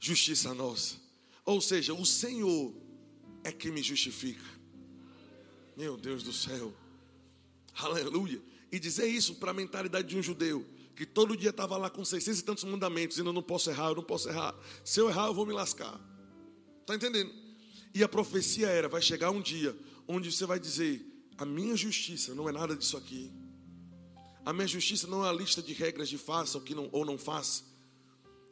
justiça 0.00 0.54
nossa. 0.54 0.96
Ou 1.44 1.60
seja, 1.60 1.92
o 1.92 2.06
Senhor 2.06 2.74
é 3.42 3.52
quem 3.52 3.70
me 3.70 3.82
justifica. 3.82 4.44
Meu 5.76 5.96
Deus 5.96 6.22
do 6.22 6.32
céu. 6.32 6.74
Aleluia. 7.74 8.40
E 8.72 8.78
dizer 8.78 9.06
isso 9.06 9.34
para 9.34 9.50
a 9.50 9.54
mentalidade 9.54 10.08
de 10.08 10.16
um 10.16 10.22
judeu, 10.22 10.64
que 10.96 11.04
todo 11.04 11.36
dia 11.36 11.50
estava 11.50 11.76
lá 11.76 11.90
com 11.90 12.04
600 12.04 12.40
e 12.40 12.44
tantos 12.44 12.64
mandamentos, 12.64 13.16
dizendo: 13.16 13.30
Eu 13.30 13.34
não 13.34 13.42
posso 13.42 13.70
errar, 13.70 13.88
eu 13.88 13.96
não 13.96 14.02
posso 14.02 14.28
errar. 14.28 14.54
Se 14.84 15.00
eu 15.00 15.08
errar, 15.08 15.26
eu 15.26 15.34
vou 15.34 15.44
me 15.44 15.52
lascar. 15.52 16.00
Está 16.80 16.94
entendendo? 16.94 17.32
E 17.92 18.02
a 18.02 18.08
profecia 18.08 18.68
era: 18.68 18.88
vai 18.88 19.02
chegar 19.02 19.30
um 19.30 19.40
dia 19.40 19.76
onde 20.08 20.32
você 20.32 20.46
vai 20.46 20.58
dizer: 20.58 21.04
A 21.38 21.44
minha 21.44 21.76
justiça 21.76 22.34
não 22.34 22.48
é 22.48 22.52
nada 22.52 22.76
disso 22.76 22.96
aqui. 22.96 23.32
A 24.44 24.52
minha 24.52 24.68
justiça 24.68 25.06
não 25.06 25.24
é 25.24 25.28
a 25.28 25.32
lista 25.32 25.62
de 25.62 25.72
regras 25.72 26.08
de 26.08 26.18
faça 26.18 26.58
ou, 26.58 26.64
que 26.64 26.74
não, 26.74 26.88
ou 26.92 27.04
não 27.04 27.18
faça. 27.18 27.64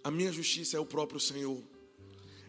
A 0.03 0.11
minha 0.11 0.33
justiça 0.33 0.77
é 0.77 0.81
o 0.81 0.87
próprio 0.87 1.21
Senhor 1.21 1.63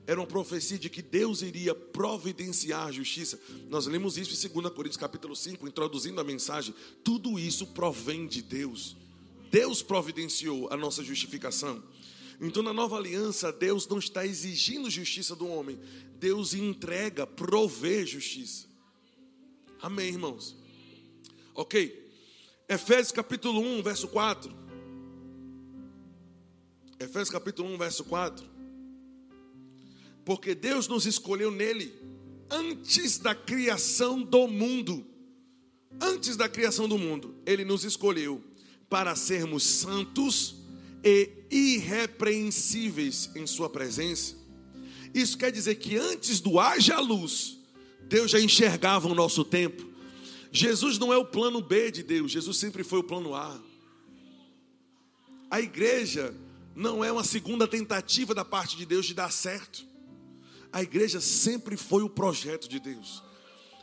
era 0.05 0.19
uma 0.19 0.27
profecia 0.27 0.77
de 0.77 0.89
que 0.89 1.01
Deus 1.01 1.41
iria 1.41 1.73
providenciar 1.73 2.88
a 2.88 2.91
justiça. 2.91 3.39
Nós 3.69 3.86
lemos 3.86 4.17
isso 4.17 4.34
em 4.34 4.49
2 4.49 4.73
Coríntios 4.73 4.97
capítulo 4.97 5.36
5, 5.36 5.65
introduzindo 5.67 6.19
a 6.19 6.23
mensagem. 6.23 6.75
Tudo 7.03 7.39
isso 7.39 7.67
provém 7.67 8.27
de 8.27 8.41
Deus. 8.41 8.97
Deus 9.49 9.81
providenciou 9.81 10.67
a 10.71 10.75
nossa 10.75 11.03
justificação. 11.03 11.81
Então, 12.41 12.61
na 12.61 12.73
nova 12.73 12.97
aliança, 12.97 13.53
Deus 13.53 13.88
não 13.88 13.99
está 13.99 14.25
exigindo 14.25 14.89
justiça 14.89 15.36
do 15.36 15.47
homem. 15.47 15.79
Deus 16.19 16.53
entrega, 16.53 17.25
provê 17.25 18.05
justiça. 18.05 18.67
Amém, 19.84 20.07
irmãos? 20.07 20.55
Ok. 21.53 22.09
Efésios 22.69 23.11
capítulo 23.11 23.59
1, 23.59 23.84
verso 23.84 24.07
4. 24.07 24.49
Efésios 26.97 27.29
capítulo 27.29 27.67
1, 27.73 27.77
verso 27.77 28.05
4. 28.05 28.49
Porque 30.23 30.55
Deus 30.55 30.88
nos 30.88 31.05
escolheu 31.05 31.51
nele 31.51 31.93
antes 32.49 33.17
da 33.17 33.36
criação 33.36 34.21
do 34.21 34.47
mundo. 34.47 35.05
Antes 35.99 36.38
da 36.38 36.47
criação 36.47 36.88
do 36.88 36.97
mundo, 36.97 37.36
ele 37.45 37.65
nos 37.65 37.84
escolheu 37.84 38.41
para 38.89 39.17
sermos 39.17 39.63
santos 39.63 40.55
e 41.03 41.29
irrepreensíveis 41.51 43.29
em 43.36 43.45
sua 43.45 43.69
presença. 43.69 44.38
Isso 45.13 45.38
quer 45.38 45.51
dizer 45.51 45.75
que 45.75 45.97
antes 45.97 46.39
do 46.39 46.57
haja 46.57 47.01
luz, 47.01 47.62
Deus 48.14 48.30
já 48.30 48.39
enxergava 48.39 49.07
o 49.07 49.16
nosso 49.16 49.43
tempo. 49.43 49.84
Jesus 50.51 50.99
não 50.99 51.11
é 51.11 51.18
o 51.18 51.26
plano 51.26 51.59
B 51.59 51.89
de 51.89 52.03
Deus, 52.03 52.32
Jesus 52.32 52.57
sempre 52.57 52.84
foi 52.84 52.99
o 52.99 53.03
plano 53.03 53.34
A. 53.34 53.59
A 55.49 55.59
igreja 55.59 56.32
não 56.76 57.03
é 57.03 57.11
uma 57.11 57.24
segunda 57.24 57.68
tentativa 57.68 58.36
da 58.36 58.45
parte 58.45 58.78
de 58.78 58.86
Deus 58.86 59.07
de 59.07 59.16
dar 59.16 59.32
certo. 59.32 59.84
A 60.72 60.84
igreja 60.84 61.20
sempre 61.20 61.76
foi 61.76 62.03
o 62.03 62.09
projeto 62.09 62.70
de 62.70 62.80
Deus. 62.80 63.24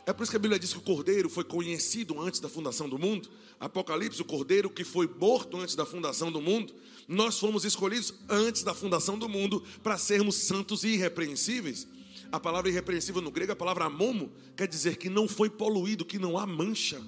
É 0.05 0.13
por 0.13 0.23
isso 0.23 0.31
que 0.31 0.37
a 0.37 0.39
Bíblia 0.39 0.57
diz 0.57 0.71
que 0.71 0.79
o 0.79 0.81
cordeiro 0.81 1.29
foi 1.29 1.43
conhecido 1.43 2.17
antes 2.21 2.39
da 2.39 2.47
fundação 2.47 2.87
do 2.87 2.97
mundo. 2.97 3.29
Apocalipse, 3.59 4.21
o 4.21 4.25
cordeiro 4.25 4.69
que 4.69 4.85
foi 4.85 5.09
morto 5.19 5.57
antes 5.57 5.75
da 5.75 5.85
fundação 5.85 6.31
do 6.31 6.39
mundo. 6.39 6.73
Nós 7.05 7.37
fomos 7.37 7.65
escolhidos 7.65 8.13
antes 8.29 8.63
da 8.63 8.73
fundação 8.73 9.19
do 9.19 9.27
mundo 9.27 9.61
para 9.83 9.97
sermos 9.97 10.35
santos 10.35 10.85
e 10.85 10.93
irrepreensíveis. 10.93 11.85
A 12.31 12.39
palavra 12.39 12.69
irrepreensível 12.69 13.21
no 13.21 13.29
grego, 13.29 13.51
a 13.51 13.55
palavra 13.55 13.85
amomo, 13.85 14.31
quer 14.55 14.67
dizer 14.67 14.95
que 14.95 15.09
não 15.09 15.27
foi 15.27 15.49
poluído, 15.49 16.05
que 16.05 16.17
não 16.17 16.37
há 16.37 16.45
mancha. 16.45 17.01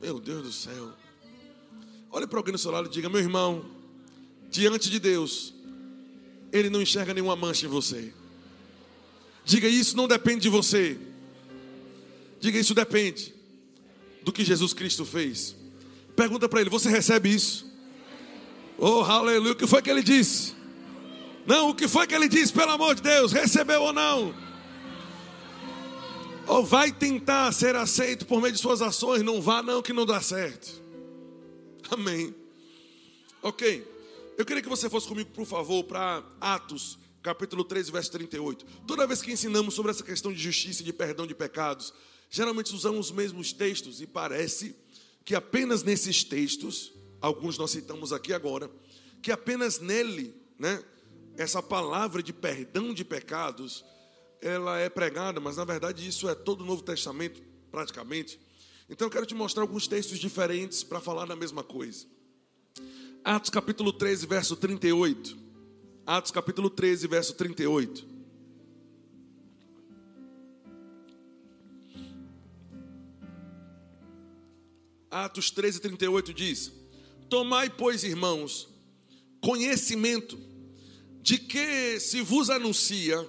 Meu 0.00 0.20
Deus 0.20 0.42
do 0.42 0.52
céu. 0.52 0.92
Olhe 2.10 2.26
para 2.26 2.38
alguém 2.38 2.52
no 2.52 2.58
seu 2.58 2.70
lado 2.70 2.86
e 2.86 2.90
diga: 2.90 3.08
Meu 3.08 3.20
irmão, 3.20 3.64
diante 4.50 4.88
de 4.88 5.00
Deus, 5.00 5.52
Ele 6.52 6.70
não 6.70 6.80
enxerga 6.80 7.12
nenhuma 7.12 7.34
mancha 7.34 7.66
em 7.66 7.68
você. 7.68 8.12
Diga 9.44 9.68
isso 9.68 9.96
não 9.96 10.08
depende 10.08 10.40
de 10.40 10.48
você. 10.48 10.98
Diga 12.40 12.58
isso 12.58 12.74
depende 12.74 13.32
do 14.24 14.32
que 14.32 14.44
Jesus 14.44 14.72
Cristo 14.72 15.04
fez. 15.04 15.54
Pergunta 16.16 16.48
para 16.48 16.60
ele: 16.60 16.70
Você 16.70 16.88
recebe 16.88 17.32
isso? 17.32 17.64
Oh, 18.76 19.02
aleluia. 19.02 19.52
O 19.52 19.56
que 19.56 19.66
foi 19.66 19.80
que 19.80 19.88
ele 19.88 20.02
disse? 20.02 20.55
Não, 21.46 21.70
o 21.70 21.74
que 21.74 21.86
foi 21.86 22.06
que 22.06 22.14
ele 22.14 22.28
disse, 22.28 22.52
pelo 22.52 22.72
amor 22.72 22.94
de 22.94 23.02
Deus? 23.02 23.32
Recebeu 23.32 23.82
ou 23.82 23.92
não? 23.92 24.34
Ou 26.46 26.64
vai 26.64 26.92
tentar 26.92 27.52
ser 27.52 27.74
aceito 27.76 28.26
por 28.26 28.40
meio 28.40 28.52
de 28.52 28.58
suas 28.58 28.82
ações? 28.82 29.22
Não 29.22 29.40
vá, 29.40 29.62
não, 29.62 29.82
que 29.82 29.92
não 29.92 30.04
dá 30.04 30.20
certo. 30.20 30.82
Amém. 31.90 32.34
Ok. 33.42 33.86
Eu 34.36 34.44
queria 34.44 34.62
que 34.62 34.68
você 34.68 34.90
fosse 34.90 35.06
comigo, 35.06 35.30
por 35.30 35.46
favor, 35.46 35.84
para 35.84 36.22
Atos 36.40 36.98
capítulo 37.26 37.64
13, 37.64 37.90
verso 37.90 38.12
38. 38.12 38.64
Toda 38.86 39.04
vez 39.04 39.20
que 39.20 39.32
ensinamos 39.32 39.74
sobre 39.74 39.90
essa 39.90 40.04
questão 40.04 40.32
de 40.32 40.38
justiça 40.38 40.82
e 40.82 40.84
de 40.84 40.92
perdão 40.92 41.26
de 41.26 41.34
pecados, 41.34 41.92
geralmente 42.30 42.72
usamos 42.72 43.06
os 43.06 43.12
mesmos 43.12 43.52
textos 43.52 44.00
e 44.00 44.06
parece 44.06 44.76
que 45.24 45.34
apenas 45.34 45.82
nesses 45.82 46.22
textos, 46.22 46.92
alguns 47.20 47.58
nós 47.58 47.72
citamos 47.72 48.12
aqui 48.12 48.32
agora, 48.32 48.70
que 49.20 49.32
apenas 49.32 49.80
nele, 49.80 50.40
né, 50.56 50.80
essa 51.36 51.62
palavra 51.62 52.22
de 52.22 52.32
perdão 52.32 52.94
de 52.94 53.04
pecados, 53.04 53.84
ela 54.40 54.78
é 54.78 54.88
pregada, 54.88 55.40
mas 55.40 55.56
na 55.56 55.64
verdade 55.64 56.06
isso 56.06 56.28
é 56.28 56.34
todo 56.34 56.62
o 56.62 56.64
Novo 56.64 56.82
Testamento, 56.82 57.42
praticamente. 57.70 58.40
Então 58.88 59.06
eu 59.06 59.10
quero 59.10 59.26
te 59.26 59.34
mostrar 59.34 59.62
alguns 59.62 59.86
textos 59.86 60.18
diferentes 60.18 60.82
para 60.82 61.00
falar 61.00 61.26
da 61.26 61.36
mesma 61.36 61.62
coisa. 61.62 62.06
Atos 63.24 63.50
capítulo 63.50 63.92
13, 63.92 64.26
verso 64.26 64.56
38. 64.56 65.36
Atos 66.06 66.30
capítulo 66.30 66.70
13, 66.70 67.08
verso 67.08 67.34
38. 67.34 68.06
Atos 75.10 75.50
13, 75.50 75.80
38 75.80 76.32
diz: 76.32 76.72
Tomai, 77.28 77.68
pois, 77.68 78.04
irmãos, 78.04 78.68
conhecimento 79.40 80.38
de 81.26 81.38
que 81.38 81.98
se 81.98 82.22
vos 82.22 82.50
anuncia 82.50 83.28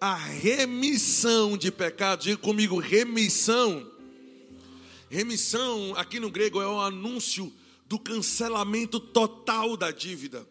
a 0.00 0.16
remissão 0.16 1.56
de 1.56 1.70
pecados, 1.70 2.24
diga 2.24 2.36
comigo, 2.36 2.80
remissão. 2.80 3.88
Remissão, 5.08 5.94
aqui 5.94 6.18
no 6.18 6.28
grego, 6.28 6.60
é 6.60 6.66
o 6.66 6.80
anúncio 6.80 7.52
do 7.86 8.00
cancelamento 8.00 8.98
total 8.98 9.76
da 9.76 9.92
dívida. 9.92 10.44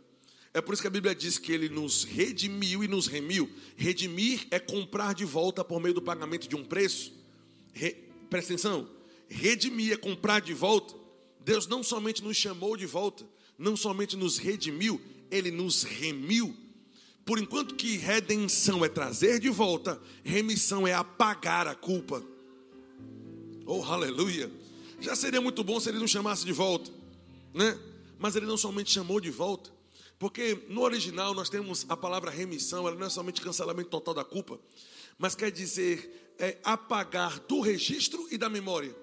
É 0.54 0.62
por 0.62 0.72
isso 0.72 0.82
que 0.82 0.88
a 0.88 0.92
Bíblia 0.92 1.14
diz 1.14 1.38
que 1.38 1.52
ele 1.52 1.68
nos 1.68 2.06
redimiu 2.06 2.82
e 2.82 2.88
nos 2.88 3.08
remiu. 3.08 3.52
Redimir 3.76 4.48
é 4.50 4.58
comprar 4.58 5.14
de 5.14 5.26
volta 5.26 5.66
por 5.66 5.82
meio 5.82 5.96
do 5.96 6.02
pagamento 6.02 6.48
de 6.48 6.56
um 6.56 6.64
preço. 6.64 7.12
Re... 7.74 7.92
Presta 8.30 8.54
atenção. 8.54 8.90
Redimir 9.28 9.92
é 9.92 9.98
comprar 9.98 10.40
de 10.40 10.54
volta. 10.54 10.96
Deus 11.42 11.68
não 11.68 11.84
somente 11.84 12.24
nos 12.24 12.38
chamou 12.38 12.78
de 12.78 12.86
volta, 12.86 13.28
não 13.58 13.76
somente 13.76 14.16
nos 14.16 14.38
redimiu, 14.38 15.02
ele 15.30 15.52
nos 15.52 15.84
remiu. 15.84 16.56
Por 17.30 17.38
enquanto 17.38 17.76
que 17.76 17.96
redenção 17.96 18.84
é 18.84 18.90
trazer 18.90 19.40
de 19.40 19.50
volta, 19.50 20.02
remissão 20.24 20.88
é 20.88 20.96
apagar 20.96 21.68
a 21.68 21.76
culpa. 21.76 22.24
Oh, 23.68 23.84
aleluia! 23.84 24.52
Já 25.00 25.16
seria 25.16 25.40
muito 25.40 25.64
bom 25.64 25.80
se 25.80 25.90
ele 25.90 26.00
não 26.00 26.08
chamasse 26.08 26.44
de 26.44 26.52
volta, 26.52 26.90
né? 27.54 27.80
Mas 28.18 28.36
ele 28.36 28.48
não 28.48 28.58
somente 28.58 28.90
chamou 28.90 29.22
de 29.22 29.30
volta, 29.30 29.70
porque 30.18 30.66
no 30.70 30.82
original 30.82 31.36
nós 31.36 31.52
temos 31.52 31.86
a 31.88 31.96
palavra 31.96 32.32
remissão, 32.32 32.88
ela 32.88 32.98
não 32.98 33.06
é 33.06 33.10
somente 33.12 33.42
cancelamento 33.42 33.92
total 33.92 34.16
da 34.16 34.24
culpa, 34.24 34.60
mas 35.16 35.36
quer 35.36 35.52
dizer 35.52 36.34
é, 36.40 36.58
apagar 36.64 37.42
do 37.42 37.60
registro 37.62 38.28
e 38.32 38.40
da 38.40 38.50
memória. 38.50 38.96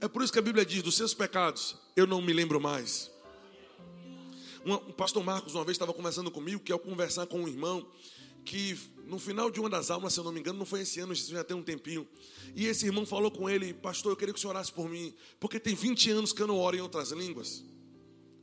É 0.00 0.08
por 0.08 0.24
isso 0.24 0.32
que 0.32 0.40
a 0.40 0.42
Bíblia 0.42 0.66
diz: 0.66 0.82
dos 0.82 0.96
seus 0.96 1.14
pecados 1.14 1.76
eu 1.94 2.04
não 2.04 2.20
me 2.20 2.32
lembro 2.32 2.60
mais. 2.60 3.11
Um, 4.64 4.74
o 4.74 4.92
pastor 4.92 5.24
Marcos 5.24 5.54
uma 5.54 5.64
vez 5.64 5.74
estava 5.74 5.92
conversando 5.92 6.30
comigo 6.30 6.60
que 6.62 6.72
ao 6.72 6.78
conversar 6.78 7.26
com 7.26 7.40
um 7.40 7.48
irmão 7.48 7.86
que 8.44 8.78
no 9.06 9.18
final 9.18 9.50
de 9.50 9.60
uma 9.60 9.68
das 9.68 9.90
aulas, 9.90 10.12
se 10.12 10.20
eu 10.20 10.24
não 10.24 10.32
me 10.32 10.40
engano, 10.40 10.58
não 10.58 10.66
foi 10.66 10.80
esse 10.80 11.00
ano, 11.00 11.14
já 11.14 11.44
tem 11.44 11.56
um 11.56 11.62
tempinho. 11.62 12.06
E 12.54 12.66
esse 12.66 12.86
irmão 12.86 13.06
falou 13.06 13.30
com 13.30 13.48
ele, 13.48 13.72
pastor, 13.72 14.12
eu 14.12 14.16
queria 14.16 14.32
que 14.32 14.38
o 14.38 14.40
senhor 14.40 14.52
orasse 14.52 14.72
por 14.72 14.88
mim, 14.88 15.14
porque 15.38 15.60
tem 15.60 15.74
20 15.74 16.10
anos 16.10 16.32
que 16.32 16.42
eu 16.42 16.46
não 16.46 16.58
oro 16.58 16.76
em 16.76 16.80
outras 16.80 17.10
línguas. 17.10 17.64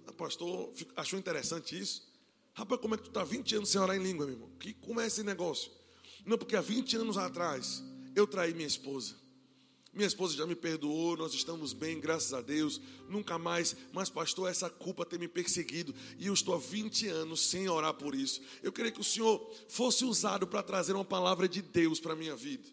O 0.08 0.14
pastor 0.14 0.72
achou 0.96 1.18
interessante 1.18 1.78
isso. 1.78 2.08
Rapaz, 2.54 2.82
como 2.82 2.96
é 2.96 2.98
que 2.98 3.04
tu 3.04 3.10
está 3.10 3.24
20 3.24 3.56
anos 3.56 3.70
sem 3.70 3.80
orar 3.80 3.96
em 3.96 4.04
língua, 4.04 4.26
meu 4.26 4.36
irmão? 4.36 4.50
Que, 4.60 4.74
como 4.74 5.00
é 5.00 5.08
esse 5.08 5.24
negócio? 5.24 5.72
Não, 6.26 6.38
porque 6.38 6.56
há 6.56 6.62
20 6.62 6.98
anos 6.98 7.18
atrás 7.18 7.84
eu 8.16 8.28
traí 8.28 8.54
minha 8.54 8.68
esposa. 8.68 9.16
Minha 10.00 10.08
esposa 10.08 10.34
já 10.34 10.48
me 10.48 10.56
perdoou, 10.56 11.18
nós 11.18 11.34
estamos 11.34 11.74
bem, 11.74 12.00
graças 12.00 12.34
a 12.34 12.40
Deus. 12.40 12.80
Nunca 13.10 13.38
mais, 13.38 13.76
mas 13.92 14.10
pastor, 14.10 14.50
essa 14.50 14.70
culpa 14.70 15.06
tem 15.06 15.20
me 15.20 15.28
perseguido 15.28 15.94
e 16.18 16.28
eu 16.28 16.34
estou 16.34 16.56
há 16.56 16.58
20 16.58 17.10
anos 17.10 17.42
sem 17.42 17.68
orar 17.68 17.94
por 17.94 18.16
isso. 18.16 18.42
Eu 18.64 18.72
queria 18.72 18.94
que 18.94 19.02
o 19.02 19.04
Senhor 19.04 19.54
fosse 19.68 20.06
usado 20.06 20.48
para 20.48 20.64
trazer 20.64 20.94
uma 20.94 21.04
palavra 21.04 21.50
de 21.50 21.62
Deus 21.62 22.00
para 22.00 22.14
a 22.14 22.16
minha 22.16 22.34
vida. 22.34 22.66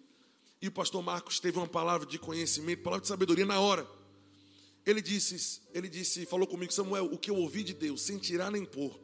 E 0.63 0.69
o 0.69 0.71
pastor 0.71 1.03
Marcos 1.03 1.41
teve 1.41 1.59
uma 1.59 1.67
palavra 1.67 2.07
de 2.07 2.17
conhecimento, 2.17 2.85
palavra 2.85 3.03
de 3.03 3.09
sabedoria 3.09 3.45
na 3.45 3.59
hora. 3.59 3.85
Ele 4.87 5.03
disse, 5.03 5.63
ele 5.75 5.89
disse, 5.89 6.27
falou 6.27 6.47
comigo, 6.47 6.73
Samuel, 6.73 7.07
o 7.07 7.19
que 7.19 7.33
eu 7.33 7.37
ouvi 7.39 7.65
de 7.65 7.75
Deus, 7.75 8.03
sem 8.03 8.19
tirar 8.19 8.53
nem 8.53 8.65
pôr, 8.65 8.97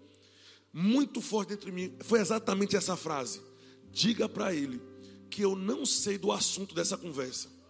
muito 0.72 1.20
forte 1.20 1.48
dentro 1.48 1.66
de 1.66 1.72
mim, 1.72 1.96
foi 2.04 2.20
exatamente 2.20 2.76
essa 2.76 2.96
frase. 2.96 3.42
Diga 3.90 4.28
para 4.28 4.54
ele 4.54 4.80
que 5.28 5.42
eu 5.42 5.56
não 5.56 5.84
sei 5.84 6.16
do 6.16 6.30
assunto 6.30 6.72
dessa 6.72 6.96
conversa 6.96 7.61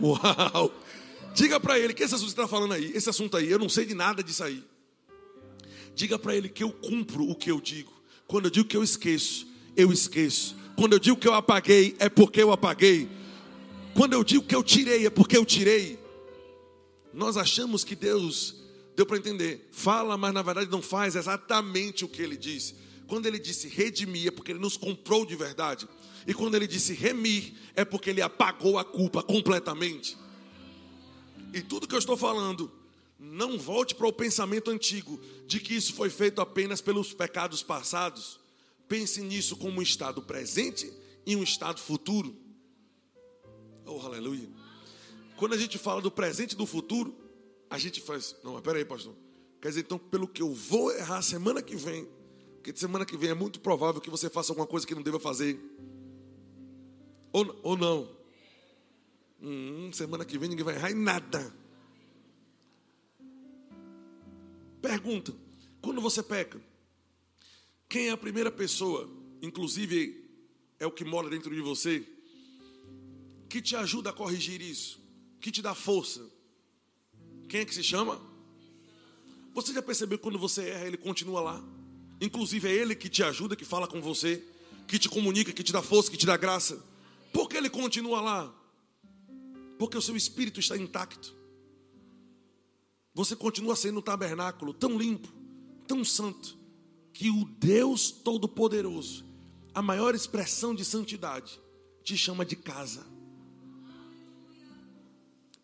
Uau! 0.00 0.72
Diga 1.34 1.60
para 1.60 1.78
ele 1.78 1.94
que 1.94 2.02
esse 2.02 2.14
assunto 2.14 2.30
está 2.30 2.48
falando 2.48 2.74
aí, 2.74 2.90
esse 2.94 3.08
assunto 3.08 3.36
aí, 3.36 3.50
eu 3.50 3.58
não 3.58 3.68
sei 3.68 3.84
de 3.84 3.94
nada 3.94 4.22
disso 4.22 4.42
aí. 4.42 4.64
Diga 5.94 6.18
para 6.18 6.34
ele 6.34 6.48
que 6.48 6.62
eu 6.62 6.70
cumpro 6.70 7.28
o 7.28 7.34
que 7.34 7.50
eu 7.50 7.60
digo. 7.60 7.92
Quando 8.26 8.46
eu 8.46 8.50
digo 8.50 8.68
que 8.68 8.76
eu 8.76 8.82
esqueço, 8.82 9.46
eu 9.76 9.92
esqueço. 9.92 10.56
Quando 10.76 10.92
eu 10.92 10.98
digo 10.98 11.16
que 11.16 11.26
eu 11.26 11.34
apaguei, 11.34 11.96
é 11.98 12.08
porque 12.08 12.42
eu 12.42 12.52
apaguei. 12.52 13.08
Quando 13.94 14.12
eu 14.12 14.22
digo 14.22 14.44
que 14.44 14.54
eu 14.54 14.62
tirei, 14.62 15.06
é 15.06 15.10
porque 15.10 15.36
eu 15.36 15.44
tirei. 15.44 15.98
Nós 17.12 17.36
achamos 17.36 17.82
que 17.82 17.96
Deus, 17.96 18.56
deu 18.94 19.04
para 19.06 19.16
entender, 19.16 19.68
fala, 19.72 20.16
mas 20.16 20.32
na 20.32 20.42
verdade 20.42 20.70
não 20.70 20.82
faz 20.82 21.16
exatamente 21.16 22.04
o 22.04 22.08
que 22.08 22.22
ele 22.22 22.36
disse. 22.36 22.74
Quando 23.08 23.26
ele 23.26 23.38
disse 23.38 23.66
redimir, 23.66 24.28
é 24.28 24.30
porque 24.30 24.52
ele 24.52 24.60
nos 24.60 24.76
comprou 24.76 25.24
de 25.24 25.34
verdade. 25.34 25.88
E 26.28 26.34
quando 26.34 26.56
ele 26.56 26.66
disse 26.66 26.92
remir, 26.92 27.54
é 27.74 27.86
porque 27.86 28.10
ele 28.10 28.20
apagou 28.20 28.78
a 28.78 28.84
culpa 28.84 29.22
completamente. 29.22 30.14
E 31.54 31.62
tudo 31.62 31.88
que 31.88 31.94
eu 31.94 31.98
estou 31.98 32.18
falando, 32.18 32.70
não 33.18 33.58
volte 33.58 33.94
para 33.94 34.06
o 34.06 34.12
pensamento 34.12 34.70
antigo 34.70 35.18
de 35.46 35.58
que 35.58 35.74
isso 35.74 35.94
foi 35.94 36.10
feito 36.10 36.42
apenas 36.42 36.82
pelos 36.82 37.14
pecados 37.14 37.62
passados. 37.62 38.38
Pense 38.86 39.22
nisso 39.22 39.56
como 39.56 39.80
um 39.80 39.82
estado 39.82 40.20
presente 40.20 40.92
e 41.24 41.34
um 41.34 41.42
estado 41.42 41.80
futuro. 41.80 42.36
Oh, 43.86 43.98
aleluia. 44.00 44.50
Quando 45.38 45.54
a 45.54 45.58
gente 45.58 45.78
fala 45.78 46.02
do 46.02 46.10
presente 46.10 46.52
e 46.52 46.56
do 46.56 46.66
futuro, 46.66 47.16
a 47.70 47.78
gente 47.78 48.02
faz. 48.02 48.36
Não, 48.44 48.52
mas 48.52 48.62
peraí, 48.62 48.84
pastor. 48.84 49.14
Quer 49.62 49.68
dizer, 49.68 49.80
então, 49.80 49.98
pelo 49.98 50.28
que 50.28 50.42
eu 50.42 50.52
vou 50.52 50.92
errar 50.92 51.22
semana 51.22 51.62
que 51.62 51.74
vem, 51.74 52.06
porque 52.56 52.78
semana 52.78 53.06
que 53.06 53.16
vem 53.16 53.30
é 53.30 53.34
muito 53.34 53.60
provável 53.60 53.98
que 53.98 54.10
você 54.10 54.28
faça 54.28 54.52
alguma 54.52 54.66
coisa 54.66 54.86
que 54.86 54.94
não 54.94 55.00
deva 55.00 55.18
fazer. 55.18 55.58
Ou, 57.32 57.60
ou 57.62 57.76
não? 57.76 58.08
Hum, 59.40 59.90
semana 59.92 60.24
que 60.24 60.38
vem 60.38 60.48
ninguém 60.48 60.64
vai 60.64 60.74
errar 60.74 60.90
em 60.90 60.94
nada. 60.94 61.54
Pergunta: 64.80 65.34
quando 65.80 66.00
você 66.00 66.22
peca, 66.22 66.60
quem 67.88 68.08
é 68.08 68.10
a 68.10 68.16
primeira 68.16 68.50
pessoa, 68.50 69.08
inclusive 69.40 70.28
é 70.78 70.86
o 70.86 70.90
que 70.90 71.04
mora 71.04 71.28
dentro 71.28 71.54
de 71.54 71.60
você, 71.60 72.04
que 73.48 73.60
te 73.60 73.74
ajuda 73.76 74.10
a 74.10 74.12
corrigir 74.12 74.60
isso, 74.60 75.00
que 75.40 75.50
te 75.50 75.62
dá 75.62 75.74
força? 75.74 76.28
Quem 77.48 77.60
é 77.60 77.64
que 77.64 77.74
se 77.74 77.82
chama? 77.82 78.20
Você 79.54 79.72
já 79.72 79.82
percebeu 79.82 80.18
que 80.18 80.22
quando 80.22 80.38
você 80.38 80.68
erra, 80.68 80.86
ele 80.86 80.96
continua 80.96 81.40
lá? 81.40 81.64
Inclusive 82.20 82.68
é 82.68 82.72
ele 82.72 82.94
que 82.94 83.08
te 83.08 83.22
ajuda, 83.22 83.56
que 83.56 83.64
fala 83.64 83.86
com 83.86 84.00
você, 84.00 84.44
que 84.86 84.98
te 84.98 85.08
comunica, 85.08 85.52
que 85.52 85.62
te 85.62 85.72
dá 85.72 85.82
força, 85.82 86.10
que 86.10 86.16
te 86.16 86.26
dá 86.26 86.36
graça. 86.36 86.84
Por 87.32 87.48
que 87.48 87.56
ele 87.56 87.70
continua 87.70 88.20
lá? 88.20 88.54
Porque 89.78 89.96
o 89.96 90.02
seu 90.02 90.16
espírito 90.16 90.60
está 90.60 90.76
intacto. 90.76 91.36
Você 93.14 93.34
continua 93.34 93.74
sendo 93.76 93.98
um 93.98 94.02
tabernáculo 94.02 94.72
tão 94.72 94.96
limpo, 94.96 95.28
tão 95.86 96.04
santo, 96.04 96.56
que 97.12 97.30
o 97.30 97.44
Deus 97.44 98.10
Todo-Poderoso, 98.10 99.24
a 99.74 99.82
maior 99.82 100.14
expressão 100.14 100.74
de 100.74 100.84
santidade, 100.84 101.60
te 102.04 102.16
chama 102.16 102.44
de 102.44 102.56
casa. 102.56 103.04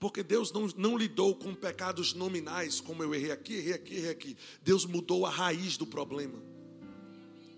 Porque 0.00 0.22
Deus 0.22 0.52
não, 0.52 0.66
não 0.76 0.98
lidou 0.98 1.34
com 1.34 1.54
pecados 1.54 2.12
nominais, 2.12 2.80
como 2.80 3.02
eu 3.02 3.14
errei 3.14 3.30
aqui, 3.30 3.54
errei 3.54 3.72
aqui, 3.72 3.94
errei 3.94 4.10
aqui. 4.10 4.36
Deus 4.62 4.84
mudou 4.84 5.24
a 5.24 5.30
raiz 5.30 5.76
do 5.76 5.86
problema. 5.86 6.53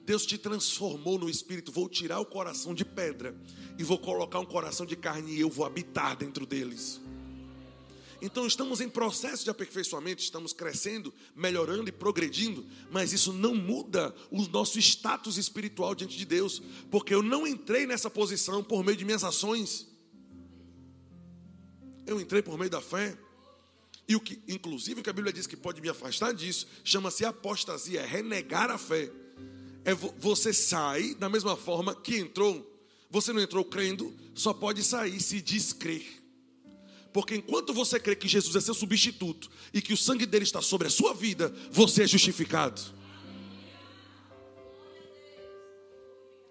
Deus 0.07 0.24
te 0.24 0.38
transformou 0.38 1.18
no 1.18 1.28
espírito. 1.28 1.72
Vou 1.72 1.88
tirar 1.88 2.20
o 2.20 2.24
coração 2.24 2.72
de 2.72 2.84
pedra 2.84 3.36
e 3.76 3.82
vou 3.82 3.98
colocar 3.98 4.38
um 4.38 4.46
coração 4.46 4.86
de 4.86 4.94
carne 4.94 5.32
e 5.32 5.40
eu 5.40 5.50
vou 5.50 5.66
habitar 5.66 6.16
dentro 6.16 6.46
deles. 6.46 7.00
Então 8.22 8.46
estamos 8.46 8.80
em 8.80 8.88
processo 8.88 9.42
de 9.42 9.50
aperfeiçoamento, 9.50 10.22
estamos 10.22 10.52
crescendo, 10.52 11.12
melhorando 11.34 11.88
e 11.88 11.92
progredindo, 11.92 12.64
mas 12.90 13.12
isso 13.12 13.32
não 13.32 13.54
muda 13.54 14.14
o 14.30 14.40
nosso 14.48 14.78
status 14.78 15.36
espiritual 15.36 15.94
diante 15.94 16.16
de 16.16 16.24
Deus, 16.24 16.62
porque 16.90 17.12
eu 17.12 17.22
não 17.22 17.46
entrei 17.46 17.84
nessa 17.84 18.09
posição 18.09 18.62
por 18.62 18.84
meio 18.84 18.96
de 18.96 19.04
minhas 19.04 19.24
ações. 19.24 19.88
Eu 22.07 22.20
entrei 22.20 22.40
por 22.40 22.57
meio 22.57 22.70
da 22.70 22.80
fé. 22.80 23.18
E 24.09 24.14
o 24.14 24.20
que, 24.20 24.40
inclusive, 24.46 25.00
o 25.00 25.02
que 25.02 25.11
a 25.11 25.12
Bíblia 25.12 25.32
diz 25.32 25.48
que 25.48 25.57
pode 25.57 25.80
me 25.80 25.88
afastar 25.88 26.32
disso, 26.32 26.68
chama-se 26.84 27.24
apostasia, 27.24 28.00
é 28.00 28.07
renegar 28.07 28.70
a 28.70 28.78
fé 28.78 29.11
é 29.87 29.95
você 29.95 30.53
sai 30.53 31.14
da 31.14 31.28
mesma 31.28 31.57
forma 31.57 31.95
que 31.95 32.16
entrou. 32.16 32.74
Você 33.09 33.32
não 33.32 33.41
entrou 33.41 33.64
crendo, 33.64 34.12
só 34.34 34.53
pode 34.53 34.82
sair 34.82 35.20
se 35.20 35.41
descrer. 35.41 36.05
Porque 37.12 37.37
enquanto 37.37 37.72
você 37.72 38.01
crê 38.01 38.16
que 38.16 38.26
Jesus 38.26 38.57
é 38.57 38.61
seu 38.61 38.74
substituto 38.74 39.49
e 39.72 39.80
que 39.80 39.93
o 39.93 39.97
sangue 39.97 40.26
dele 40.26 40.43
está 40.43 40.61
sobre 40.61 40.89
a 40.89 40.91
sua 40.91 41.14
vida, 41.14 41.55
você 41.70 42.03
é 42.03 42.07
justificado. 42.07 42.82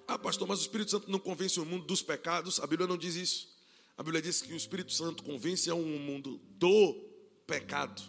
Ah, 0.07 0.17
pastor, 0.17 0.47
mas 0.47 0.59
o 0.59 0.61
Espírito 0.61 0.91
Santo 0.91 1.11
não 1.11 1.19
convence 1.19 1.59
o 1.59 1.65
mundo 1.65 1.85
dos 1.85 2.01
pecados. 2.01 2.61
A 2.61 2.65
Bíblia 2.65 2.87
não 2.87 2.97
diz 2.97 3.15
isso. 3.15 3.53
A 3.97 4.01
Bíblia 4.01 4.21
diz 4.21 4.41
que 4.41 4.53
o 4.53 4.57
Espírito 4.57 4.93
Santo 4.93 5.23
convence 5.23 5.69
a 5.69 5.75
um 5.75 5.99
mundo 5.99 6.39
do 6.51 6.93
pecado, 7.45 8.01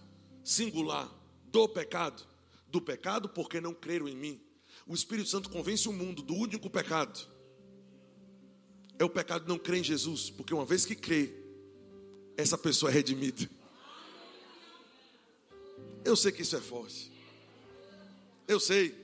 singular, 0.45 1.13
do 1.47 1.69
pecado. 1.69 2.25
Do 2.69 2.81
pecado 2.81 3.29
porque 3.29 3.61
não 3.61 3.75
creram 3.75 4.07
em 4.07 4.15
mim. 4.15 4.46
O 4.87 4.95
Espírito 4.95 5.29
Santo 5.29 5.51
convence 5.51 5.89
o 5.89 5.93
mundo 5.93 6.23
do 6.23 6.35
único 6.35 6.71
pecado. 6.71 7.19
É 8.99 9.05
o 9.05 9.11
pecado 9.11 9.43
de 9.43 9.49
não 9.49 9.59
crer 9.59 9.81
em 9.81 9.85
Jesus, 9.85 10.31
porque 10.31 10.55
uma 10.55 10.65
vez 10.65 10.87
que 10.87 10.95
crê, 10.95 11.33
essa 12.37 12.57
pessoa 12.57 12.91
é 12.91 12.95
redimida. 12.95 13.51
Eu 16.05 16.15
sei 16.15 16.31
que 16.31 16.43
isso 16.43 16.57
é 16.57 16.61
forte. 16.61 17.11
Eu 18.47 18.61
sei. 18.61 18.95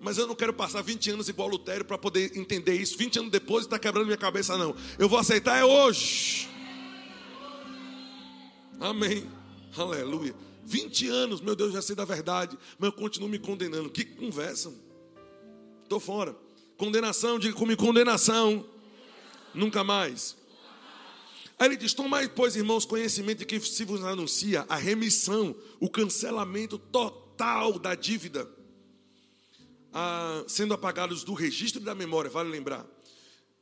Mas 0.00 0.18
eu 0.18 0.26
não 0.26 0.36
quero 0.36 0.52
passar 0.52 0.82
20 0.82 1.10
anos 1.10 1.28
igual 1.28 1.48
Lutério 1.48 1.84
para 1.84 1.98
poder 1.98 2.36
entender 2.36 2.74
isso. 2.74 2.96
20 2.96 3.18
anos 3.18 3.30
depois 3.32 3.64
está 3.64 3.78
quebrando 3.78 4.06
minha 4.06 4.16
cabeça, 4.16 4.56
não. 4.56 4.76
Eu 4.98 5.08
vou 5.08 5.18
aceitar 5.18 5.58
é 5.58 5.64
hoje. 5.64 6.48
Amém. 8.78 9.28
Aleluia. 9.76 10.34
20 10.64 11.08
anos, 11.08 11.40
meu 11.40 11.56
Deus, 11.56 11.72
já 11.72 11.82
sei 11.82 11.96
da 11.96 12.04
verdade, 12.04 12.56
mas 12.78 12.90
eu 12.90 12.92
continuo 12.92 13.28
me 13.28 13.38
condenando. 13.38 13.90
Que 13.90 14.04
conversa. 14.04 14.72
Estou 15.84 16.00
fora. 16.00 16.34
Condenação, 16.76 17.38
diga 17.38 17.54
comigo, 17.54 17.80
condenação. 17.80 18.66
Nunca 19.54 19.84
mais. 19.84 20.34
Aí 21.58 21.68
ele 21.68 21.76
diz: 21.76 21.92
Tomai, 21.92 22.28
pois, 22.28 22.56
irmãos, 22.56 22.84
conhecimento 22.84 23.40
de 23.40 23.44
que 23.44 23.60
se 23.60 23.84
vos 23.84 24.02
anuncia 24.02 24.64
a 24.68 24.76
remissão, 24.76 25.54
o 25.78 25.88
cancelamento 25.88 26.78
total 26.78 27.78
da 27.78 27.94
dívida. 27.94 28.48
ah, 29.92 30.42
sendo 30.48 30.74
apagados 30.74 31.22
do 31.22 31.34
registro 31.34 31.80
da 31.80 31.94
memória, 31.94 32.30
vale 32.30 32.50
lembrar. 32.50 32.84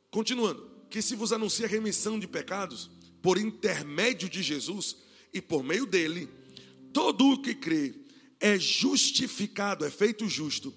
Continuando, 0.09 0.71
que 0.89 1.01
se 1.01 1.15
vos 1.15 1.31
anuncia 1.31 1.65
a 1.65 1.69
remissão 1.69 2.17
de 2.17 2.27
pecados 2.27 2.89
por 3.21 3.37
intermédio 3.37 4.29
de 4.29 4.41
Jesus 4.41 4.95
e 5.31 5.41
por 5.41 5.63
meio 5.63 5.85
dele, 5.85 6.27
todo 6.91 7.27
o 7.29 7.41
que 7.41 7.53
crê 7.53 7.93
é 8.39 8.57
justificado, 8.57 9.85
é 9.85 9.91
feito 9.91 10.27
justo 10.27 10.73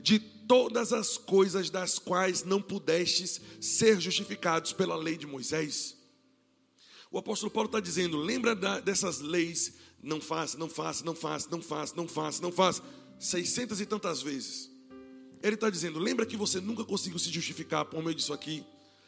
de 0.00 0.18
todas 0.50 0.92
as 0.92 1.16
coisas 1.16 1.70
das 1.70 1.96
quais 1.96 2.42
não 2.42 2.60
pudestes 2.60 3.40
ser 3.60 4.00
justificados 4.00 4.72
pela 4.72 4.96
lei 4.96 5.16
de 5.16 5.24
Moisés. 5.24 5.96
O 7.08 7.18
apóstolo 7.18 7.52
Paulo 7.52 7.68
está 7.68 7.78
dizendo: 7.78 8.16
lembra 8.16 8.56
dessas 8.80 9.20
leis, 9.20 9.74
não 10.02 10.20
faça, 10.20 10.58
não 10.58 10.68
faça, 10.68 11.04
não 11.04 11.14
faça, 11.14 11.48
não 11.48 11.62
faça, 11.62 11.94
não 11.94 12.08
faça, 12.08 12.42
não 12.42 12.50
faça, 12.50 12.82
seiscentas 13.16 13.80
e 13.80 13.86
tantas 13.86 14.22
vezes. 14.22 14.68
Ele 15.40 15.54
está 15.54 15.70
dizendo: 15.70 16.00
lembra 16.00 16.26
que 16.26 16.36
você 16.36 16.60
nunca 16.60 16.84
conseguiu 16.84 17.20
se 17.20 17.30
justificar 17.30 17.84
por 17.84 18.02
meio 18.02 18.16
disso 18.16 18.32
aqui? 18.32 18.64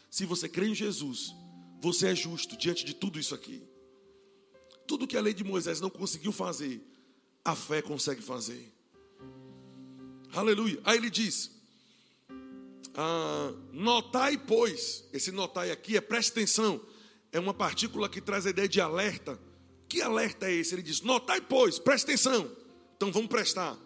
Se 0.08 0.24
você 0.24 0.48
crê 0.48 0.68
em 0.68 0.76
Jesus, 0.76 1.34
você 1.80 2.10
é 2.10 2.14
justo 2.14 2.56
diante 2.56 2.84
de 2.84 2.94
tudo 2.94 3.18
isso 3.18 3.34
aqui. 3.34 3.64
Tudo 4.86 5.08
que 5.08 5.16
a 5.16 5.20
lei 5.20 5.34
de 5.34 5.42
Moisés 5.42 5.80
não 5.80 5.90
conseguiu 5.90 6.30
fazer, 6.30 6.80
a 7.44 7.56
fé 7.56 7.82
consegue 7.82 8.22
fazer. 8.22 8.72
Aleluia. 10.32 10.80
Aí 10.84 10.96
ele 10.96 11.10
diz: 11.10 11.50
ah, 12.94 13.52
notai, 13.72 14.38
pois, 14.38 15.04
esse 15.12 15.30
notai 15.30 15.70
aqui 15.70 15.96
é 15.96 16.00
preste 16.00 16.32
atenção, 16.32 16.80
é 17.30 17.38
uma 17.38 17.52
partícula 17.52 18.08
que 18.08 18.20
traz 18.20 18.46
a 18.46 18.50
ideia 18.50 18.68
de 18.68 18.80
alerta. 18.80 19.38
Que 19.88 20.00
alerta 20.00 20.46
é 20.46 20.54
esse? 20.54 20.74
Ele 20.74 20.82
diz: 20.82 21.02
notai, 21.02 21.40
pois, 21.40 21.78
preste 21.78 22.04
atenção. 22.04 22.50
Então 22.96 23.12
vamos 23.12 23.28
prestar. 23.28 23.78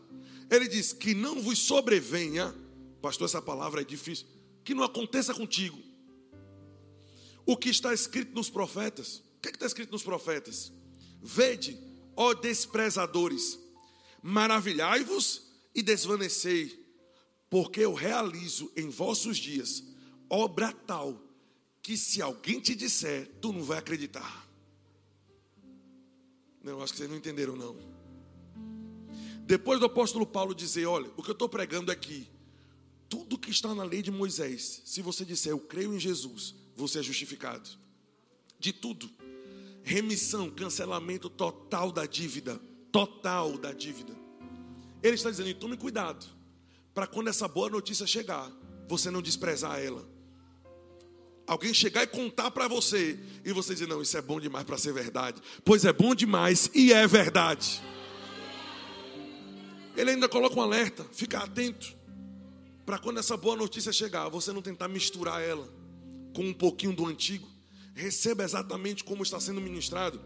Ele 0.49 0.69
diz: 0.69 0.93
que 0.93 1.15
não 1.15 1.43
vos 1.43 1.59
sobrevenha, 1.59 2.55
pastor, 3.03 3.27
essa 3.27 3.43
palavra 3.43 3.81
é 3.81 3.85
difícil, 3.85 4.27
que 4.65 4.75
não 4.75 4.85
aconteça 4.85 5.35
contigo. 5.35 5.79
O 7.45 7.57
que 7.57 7.71
está 7.71 7.93
escrito 7.93 8.35
nos 8.35 8.51
profetas? 8.51 9.19
O 9.39 9.41
que, 9.41 9.49
é 9.49 9.51
que 9.51 9.57
está 9.57 9.67
escrito 9.67 9.91
nos 9.91 10.03
profetas? 10.03 10.73
Vede, 11.23 11.79
ó 12.17 12.35
desprezadores, 12.35 13.59
maravilhai-vos 14.23 15.46
e 15.77 15.83
desvanecei, 15.83 16.83
porque 17.51 17.81
eu 17.81 17.93
realizo 17.93 18.72
em 18.74 18.89
vossos 18.89 19.37
dias 19.37 19.85
obra 20.29 20.72
tal 20.72 21.22
que 21.83 21.97
se 21.97 22.20
alguém 22.20 22.59
te 22.59 22.74
disser, 22.74 23.31
tu 23.41 23.53
não 23.53 23.62
vai 23.62 23.79
acreditar. 23.79 24.45
Não, 26.64 26.83
acho 26.83 26.93
que 26.93 26.99
vocês 26.99 27.11
não 27.11 27.16
entenderam 27.16 27.55
não. 27.55 27.77
Depois 29.45 29.79
do 29.79 29.87
apóstolo 29.87 30.27
Paulo 30.27 30.53
dizer, 30.53 30.87
olha, 30.87 31.09
o 31.16 31.22
que 31.22 31.31
eu 31.31 31.35
estou 31.35 31.49
pregando 31.49 31.93
é 31.93 31.95
que 31.95 32.29
tudo 33.09 33.39
que 33.39 33.51
está 33.51 33.72
na 33.72 33.85
lei 33.85 34.03
de 34.03 34.11
Moisés, 34.11 34.83
se 34.85 35.01
você 35.01 35.24
disser 35.24 35.53
eu 35.53 35.61
creio 35.61 35.95
em 35.95 36.01
Jesus, 36.01 36.57
você 36.74 36.99
é 36.99 37.03
justificado. 37.03 37.70
De 38.59 38.72
tudo. 38.72 39.09
Remissão, 39.85 40.51
cancelamento 40.51 41.31
total 41.31 41.93
da 41.93 42.05
dívida. 42.05 42.61
Total 42.91 43.57
da 43.57 43.72
dívida. 43.72 44.26
Ele 45.07 45.15
está 45.15 45.31
dizendo: 45.31 45.55
tome 45.55 45.77
cuidado, 45.77 46.27
para 46.93 47.07
quando 47.07 47.29
essa 47.29 47.47
boa 47.47 47.71
notícia 47.71 48.07
chegar, 48.07 48.51
você 48.89 49.11
não 49.11 49.23
desprezar 49.23 49.79
ela. 49.81 50.05
Alguém 51.47 51.73
chegar 51.73 52.03
e 52.03 52.09
contar 52.09 52.51
para 52.51 52.67
você, 52.67 53.19
e 53.45 53.53
você 53.53 53.75
dizer: 53.75 53.87
não, 53.87 54.03
isso 54.03 54.17
é 54.17 54.23
bom 54.23 54.41
demais 54.41 54.65
para 54.65 54.77
ser 54.77 54.93
verdade. 54.93 55.41
Pois 55.65 55.85
é 55.85 55.93
bom 55.93 56.15
demais 56.15 56.69
e 56.75 56.93
é 56.93 57.07
verdade. 57.07 57.81
Ele 59.97 60.11
ainda 60.11 60.29
coloca 60.29 60.59
um 60.59 60.63
alerta: 60.63 61.07
fica 61.13 61.39
atento, 61.39 61.95
para 62.85 62.99
quando 62.99 63.19
essa 63.19 63.37
boa 63.37 63.57
notícia 63.57 63.93
chegar, 63.93 64.29
você 64.29 64.53
não 64.53 64.61
tentar 64.61 64.89
misturar 64.89 65.41
ela 65.41 65.69
com 66.35 66.45
um 66.45 66.53
pouquinho 66.53 66.93
do 66.93 67.07
antigo. 67.07 67.49
Receba 67.95 68.45
exatamente 68.45 69.05
como 69.05 69.23
está 69.23 69.41
sendo 69.41 69.61
ministrado. 69.61 70.21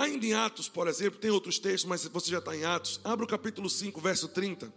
Ainda 0.00 0.24
em 0.24 0.32
Atos, 0.32 0.66
por 0.66 0.88
exemplo, 0.88 1.20
tem 1.20 1.30
outros 1.30 1.58
textos, 1.58 1.84
mas 1.84 2.06
você 2.06 2.30
já 2.30 2.38
está 2.38 2.56
em 2.56 2.64
Atos. 2.64 2.98
Abra 3.04 3.22
o 3.22 3.28
capítulo 3.28 3.68
5, 3.68 4.00
verso 4.00 4.28
30. 4.28 4.72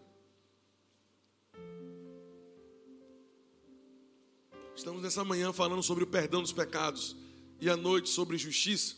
Estamos 4.75 5.01
nessa 5.01 5.23
manhã 5.23 5.53
falando 5.53 5.81
sobre 5.81 6.03
o 6.03 6.07
perdão 6.07 6.41
dos 6.41 6.51
pecados 6.51 7.15
e 7.61 7.69
à 7.69 7.77
noite 7.77 8.09
sobre 8.09 8.37
justiça. 8.37 8.97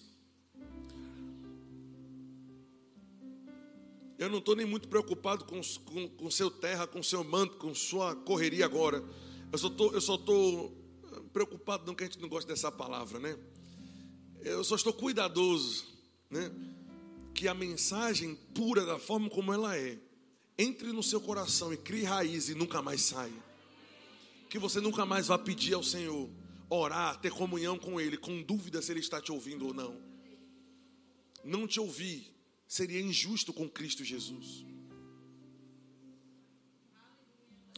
Eu 4.17 4.27
não 4.27 4.39
estou 4.39 4.55
nem 4.55 4.65
muito 4.65 4.87
preocupado 4.87 5.45
com, 5.45 5.61
com, 5.85 6.09
com, 6.09 6.31
seu 6.31 6.49
terra, 6.49 6.87
com 6.87 7.03
seu 7.03 7.23
manto, 7.23 7.57
com 7.57 7.75
sua 7.75 8.15
correria 8.15 8.65
agora. 8.65 9.03
Eu 9.51 9.59
só 9.59 9.67
eu 9.93 10.01
só 10.01 10.15
estou 10.15 10.75
preocupado, 11.31 11.85
não 11.85 11.93
que 11.93 12.03
a 12.03 12.07
gente 12.07 12.19
não 12.19 12.27
gosta 12.27 12.51
dessa 12.51 12.71
palavra, 12.71 13.19
né? 13.19 13.37
Eu 14.41 14.63
só 14.63 14.73
estou 14.73 14.91
cuidadoso 14.91 15.93
né? 16.29 16.51
que 17.33 17.47
a 17.47 17.53
mensagem 17.53 18.35
pura, 18.53 18.85
da 18.85 18.97
forma 18.97 19.29
como 19.29 19.53
ela 19.53 19.77
é, 19.77 19.99
entre 20.57 20.93
no 20.93 21.03
seu 21.03 21.19
coração 21.19 21.73
e 21.73 21.77
crie 21.77 22.03
raiz 22.03 22.47
e 22.47 22.55
nunca 22.55 22.81
mais 22.81 23.01
saia. 23.01 23.43
Que 24.49 24.57
você 24.57 24.79
nunca 24.79 25.05
mais 25.05 25.27
vá 25.27 25.37
pedir 25.37 25.73
ao 25.73 25.83
Senhor, 25.83 26.29
orar, 26.69 27.19
ter 27.19 27.31
comunhão 27.31 27.77
com 27.77 27.99
Ele, 27.99 28.17
com 28.17 28.41
dúvida 28.41 28.81
se 28.81 28.91
Ele 28.91 29.01
está 29.01 29.19
te 29.21 29.31
ouvindo 29.31 29.67
ou 29.67 29.73
não. 29.73 29.99
Não 31.43 31.67
te 31.67 31.79
ouvir 31.79 32.33
seria 32.67 33.01
injusto 33.01 33.51
com 33.51 33.69
Cristo 33.69 34.03
Jesus. 34.03 34.65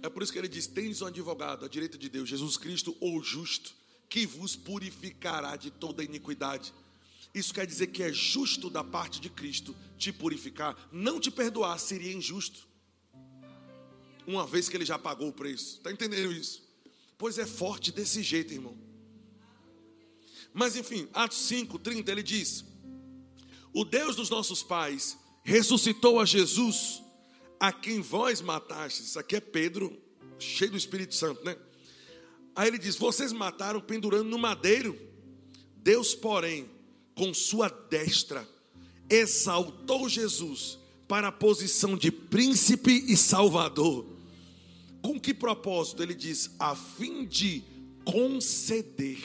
É 0.02 0.10
por 0.10 0.22
isso 0.22 0.32
que 0.32 0.38
ele 0.38 0.48
diz: 0.48 0.68
Tens 0.68 1.02
um 1.02 1.08
advogado 1.08 1.66
à 1.66 1.68
direita 1.68 1.98
de 1.98 2.10
Deus, 2.10 2.30
Jesus 2.30 2.56
Cristo, 2.56 2.96
o 3.02 3.22
justo, 3.22 3.74
que 4.08 4.26
vos 4.26 4.56
purificará 4.56 5.56
de 5.56 5.72
toda 5.72 6.04
iniquidade 6.04 6.74
isso 7.34 7.54
quer 7.54 7.66
dizer 7.66 7.88
que 7.88 8.04
é 8.04 8.12
justo 8.12 8.70
da 8.70 8.84
parte 8.84 9.20
de 9.20 9.30
Cristo 9.30 9.76
te 9.98 10.12
purificar. 10.12 10.76
Não 10.92 11.20
te 11.20 11.30
perdoar 11.30 11.80
seria 11.80 12.14
injusto. 12.14 12.68
Uma 14.26 14.46
vez 14.46 14.68
que 14.68 14.76
ele 14.76 14.86
já 14.86 14.98
pagou 14.98 15.30
o 15.30 15.34
preço. 15.34 15.78
Está 15.78 15.92
entendendo 15.92 16.32
isso? 16.32 16.64
Pois 17.18 17.38
é 17.38 17.46
forte 17.46 17.92
desse 17.92 18.22
jeito, 18.22 18.54
irmão. 18.54 18.78
Mas 20.54 20.76
enfim, 20.76 21.08
Atos 21.14 21.38
5, 21.40 21.80
30, 21.80 22.12
ele 22.12 22.24
diz: 22.24 22.66
O 23.74 23.86
Deus 23.86 24.16
dos 24.16 24.30
nossos 24.30 24.64
pais 24.64 25.18
ressuscitou 25.44 26.20
a 26.20 26.26
Jesus, 26.26 27.02
a 27.60 27.72
quem 27.72 28.02
vós 28.02 28.42
matastes. 28.42 29.08
Isso 29.08 29.20
aqui 29.20 29.36
é 29.36 29.40
Pedro, 29.40 29.96
cheio 30.40 30.72
do 30.72 30.78
Espírito 30.78 31.16
Santo, 31.16 31.44
né? 31.44 31.58
Aí 32.56 32.68
ele 32.68 32.78
diz: 32.78 32.96
Vocês 32.96 33.32
mataram 33.32 33.80
pendurando 33.80 34.30
no 34.30 34.38
madeiro. 34.38 35.00
Deus, 35.76 36.14
porém, 36.14 36.70
com 37.18 37.34
sua 37.34 37.68
destra, 37.68 38.48
exaltou 39.10 40.08
Jesus 40.08 40.78
para 41.08 41.30
a 41.30 41.32
posição 41.32 41.98
de 41.98 42.12
príncipe 42.12 42.92
e 43.08 43.18
salvador. 43.18 44.06
Com 45.02 45.20
que 45.20 45.34
propósito? 45.34 46.04
Ele 46.04 46.14
diz: 46.14 46.52
a 46.60 46.76
fim 46.76 47.26
de 47.26 47.64
conceder. 48.06 49.18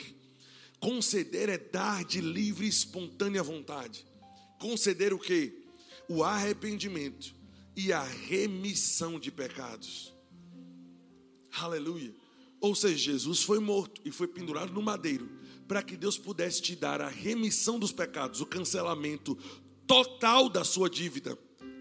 Conceder 0.79 1.49
é 1.49 1.57
dar 1.57 2.03
de 2.03 2.19
livre 2.19 2.65
e 2.65 2.69
espontânea 2.69 3.43
vontade. 3.43 4.05
Conceder 4.59 5.13
o 5.13 5.19
que? 5.19 5.63
O 6.09 6.23
arrependimento 6.23 7.33
e 7.75 7.93
a 7.93 8.03
remissão 8.03 9.19
de 9.19 9.31
pecados. 9.31 10.13
Aleluia. 11.51 12.13
Ou 12.59 12.73
seja, 12.73 12.97
Jesus 12.97 13.43
foi 13.43 13.59
morto 13.59 14.01
e 14.03 14.11
foi 14.11 14.27
pendurado 14.27 14.73
no 14.73 14.81
madeiro 14.81 15.29
para 15.67 15.81
que 15.81 15.97
Deus 15.97 16.17
pudesse 16.17 16.61
te 16.61 16.75
dar 16.75 17.01
a 17.01 17.07
remissão 17.07 17.79
dos 17.79 17.91
pecados, 17.91 18.41
o 18.41 18.45
cancelamento 18.45 19.37
total 19.87 20.49
da 20.49 20.63
sua 20.63 20.89
dívida. 20.89 21.37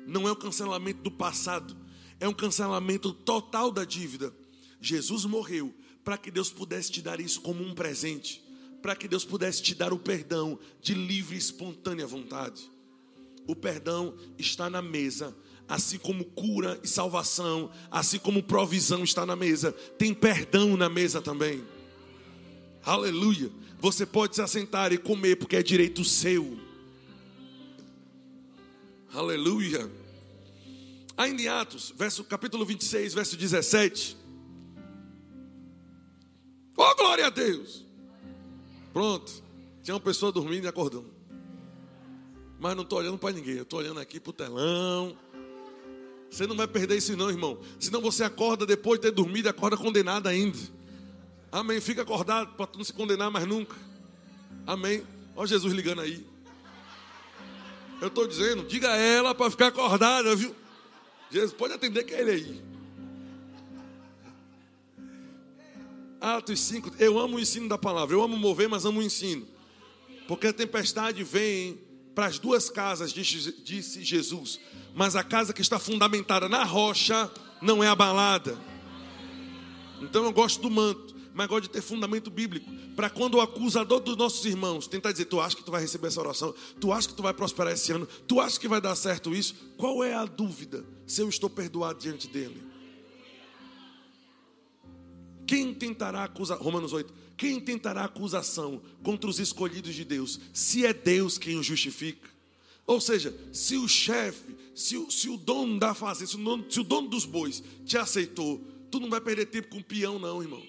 Não 0.06 0.28
é 0.28 0.32
o 0.32 0.36
cancelamento 0.36 1.02
do 1.02 1.10
passado, 1.10 1.76
é 2.18 2.28
um 2.28 2.34
cancelamento 2.34 3.12
total 3.12 3.70
da 3.70 3.84
dívida. 3.84 4.32
Jesus 4.80 5.24
morreu 5.24 5.74
para 6.04 6.18
que 6.18 6.30
Deus 6.30 6.50
pudesse 6.50 6.90
te 6.90 7.02
dar 7.02 7.20
isso 7.20 7.40
como 7.40 7.62
um 7.62 7.74
presente, 7.74 8.42
para 8.80 8.96
que 8.96 9.06
Deus 9.06 9.24
pudesse 9.24 9.62
te 9.62 9.74
dar 9.74 9.92
o 9.92 9.98
perdão 9.98 10.58
de 10.80 10.94
livre 10.94 11.36
e 11.36 11.38
espontânea 11.38 12.06
vontade. 12.06 12.70
O 13.46 13.54
perdão 13.54 14.14
está 14.38 14.68
na 14.68 14.82
mesa, 14.82 15.36
assim 15.68 15.98
como 15.98 16.24
cura 16.24 16.78
e 16.82 16.88
salvação, 16.88 17.70
assim 17.90 18.18
como 18.18 18.42
provisão 18.42 19.04
está 19.04 19.24
na 19.24 19.36
mesa, 19.36 19.72
tem 19.98 20.12
perdão 20.12 20.76
na 20.76 20.88
mesa 20.88 21.20
também. 21.20 21.64
Aleluia. 22.84 23.50
Você 23.82 24.06
pode 24.06 24.36
se 24.36 24.40
assentar 24.40 24.92
e 24.92 24.96
comer 24.96 25.34
porque 25.34 25.56
é 25.56 25.62
direito 25.62 26.04
seu. 26.04 26.56
Aleluia. 29.12 29.90
Ainda 31.16 31.42
em 31.42 31.48
Atos, 31.48 31.92
verso, 31.96 32.22
capítulo 32.22 32.64
26, 32.64 33.12
verso 33.12 33.36
17. 33.36 34.16
Oh, 36.76 36.94
glória 36.94 37.26
a 37.26 37.30
Deus. 37.30 37.84
Pronto. 38.92 39.42
Tinha 39.82 39.96
uma 39.96 40.00
pessoa 40.00 40.30
dormindo 40.30 40.64
e 40.64 40.68
acordou. 40.68 41.04
Mas 42.60 42.76
não 42.76 42.84
estou 42.84 43.00
olhando 43.00 43.18
para 43.18 43.34
ninguém. 43.34 43.56
Eu 43.56 43.64
estou 43.64 43.80
olhando 43.80 43.98
aqui 43.98 44.20
para 44.20 44.30
o 44.30 44.32
telão. 44.32 45.18
Você 46.30 46.46
não 46.46 46.54
vai 46.54 46.68
perder 46.68 46.98
isso, 46.98 47.16
não, 47.16 47.28
irmão. 47.28 47.58
Senão 47.80 48.00
você 48.00 48.22
acorda 48.22 48.64
depois 48.64 49.00
de 49.00 49.08
ter 49.08 49.12
dormido 49.12 49.48
e 49.48 49.50
acorda 49.50 49.76
condenado 49.76 50.28
ainda. 50.28 50.56
Amém. 51.52 51.80
Fica 51.80 52.00
acordado 52.02 52.54
para 52.54 52.68
não 52.74 52.82
se 52.82 52.92
condenar 52.92 53.30
mais 53.30 53.46
nunca. 53.46 53.76
Amém. 54.66 55.06
Olha 55.36 55.46
Jesus 55.46 55.72
ligando 55.74 56.00
aí. 56.00 56.26
Eu 58.00 58.08
estou 58.08 58.26
dizendo, 58.26 58.64
diga 58.64 58.90
a 58.90 58.96
ela 58.96 59.34
para 59.34 59.50
ficar 59.50 59.66
acordada, 59.68 60.34
viu? 60.34 60.56
Jesus 61.30 61.52
pode 61.52 61.74
atender 61.74 62.04
que 62.04 62.14
é 62.14 62.20
ele 62.20 62.30
aí. 62.30 62.62
Atos 66.20 66.60
5, 66.60 66.92
eu 66.98 67.18
amo 67.18 67.36
o 67.36 67.40
ensino 67.40 67.68
da 67.68 67.76
palavra, 67.76 68.14
eu 68.14 68.22
amo 68.22 68.36
mover, 68.36 68.68
mas 68.68 68.84
amo 68.84 69.00
o 69.00 69.02
ensino. 69.02 69.46
Porque 70.28 70.46
a 70.46 70.52
tempestade 70.52 71.22
vem 71.22 71.80
para 72.14 72.26
as 72.26 72.38
duas 72.38 72.70
casas, 72.70 73.12
disse 73.12 74.02
Jesus. 74.02 74.60
Mas 74.94 75.16
a 75.16 75.24
casa 75.24 75.52
que 75.52 75.60
está 75.60 75.78
fundamentada 75.78 76.48
na 76.48 76.64
rocha 76.64 77.30
não 77.60 77.82
é 77.82 77.88
abalada. 77.88 78.58
Então 80.00 80.24
eu 80.24 80.32
gosto 80.32 80.60
do 80.60 80.70
manto, 80.70 81.11
mas 81.34 81.46
gosto 81.46 81.64
de 81.64 81.70
ter 81.70 81.82
fundamento 81.82 82.30
bíblico. 82.30 82.70
Para 82.94 83.08
quando 83.08 83.34
o 83.34 83.40
acusador 83.40 84.00
dos 84.00 84.16
nossos 84.16 84.44
irmãos 84.44 84.86
tentar 84.86 85.12
dizer, 85.12 85.26
tu 85.26 85.40
acha 85.40 85.56
que 85.56 85.64
tu 85.64 85.70
vai 85.70 85.80
receber 85.80 86.08
essa 86.08 86.20
oração? 86.20 86.54
Tu 86.80 86.92
acha 86.92 87.08
que 87.08 87.14
tu 87.14 87.22
vai 87.22 87.32
prosperar 87.32 87.72
esse 87.72 87.92
ano? 87.92 88.06
Tu 88.26 88.40
acha 88.40 88.58
que 88.58 88.68
vai 88.68 88.80
dar 88.80 88.94
certo 88.94 89.34
isso? 89.34 89.54
Qual 89.76 90.04
é 90.04 90.14
a 90.14 90.24
dúvida 90.24 90.84
se 91.06 91.20
eu 91.20 91.28
estou 91.28 91.48
perdoado 91.48 91.98
diante 91.98 92.28
dele? 92.28 92.62
Quem 95.46 95.74
tentará 95.74 96.24
acusar, 96.24 96.58
Romanos 96.58 96.92
8, 96.92 97.12
quem 97.36 97.60
tentará 97.60 98.04
acusação 98.04 98.80
contra 99.02 99.28
os 99.28 99.38
escolhidos 99.38 99.94
de 99.94 100.04
Deus, 100.04 100.40
se 100.52 100.86
é 100.86 100.92
Deus 100.92 101.38
quem 101.38 101.58
o 101.58 101.62
justifica? 101.62 102.30
Ou 102.86 103.00
seja, 103.00 103.34
se 103.52 103.76
o 103.76 103.88
chefe, 103.88 104.54
se 104.74 104.96
o, 104.96 105.10
se 105.10 105.28
o 105.28 105.36
dono 105.36 105.78
da 105.78 105.94
fazenda, 105.94 106.30
se 106.30 106.36
o 106.36 106.44
dono, 106.44 106.70
se 106.70 106.80
o 106.80 106.84
dono 106.84 107.08
dos 107.08 107.24
bois 107.24 107.62
te 107.84 107.96
aceitou, 107.96 108.64
tu 108.90 109.00
não 109.00 109.10
vai 109.10 109.20
perder 109.20 109.46
tempo 109.46 109.68
com 109.68 109.78
o 109.78 109.84
peão, 109.84 110.18
não, 110.18 110.42
irmão. 110.42 110.62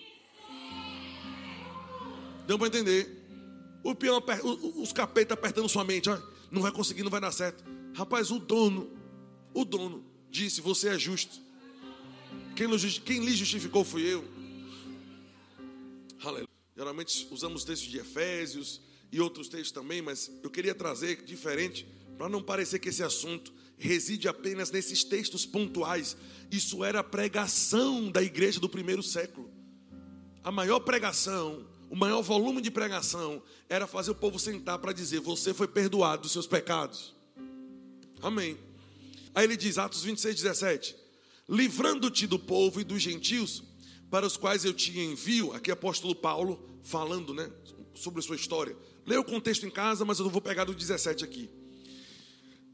Deu 2.45 2.57
para 2.57 2.67
entender? 2.67 3.23
O 3.83 3.93
peão, 3.93 4.23
os 4.75 4.93
capetas 4.93 5.37
apertando 5.37 5.67
sua 5.67 5.83
mente, 5.83 6.09
ó, 6.09 6.17
não 6.49 6.61
vai 6.61 6.71
conseguir, 6.71 7.03
não 7.03 7.11
vai 7.11 7.19
dar 7.19 7.31
certo. 7.31 7.63
Rapaz, 7.93 8.31
o 8.31 8.39
dono, 8.39 8.91
o 9.53 9.65
dono 9.65 10.05
disse: 10.29 10.61
Você 10.61 10.89
é 10.89 10.97
justo. 10.97 11.41
Quem, 12.55 12.67
quem 13.03 13.25
lhe 13.25 13.35
justificou 13.35 13.83
fui 13.83 14.03
eu. 14.03 14.23
Aleluia. 16.23 16.47
Geralmente 16.75 17.27
usamos 17.29 17.63
textos 17.63 17.89
de 17.89 17.99
Efésios 17.99 18.81
e 19.11 19.21
outros 19.21 19.47
textos 19.47 19.71
também, 19.71 20.01
mas 20.01 20.31
eu 20.41 20.49
queria 20.49 20.73
trazer 20.73 21.23
diferente, 21.23 21.85
para 22.17 22.29
não 22.29 22.41
parecer 22.41 22.79
que 22.79 22.89
esse 22.89 23.03
assunto 23.03 23.53
reside 23.77 24.27
apenas 24.27 24.71
nesses 24.71 25.03
textos 25.03 25.45
pontuais. 25.45 26.15
Isso 26.51 26.83
era 26.83 26.99
a 26.99 27.03
pregação 27.03 28.09
da 28.11 28.23
igreja 28.23 28.59
do 28.59 28.69
primeiro 28.69 29.03
século. 29.03 29.51
A 30.43 30.51
maior 30.51 30.79
pregação, 30.79 31.65
o 31.93 31.95
maior 31.95 32.23
volume 32.23 32.59
de 32.59 32.71
pregação 32.71 33.39
era 33.69 33.85
fazer 33.85 34.09
o 34.09 34.15
povo 34.15 34.39
sentar 34.39 34.79
para 34.79 34.91
dizer: 34.91 35.19
Você 35.19 35.53
foi 35.53 35.67
perdoado 35.67 36.23
dos 36.23 36.31
seus 36.31 36.47
pecados. 36.47 37.13
Amém. 38.19 38.57
Aí 39.35 39.43
ele 39.43 39.55
diz, 39.55 39.77
Atos 39.77 40.01
26, 40.01 40.41
17: 40.41 40.95
Livrando-te 41.47 42.25
do 42.25 42.39
povo 42.39 42.81
e 42.81 42.83
dos 42.83 42.99
gentios 42.99 43.61
para 44.09 44.25
os 44.25 44.35
quais 44.35 44.65
eu 44.65 44.73
te 44.73 44.99
envio, 44.99 45.53
aqui 45.53 45.69
é 45.69 45.73
apóstolo 45.73 46.15
Paulo 46.15 46.79
falando, 46.81 47.31
né, 47.31 47.47
sobre 47.93 48.21
a 48.21 48.23
sua 48.23 48.37
história. 48.37 48.75
Leia 49.05 49.21
o 49.21 49.23
contexto 49.23 49.67
em 49.67 49.69
casa, 49.69 50.03
mas 50.03 50.17
eu 50.17 50.27
vou 50.31 50.41
pegar 50.41 50.63
do 50.63 50.73
17 50.73 51.23
aqui. 51.23 51.47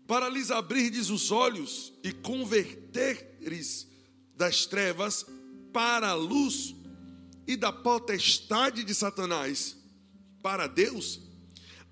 Para 0.08 0.30
lhes 0.30 0.50
abrirdes 0.50 1.10
os 1.10 1.30
olhos 1.30 1.92
e 2.06 2.14
converteres 2.14 3.86
das 4.34 4.66
trevas 4.66 5.26
para 5.74 6.08
a 6.08 6.14
luz 6.14 6.74
e 7.50 7.58
da 7.58 7.74
potestade 7.74 8.84
de 8.84 8.94
Satanás 8.94 9.76
para 10.40 10.68
Deus, 10.68 11.20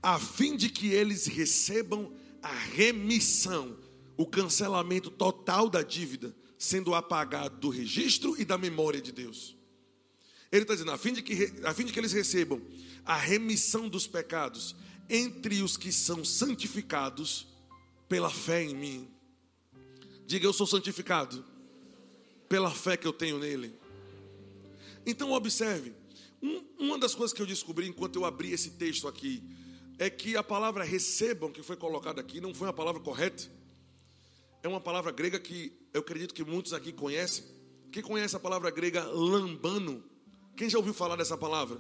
a 0.03 0.19
fim 0.19 0.55
de 0.55 0.69
que 0.69 0.89
eles 0.89 1.25
recebam 1.25 2.13
a 2.43 2.53
remissão, 2.53 3.75
o 4.15 4.27
cancelamento 4.27 5.09
total 5.09 5.67
da 5.67 5.81
dívida 5.81 6.35
sendo 6.59 6.93
apagado 6.93 7.57
do 7.57 7.69
registro 7.69 8.39
e 8.39 8.45
da 8.45 8.55
memória 8.55 9.01
de 9.01 9.11
Deus. 9.11 9.57
Ele 10.51 10.61
está 10.61 10.75
dizendo, 10.75 10.91
a 10.91 10.97
fim, 10.97 11.11
de 11.11 11.23
que, 11.23 11.51
a 11.63 11.73
fim 11.73 11.85
de 11.85 11.91
que 11.91 11.99
eles 11.99 12.13
recebam 12.13 12.61
a 13.03 13.15
remissão 13.15 13.89
dos 13.89 14.05
pecados 14.05 14.75
entre 15.09 15.63
os 15.63 15.75
que 15.75 15.91
são 15.91 16.23
santificados 16.23 17.47
pela 18.07 18.29
fé 18.29 18.63
em 18.63 18.75
mim. 18.75 19.07
Diga, 20.27 20.45
eu 20.45 20.53
sou 20.53 20.67
santificado 20.67 21.43
pela 22.47 22.69
fé 22.69 22.95
que 22.95 23.07
eu 23.07 23.13
tenho 23.13 23.39
nele. 23.39 23.73
Então, 25.07 25.31
observe, 25.31 25.93
um, 26.43 26.65
uma 26.77 26.99
das 26.99 27.15
coisas 27.15 27.33
que 27.33 27.41
eu 27.41 27.45
descobri 27.45 27.87
enquanto 27.87 28.17
eu 28.17 28.25
abri 28.25 28.51
esse 28.51 28.71
texto 28.71 29.07
aqui 29.07 29.41
é 29.97 30.09
que 30.09 30.35
a 30.35 30.43
palavra 30.43 30.83
recebam, 30.83 31.49
que 31.49 31.63
foi 31.63 31.77
colocada 31.77 32.19
aqui, 32.19 32.41
não 32.41 32.53
foi 32.53 32.67
uma 32.67 32.73
palavra 32.73 33.01
correta. 33.01 33.49
É 34.61 34.67
uma 34.67 34.81
palavra 34.81 35.13
grega 35.13 35.39
que 35.39 35.71
eu 35.93 36.01
acredito 36.01 36.33
que 36.33 36.43
muitos 36.43 36.73
aqui 36.73 36.91
conhecem. 36.91 37.45
Quem 37.89 38.03
conhece 38.03 38.35
a 38.35 38.39
palavra 38.39 38.69
grega 38.69 39.05
lambano? 39.05 40.03
Quem 40.57 40.69
já 40.69 40.77
ouviu 40.77 40.93
falar 40.93 41.15
dessa 41.15 41.37
palavra? 41.37 41.79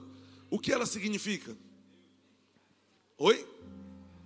O 0.49 0.57
que 0.57 0.71
ela 0.71 0.85
significa? 0.85 1.55
Oi? 3.17 3.45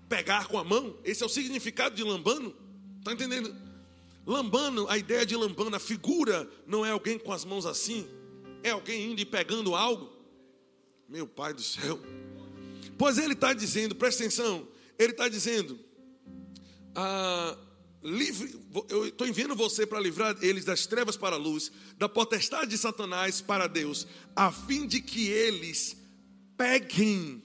Pegar 0.07 0.47
com 0.47 0.59
a 0.59 0.63
mão? 0.63 0.95
Esse 1.03 1.23
é 1.23 1.25
o 1.25 1.29
significado 1.29 1.95
de 1.95 2.03
lambano? 2.03 2.55
Está 2.99 3.13
entendendo? 3.13 3.55
Lambano, 4.27 4.87
a 4.87 4.97
ideia 4.99 5.25
de 5.25 5.35
lambano, 5.35 5.75
a 5.75 5.79
figura 5.79 6.47
não 6.67 6.85
é 6.85 6.91
alguém 6.91 7.17
com 7.17 7.31
as 7.31 7.43
mãos 7.43 7.65
assim, 7.65 8.07
é 8.63 8.71
alguém 8.71 9.11
indo 9.11 9.21
e 9.21 9.25
pegando 9.25 9.75
algo. 9.75 10.11
Meu 11.07 11.27
pai 11.27 11.53
do 11.53 11.61
céu. 11.61 11.99
Pois 12.97 13.17
ele 13.17 13.33
está 13.33 13.53
dizendo, 13.53 13.95
presta 13.95 14.23
atenção, 14.23 14.67
ele 14.97 15.11
está 15.11 15.27
dizendo, 15.27 15.79
ah, 16.95 17.57
livre, 18.03 18.59
eu 18.89 19.07
estou 19.07 19.27
enviando 19.27 19.55
você 19.55 19.85
para 19.85 19.99
livrar 19.99 20.37
eles 20.41 20.65
das 20.65 20.85
trevas 20.85 21.17
para 21.17 21.35
a 21.35 21.39
luz, 21.39 21.71
da 21.97 22.07
potestade 22.07 22.69
de 22.69 22.77
Satanás 22.77 23.41
para 23.41 23.67
Deus, 23.67 24.07
a 24.35 24.51
fim 24.51 24.85
de 24.87 25.01
que 25.01 25.27
eles 25.27 25.97
peguem 26.55 27.43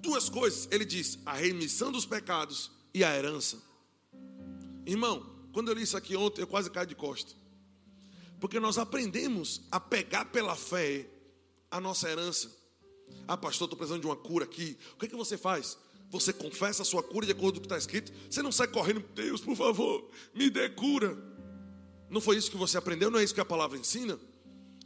duas 0.00 0.28
coisas. 0.28 0.68
Ele 0.70 0.84
diz: 0.84 1.18
a 1.24 1.34
remissão 1.34 1.92
dos 1.92 2.04
pecados 2.04 2.70
e 2.92 3.04
a 3.04 3.16
herança. 3.16 3.62
Irmão, 4.84 5.24
quando 5.52 5.68
eu 5.68 5.74
li 5.74 5.82
isso 5.82 5.96
aqui 5.96 6.16
ontem, 6.16 6.42
eu 6.42 6.46
quase 6.46 6.70
caí 6.70 6.86
de 6.86 6.94
costa. 6.94 7.32
Porque 8.42 8.58
nós 8.58 8.76
aprendemos 8.76 9.62
a 9.70 9.78
pegar 9.78 10.24
pela 10.24 10.56
fé 10.56 11.06
a 11.70 11.80
nossa 11.80 12.10
herança. 12.10 12.50
Ah, 13.28 13.36
pastor, 13.36 13.66
estou 13.66 13.78
precisando 13.78 14.00
de 14.00 14.06
uma 14.06 14.16
cura 14.16 14.44
aqui. 14.44 14.76
O 14.94 14.98
que, 14.98 15.06
é 15.06 15.08
que 15.08 15.14
você 15.14 15.38
faz? 15.38 15.78
você 16.10 16.30
confessa 16.30 16.82
a 16.82 16.84
sua 16.84 17.02
cura 17.02 17.24
de 17.24 17.32
acordo 17.32 17.54
com 17.54 17.58
o 17.58 17.60
que 17.62 17.66
está 17.66 17.78
escrito. 17.78 18.12
Você 18.28 18.42
não 18.42 18.52
sai 18.52 18.66
correndo, 18.66 19.02
Deus, 19.14 19.40
por 19.40 19.56
favor, 19.56 20.10
me 20.34 20.50
dê 20.50 20.68
cura. 20.68 21.16
Não 22.10 22.20
foi 22.20 22.36
isso 22.36 22.50
que 22.50 22.56
você 22.56 22.76
aprendeu? 22.76 23.10
Não 23.10 23.18
é 23.18 23.24
isso 23.24 23.32
que 23.32 23.40
a 23.40 23.44
palavra 23.44 23.78
ensina? 23.78 24.18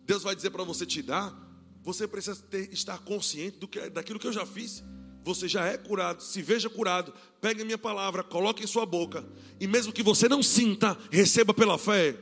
Deus 0.05 0.23
vai 0.23 0.37
dizer 0.37 0.51
para 0.51 0.63
você 0.63 0.85
te 0.85 1.03
dar. 1.03 1.35
Você 1.83 2.07
precisa 2.07 2.37
ter, 2.37 2.73
estar 2.73 2.99
consciente 2.99 3.59
do 3.59 3.67
que, 3.67 3.91
daquilo 3.91 4.21
que 4.21 4.27
eu 4.27 4.33
já 4.33 4.47
fiz. 4.47 4.85
Você 5.25 5.49
já 5.49 5.65
é 5.65 5.77
curado, 5.77 6.23
se 6.23 6.41
veja 6.43 6.71
curado. 6.71 7.13
Pegue 7.41 7.63
a 7.63 7.65
minha 7.65 7.79
palavra, 7.79 8.23
coloque 8.23 8.63
em 8.63 8.67
sua 8.67 8.87
boca. 8.87 9.25
E 9.59 9.67
mesmo 9.67 9.93
que 9.93 10.03
você 10.03 10.29
não 10.29 10.45
sinta, 10.45 10.97
receba 11.11 11.53
pela 11.53 11.77
fé. 11.77 12.17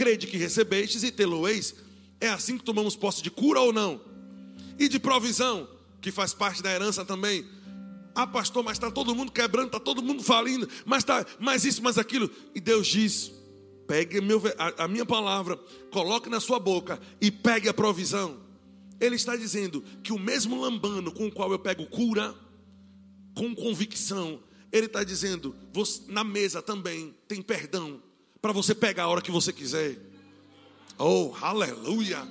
Crede 0.00 0.26
que 0.26 0.38
recebestes 0.38 1.02
e 1.02 1.12
tê-lo-eis. 1.12 1.74
É 2.18 2.30
assim 2.30 2.56
que 2.56 2.64
tomamos 2.64 2.96
posse 2.96 3.22
de 3.22 3.30
cura 3.30 3.60
ou 3.60 3.70
não? 3.70 4.00
E 4.78 4.88
de 4.88 4.98
provisão, 4.98 5.68
que 6.00 6.10
faz 6.10 6.32
parte 6.32 6.62
da 6.62 6.72
herança 6.72 7.04
também. 7.04 7.44
Ah, 8.14 8.26
pastor, 8.26 8.64
mas 8.64 8.78
está 8.78 8.90
todo 8.90 9.14
mundo 9.14 9.30
quebrando, 9.30 9.66
está 9.66 9.78
todo 9.78 10.02
mundo 10.02 10.22
falindo, 10.22 10.66
mas 10.86 11.02
está 11.02 11.26
mais 11.38 11.66
isso, 11.66 11.82
mais 11.82 11.98
aquilo. 11.98 12.30
E 12.54 12.60
Deus 12.62 12.86
diz: 12.86 13.30
pegue 13.86 14.22
meu, 14.22 14.40
a, 14.56 14.84
a 14.84 14.88
minha 14.88 15.04
palavra, 15.04 15.58
coloque 15.90 16.30
na 16.30 16.40
sua 16.40 16.58
boca 16.58 16.98
e 17.20 17.30
pegue 17.30 17.68
a 17.68 17.74
provisão. 17.74 18.40
Ele 18.98 19.16
está 19.16 19.36
dizendo 19.36 19.84
que 20.02 20.14
o 20.14 20.18
mesmo 20.18 20.58
lambano 20.58 21.12
com 21.12 21.26
o 21.26 21.30
qual 21.30 21.52
eu 21.52 21.58
pego 21.58 21.84
cura, 21.84 22.34
com 23.34 23.54
convicção, 23.54 24.42
ele 24.72 24.86
está 24.86 25.04
dizendo, 25.04 25.54
você, 25.74 26.10
na 26.10 26.24
mesa 26.24 26.62
também 26.62 27.14
tem 27.28 27.42
perdão 27.42 28.00
para 28.40 28.52
você 28.52 28.74
pegar 28.74 29.04
a 29.04 29.08
hora 29.08 29.22
que 29.22 29.30
você 29.30 29.52
quiser. 29.52 29.98
Oh, 30.98 31.32
aleluia! 31.40 32.26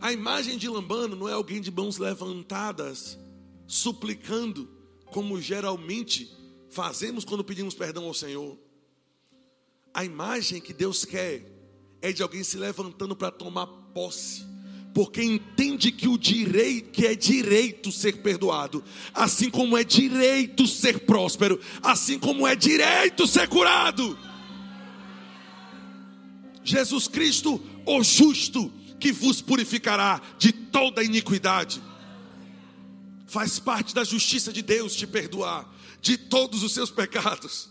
A 0.00 0.12
imagem 0.12 0.58
de 0.58 0.68
lambano 0.68 1.14
não 1.14 1.28
é 1.28 1.32
alguém 1.32 1.60
de 1.60 1.70
mãos 1.70 1.96
levantadas 1.98 3.18
suplicando, 3.66 4.68
como 5.06 5.40
geralmente 5.40 6.30
fazemos 6.70 7.24
quando 7.24 7.44
pedimos 7.44 7.74
perdão 7.74 8.04
ao 8.04 8.14
Senhor. 8.14 8.58
A 9.94 10.04
imagem 10.04 10.60
que 10.60 10.72
Deus 10.72 11.04
quer 11.04 11.44
é 12.00 12.12
de 12.12 12.22
alguém 12.22 12.42
se 12.42 12.56
levantando 12.56 13.14
para 13.14 13.30
tomar 13.30 13.66
posse, 13.66 14.44
porque 14.94 15.22
entende 15.22 15.90
que 15.90 16.06
o 16.06 16.18
direito, 16.18 16.90
que 16.90 17.06
é 17.06 17.14
direito 17.14 17.90
ser 17.90 18.18
perdoado, 18.18 18.84
assim 19.14 19.50
como 19.50 19.76
é 19.76 19.84
direito 19.84 20.66
ser 20.66 21.00
próspero, 21.00 21.58
assim 21.82 22.18
como 22.18 22.46
é 22.46 22.54
direito 22.54 23.26
ser 23.26 23.48
curado. 23.48 24.18
Jesus 26.62 27.08
Cristo, 27.08 27.60
o 27.86 28.02
justo, 28.02 28.72
que 29.00 29.10
vos 29.10 29.40
purificará 29.40 30.20
de 30.38 30.52
toda 30.52 31.02
iniquidade. 31.02 31.82
Faz 33.26 33.58
parte 33.58 33.94
da 33.94 34.04
justiça 34.04 34.52
de 34.52 34.62
Deus 34.62 34.94
te 34.94 35.06
perdoar 35.06 35.68
de 36.00 36.16
todos 36.16 36.62
os 36.62 36.72
seus 36.72 36.90
pecados. 36.90 37.68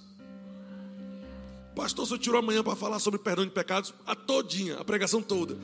Pastor, 1.76 2.05
eu 2.11 2.17
tirou 2.17 2.39
amanhã 2.39 2.61
para 2.63 2.76
falar 2.76 2.99
sobre 2.99 3.19
perdão 3.19 3.45
de 3.45 3.51
pecados, 3.51 3.93
a 4.05 4.13
todinha, 4.13 4.78
a 4.78 4.84
pregação 4.84 5.22
toda. 5.22 5.57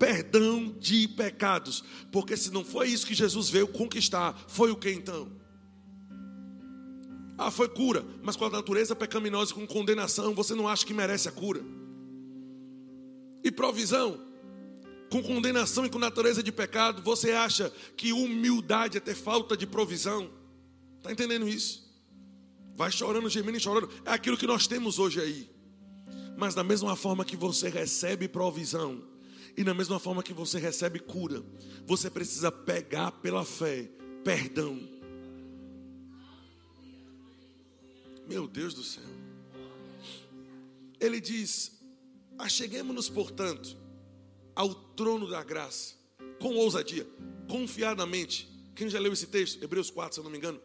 Perdão 0.00 0.74
de 0.80 1.06
pecados. 1.06 1.84
Porque 2.10 2.34
se 2.34 2.50
não 2.50 2.64
foi 2.64 2.88
isso 2.88 3.06
que 3.06 3.12
Jesus 3.12 3.50
veio 3.50 3.68
conquistar, 3.68 4.34
foi 4.48 4.70
o 4.70 4.76
que 4.76 4.90
então? 4.90 5.30
Ah, 7.36 7.50
foi 7.50 7.68
cura, 7.68 8.02
mas 8.22 8.34
com 8.34 8.46
a 8.46 8.50
natureza 8.50 8.96
pecaminosa 8.96 9.52
e 9.52 9.54
com 9.54 9.66
condenação, 9.66 10.34
você 10.34 10.54
não 10.54 10.66
acha 10.66 10.86
que 10.86 10.94
merece 10.94 11.28
a 11.28 11.32
cura. 11.32 11.60
E 13.44 13.52
provisão, 13.52 14.18
com 15.10 15.22
condenação 15.22 15.84
e 15.84 15.90
com 15.90 15.98
natureza 15.98 16.42
de 16.42 16.50
pecado, 16.50 17.02
você 17.02 17.32
acha 17.32 17.70
que 17.94 18.10
humildade 18.10 18.96
é 18.96 19.00
ter 19.00 19.14
falta 19.14 19.54
de 19.54 19.66
provisão? 19.66 20.30
Está 20.96 21.12
entendendo 21.12 21.46
isso? 21.46 21.90
Vai 22.74 22.90
chorando, 22.90 23.28
gemendo 23.28 23.58
e 23.58 23.60
chorando. 23.60 23.90
É 24.06 24.12
aquilo 24.12 24.38
que 24.38 24.46
nós 24.46 24.66
temos 24.66 24.98
hoje 24.98 25.20
aí. 25.20 25.50
Mas 26.38 26.54
da 26.54 26.64
mesma 26.64 26.96
forma 26.96 27.22
que 27.22 27.36
você 27.36 27.68
recebe 27.68 28.28
provisão, 28.28 29.09
e 29.60 29.64
da 29.64 29.74
mesma 29.74 30.00
forma 30.00 30.22
que 30.22 30.32
você 30.32 30.58
recebe 30.58 30.98
cura, 30.98 31.44
você 31.86 32.08
precisa 32.08 32.50
pegar 32.50 33.12
pela 33.12 33.44
fé 33.44 33.90
perdão. 34.24 34.80
Meu 38.26 38.48
Deus 38.48 38.72
do 38.72 38.82
céu. 38.82 39.04
Ele 40.98 41.20
diz: 41.20 41.78
Acheguemos-nos, 42.38 43.10
portanto, 43.10 43.76
ao 44.56 44.74
trono 44.74 45.28
da 45.28 45.44
graça, 45.44 45.94
com 46.40 46.54
ousadia, 46.54 47.06
confiadamente. 47.46 48.48
Quem 48.74 48.88
já 48.88 48.98
leu 48.98 49.12
esse 49.12 49.26
texto? 49.26 49.62
Hebreus 49.62 49.90
4, 49.90 50.14
se 50.14 50.20
eu 50.20 50.24
não 50.24 50.30
me 50.30 50.38
engano. 50.38 50.58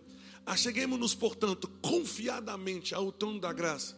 Acheguemos-nos, 0.45 1.13
portanto, 1.13 1.67
confiadamente 1.81 2.95
ao 2.95 3.11
trono 3.11 3.41
da 3.41 3.51
graça, 3.51 3.97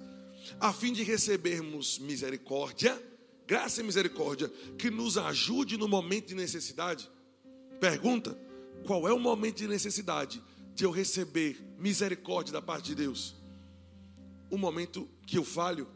a 0.60 0.74
fim 0.74 0.92
de 0.92 1.04
recebermos 1.04 2.00
misericórdia, 2.00 3.00
graça 3.48 3.80
e 3.80 3.84
misericórdia, 3.84 4.50
que 4.78 4.92
nos 4.92 5.18
ajude 5.18 5.78
no 5.78 5.88
momento 5.88 6.28
de 6.28 6.36
necessidade. 6.36 7.10
Pergunta: 7.80 8.38
qual 8.86 9.08
é 9.08 9.14
o 9.14 9.20
momento 9.20 9.58
de 9.58 9.68
necessidade 9.68 10.44
de 10.76 10.84
eu 10.84 10.92
receber 10.92 11.58
misericórdia 11.80 12.52
da 12.52 12.62
parte 12.62 12.88
de 12.88 12.96
Deus? 12.96 13.36
O 14.52 14.58
momento 14.58 15.10
que 15.26 15.38
eu 15.38 15.46
falho, 15.46 15.88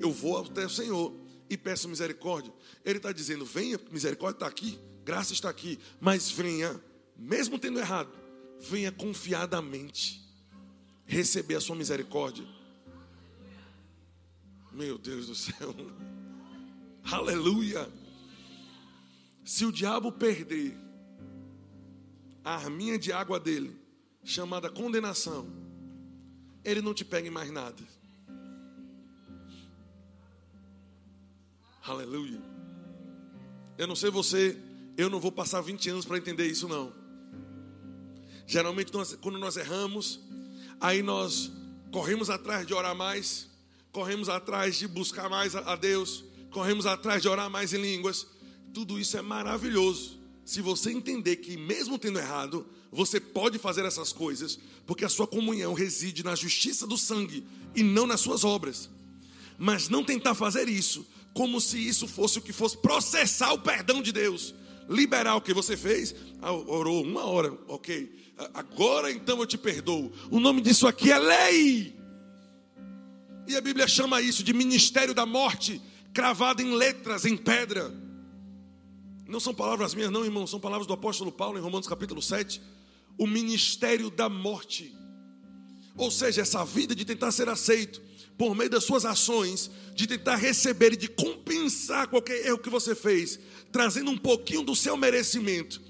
eu 0.00 0.12
vou 0.12 0.38
até 0.38 0.64
o 0.64 0.70
Senhor 0.70 1.14
e 1.50 1.56
peço 1.56 1.88
misericórdia. 1.88 2.52
Ele 2.84 2.98
está 2.98 3.12
dizendo: 3.12 3.44
venha, 3.44 3.78
misericórdia 3.90 4.36
está 4.36 4.46
aqui, 4.46 4.78
graça 5.04 5.32
está 5.32 5.50
aqui, 5.50 5.78
mas 6.00 6.30
venha, 6.30 6.80
mesmo 7.16 7.58
tendo 7.58 7.78
errado, 7.78 8.10
venha 8.60 8.92
confiadamente 8.92 10.22
receber 11.06 11.56
a 11.56 11.60
sua 11.60 11.76
misericórdia. 11.76 12.46
Meu 14.72 14.98
Deus 14.98 15.28
do 15.28 15.34
céu, 15.34 15.74
aleluia. 17.04 17.88
Se 19.44 19.64
o 19.64 19.72
diabo 19.72 20.10
perder 20.10 20.76
a 22.42 22.54
arminha 22.54 22.98
de 22.98 23.12
água 23.12 23.38
dele, 23.38 23.76
chamada 24.22 24.70
condenação, 24.70 25.46
ele 26.64 26.80
não 26.80 26.94
te 26.94 27.04
pega 27.04 27.28
em 27.28 27.30
mais 27.30 27.50
nada. 27.50 27.82
Aleluia. 31.86 32.40
Eu 33.76 33.86
não 33.86 33.94
sei 33.94 34.10
você, 34.10 34.56
eu 34.96 35.10
não 35.10 35.20
vou 35.20 35.30
passar 35.30 35.60
20 35.60 35.90
anos 35.90 36.06
para 36.06 36.16
entender 36.16 36.46
isso, 36.46 36.66
não. 36.66 36.92
Geralmente, 38.46 38.92
nós, 38.92 39.14
quando 39.16 39.38
nós 39.38 39.56
erramos, 39.56 40.20
aí 40.80 41.02
nós 41.02 41.50
corremos 41.92 42.30
atrás 42.30 42.66
de 42.66 42.72
orar 42.72 42.94
mais, 42.94 43.48
corremos 43.92 44.28
atrás 44.28 44.76
de 44.76 44.88
buscar 44.88 45.28
mais 45.28 45.54
a 45.54 45.76
Deus, 45.76 46.24
corremos 46.54 46.86
atrás 46.86 47.20
de 47.20 47.28
orar 47.28 47.50
mais 47.50 47.74
em 47.74 47.82
línguas. 47.82 48.26
Tudo 48.72 48.98
isso 48.98 49.18
é 49.18 49.22
maravilhoso. 49.22 50.20
Se 50.44 50.62
você 50.62 50.92
entender 50.92 51.36
que, 51.36 51.56
mesmo 51.56 51.98
tendo 51.98 52.18
errado, 52.18 52.64
você 52.92 53.18
pode 53.18 53.58
fazer 53.58 53.84
essas 53.84 54.12
coisas, 54.12 54.58
porque 54.86 55.04
a 55.04 55.08
sua 55.08 55.26
comunhão 55.26 55.74
reside 55.74 56.22
na 56.22 56.36
justiça 56.36 56.86
do 56.86 56.96
sangue 56.96 57.44
e 57.74 57.82
não 57.82 58.06
nas 58.06 58.20
suas 58.20 58.44
obras. 58.44 58.88
Mas 59.58 59.88
não 59.88 60.04
tentar 60.04 60.34
fazer 60.34 60.68
isso 60.68 61.04
como 61.34 61.60
se 61.60 61.76
isso 61.76 62.06
fosse 62.06 62.38
o 62.38 62.42
que 62.42 62.52
fosse 62.52 62.78
processar 62.78 63.52
o 63.52 63.58
perdão 63.58 64.00
de 64.00 64.12
Deus. 64.12 64.54
Liberar 64.88 65.34
o 65.34 65.40
que 65.40 65.52
você 65.52 65.76
fez, 65.76 66.14
ah, 66.40 66.52
orou 66.52 67.02
uma 67.02 67.24
hora, 67.24 67.52
ok. 67.66 68.14
Agora 68.52 69.10
então 69.10 69.40
eu 69.40 69.46
te 69.46 69.58
perdoo. 69.58 70.12
O 70.30 70.38
nome 70.38 70.60
disso 70.60 70.86
aqui 70.86 71.10
é 71.10 71.18
lei. 71.18 71.96
E 73.48 73.56
a 73.56 73.60
Bíblia 73.60 73.88
chama 73.88 74.20
isso 74.20 74.42
de 74.42 74.52
ministério 74.52 75.14
da 75.14 75.26
morte, 75.26 75.80
cravado 76.14 76.62
em 76.62 76.72
letras, 76.72 77.24
em 77.24 77.36
pedra. 77.36 77.92
Não 79.26 79.40
são 79.40 79.52
palavras 79.52 79.94
minhas, 79.94 80.12
não, 80.12 80.24
irmão, 80.24 80.46
são 80.46 80.60
palavras 80.60 80.86
do 80.86 80.92
apóstolo 80.92 81.32
Paulo 81.32 81.58
em 81.58 81.60
Romanos 81.60 81.88
capítulo 81.88 82.22
7. 82.22 82.62
O 83.18 83.26
ministério 83.26 84.10
da 84.10 84.28
morte. 84.28 84.94
Ou 85.96 86.10
seja, 86.10 86.42
essa 86.42 86.64
vida 86.64 86.94
de 86.94 87.04
tentar 87.04 87.32
ser 87.32 87.48
aceito, 87.48 88.00
por 88.38 88.54
meio 88.54 88.70
das 88.70 88.84
suas 88.84 89.04
ações, 89.04 89.70
de 89.94 90.06
tentar 90.06 90.36
receber 90.36 90.92
e 90.92 90.96
de 90.96 91.08
compensar 91.08 92.08
qualquer 92.08 92.46
erro 92.46 92.58
que 92.58 92.70
você 92.70 92.94
fez, 92.94 93.38
trazendo 93.72 94.10
um 94.10 94.18
pouquinho 94.18 94.62
do 94.62 94.74
seu 94.74 94.96
merecimento. 94.96 95.80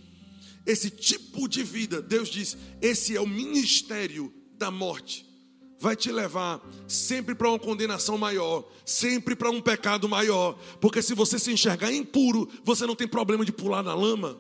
Esse 0.66 0.90
tipo 0.90 1.46
de 1.48 1.62
vida, 1.62 2.00
Deus 2.00 2.28
diz, 2.28 2.56
esse 2.80 3.14
é 3.14 3.20
o 3.20 3.26
ministério 3.26 4.32
da 4.56 4.70
morte. 4.70 5.33
Vai 5.78 5.96
te 5.96 6.10
levar 6.10 6.64
sempre 6.88 7.34
para 7.34 7.48
uma 7.48 7.58
condenação 7.58 8.16
maior, 8.16 8.64
sempre 8.84 9.34
para 9.34 9.50
um 9.50 9.60
pecado 9.60 10.08
maior, 10.08 10.58
porque 10.80 11.02
se 11.02 11.14
você 11.14 11.38
se 11.38 11.52
enxergar 11.52 11.92
impuro, 11.92 12.48
você 12.62 12.86
não 12.86 12.94
tem 12.94 13.08
problema 13.08 13.44
de 13.44 13.52
pular 13.52 13.82
na 13.82 13.94
lama. 13.94 14.38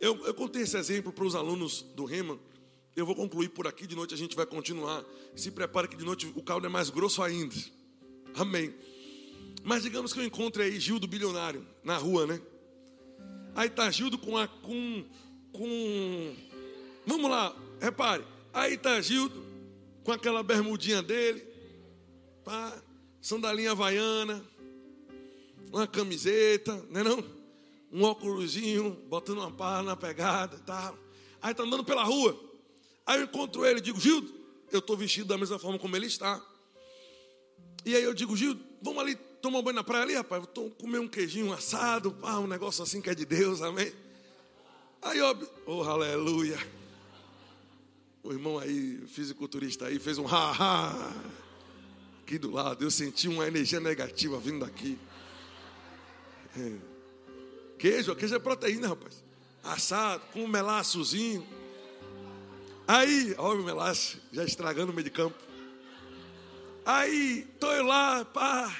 Eu, 0.00 0.24
eu 0.26 0.34
contei 0.34 0.62
esse 0.62 0.76
exemplo 0.76 1.12
para 1.12 1.24
os 1.24 1.34
alunos 1.34 1.82
do 1.94 2.04
Rema 2.04 2.38
eu 2.98 3.06
vou 3.06 3.14
concluir 3.14 3.50
por 3.50 3.64
aqui, 3.68 3.86
de 3.86 3.94
noite 3.94 4.12
a 4.12 4.16
gente 4.16 4.34
vai 4.34 4.44
continuar. 4.44 5.04
Se 5.36 5.52
prepare 5.52 5.86
que 5.86 5.96
de 5.96 6.04
noite 6.04 6.32
o 6.34 6.42
caldo 6.42 6.66
é 6.66 6.68
mais 6.68 6.90
grosso 6.90 7.22
ainda. 7.22 7.54
Amém. 8.34 8.74
Mas 9.62 9.84
digamos 9.84 10.12
que 10.12 10.18
eu 10.18 10.24
encontre 10.24 10.64
aí 10.64 10.80
Gildo 10.80 11.06
bilionário 11.06 11.64
na 11.84 11.96
rua, 11.96 12.26
né? 12.26 12.40
Aí 13.54 13.70
tá 13.70 13.88
Gildo 13.88 14.18
com 14.18 14.36
a 14.36 14.48
com 14.48 15.04
com 15.52 16.34
Vamos 17.06 17.30
lá, 17.30 17.54
repare. 17.80 18.24
Aí 18.52 18.76
tá 18.76 19.00
Gildo 19.00 19.44
com 20.04 20.12
aquela 20.12 20.42
bermudinha 20.42 21.02
dele, 21.02 21.46
pá, 22.44 22.72
sandalinha 23.20 23.72
havaiana, 23.72 24.42
uma 25.72 25.86
camiseta, 25.86 26.74
né 26.88 27.02
não? 27.02 27.22
Um 27.92 28.02
óculosinho, 28.04 28.90
botando 29.08 29.38
uma 29.38 29.50
pá 29.50 29.82
na 29.82 29.96
pegada 29.96 30.56
e 30.56 30.60
tal. 30.60 30.98
Aí 31.40 31.54
tá 31.54 31.62
andando 31.62 31.84
pela 31.84 32.04
rua. 32.04 32.38
Aí 33.06 33.18
eu 33.18 33.24
encontro 33.24 33.64
ele 33.64 33.78
e 33.78 33.82
digo, 33.82 34.00
Gildo, 34.00 34.32
eu 34.72 34.78
estou 34.80 34.96
vestido 34.96 35.28
da 35.28 35.38
mesma 35.38 35.58
forma 35.58 35.78
como 35.78 35.96
ele 35.96 36.06
está. 36.06 36.42
E 37.84 37.94
aí 37.94 38.02
eu 38.02 38.12
digo, 38.12 38.36
Gildo, 38.36 38.62
vamos 38.82 39.02
ali 39.02 39.14
tomar 39.40 39.58
um 39.60 39.62
banho 39.62 39.76
na 39.76 39.84
praia 39.84 40.04
ali, 40.04 40.14
rapaz. 40.14 40.42
Vou 40.54 40.70
comer 40.70 40.98
um 40.98 41.08
queijinho 41.08 41.52
assado, 41.52 42.12
pá, 42.12 42.38
um 42.38 42.46
negócio 42.46 42.82
assim 42.82 43.00
que 43.00 43.10
é 43.10 43.14
de 43.14 43.24
Deus, 43.24 43.62
amém? 43.62 43.92
Aí 45.00 45.18
eu, 45.18 45.48
oh, 45.66 45.82
aleluia. 45.82 46.58
O 48.22 48.32
irmão 48.32 48.58
aí, 48.58 49.04
fisiculturista 49.08 49.86
aí, 49.86 49.98
fez 49.98 50.18
um 50.18 50.26
ha-ha. 50.26 51.14
Aqui 52.22 52.38
do 52.38 52.50
lado, 52.50 52.84
eu 52.84 52.90
senti 52.90 53.28
uma 53.28 53.46
energia 53.46 53.80
negativa 53.80 54.38
vindo 54.38 54.60
daqui. 54.64 54.98
É. 56.56 56.76
Queijo, 57.78 58.14
queijo 58.16 58.34
é 58.34 58.38
proteína, 58.38 58.88
rapaz. 58.88 59.24
Assado, 59.62 60.22
com 60.32 60.44
um 60.44 60.48
melaçozinho. 60.48 61.46
Aí, 62.86 63.34
olha 63.38 63.60
o 63.60 63.64
melaço, 63.64 64.20
já 64.32 64.44
estragando 64.44 64.92
o 64.92 64.94
meio 64.94 65.04
de 65.04 65.10
campo. 65.10 65.38
Aí, 66.84 67.46
tô 67.60 67.70
eu 67.72 67.84
lá, 67.84 68.24
pá, 68.24 68.74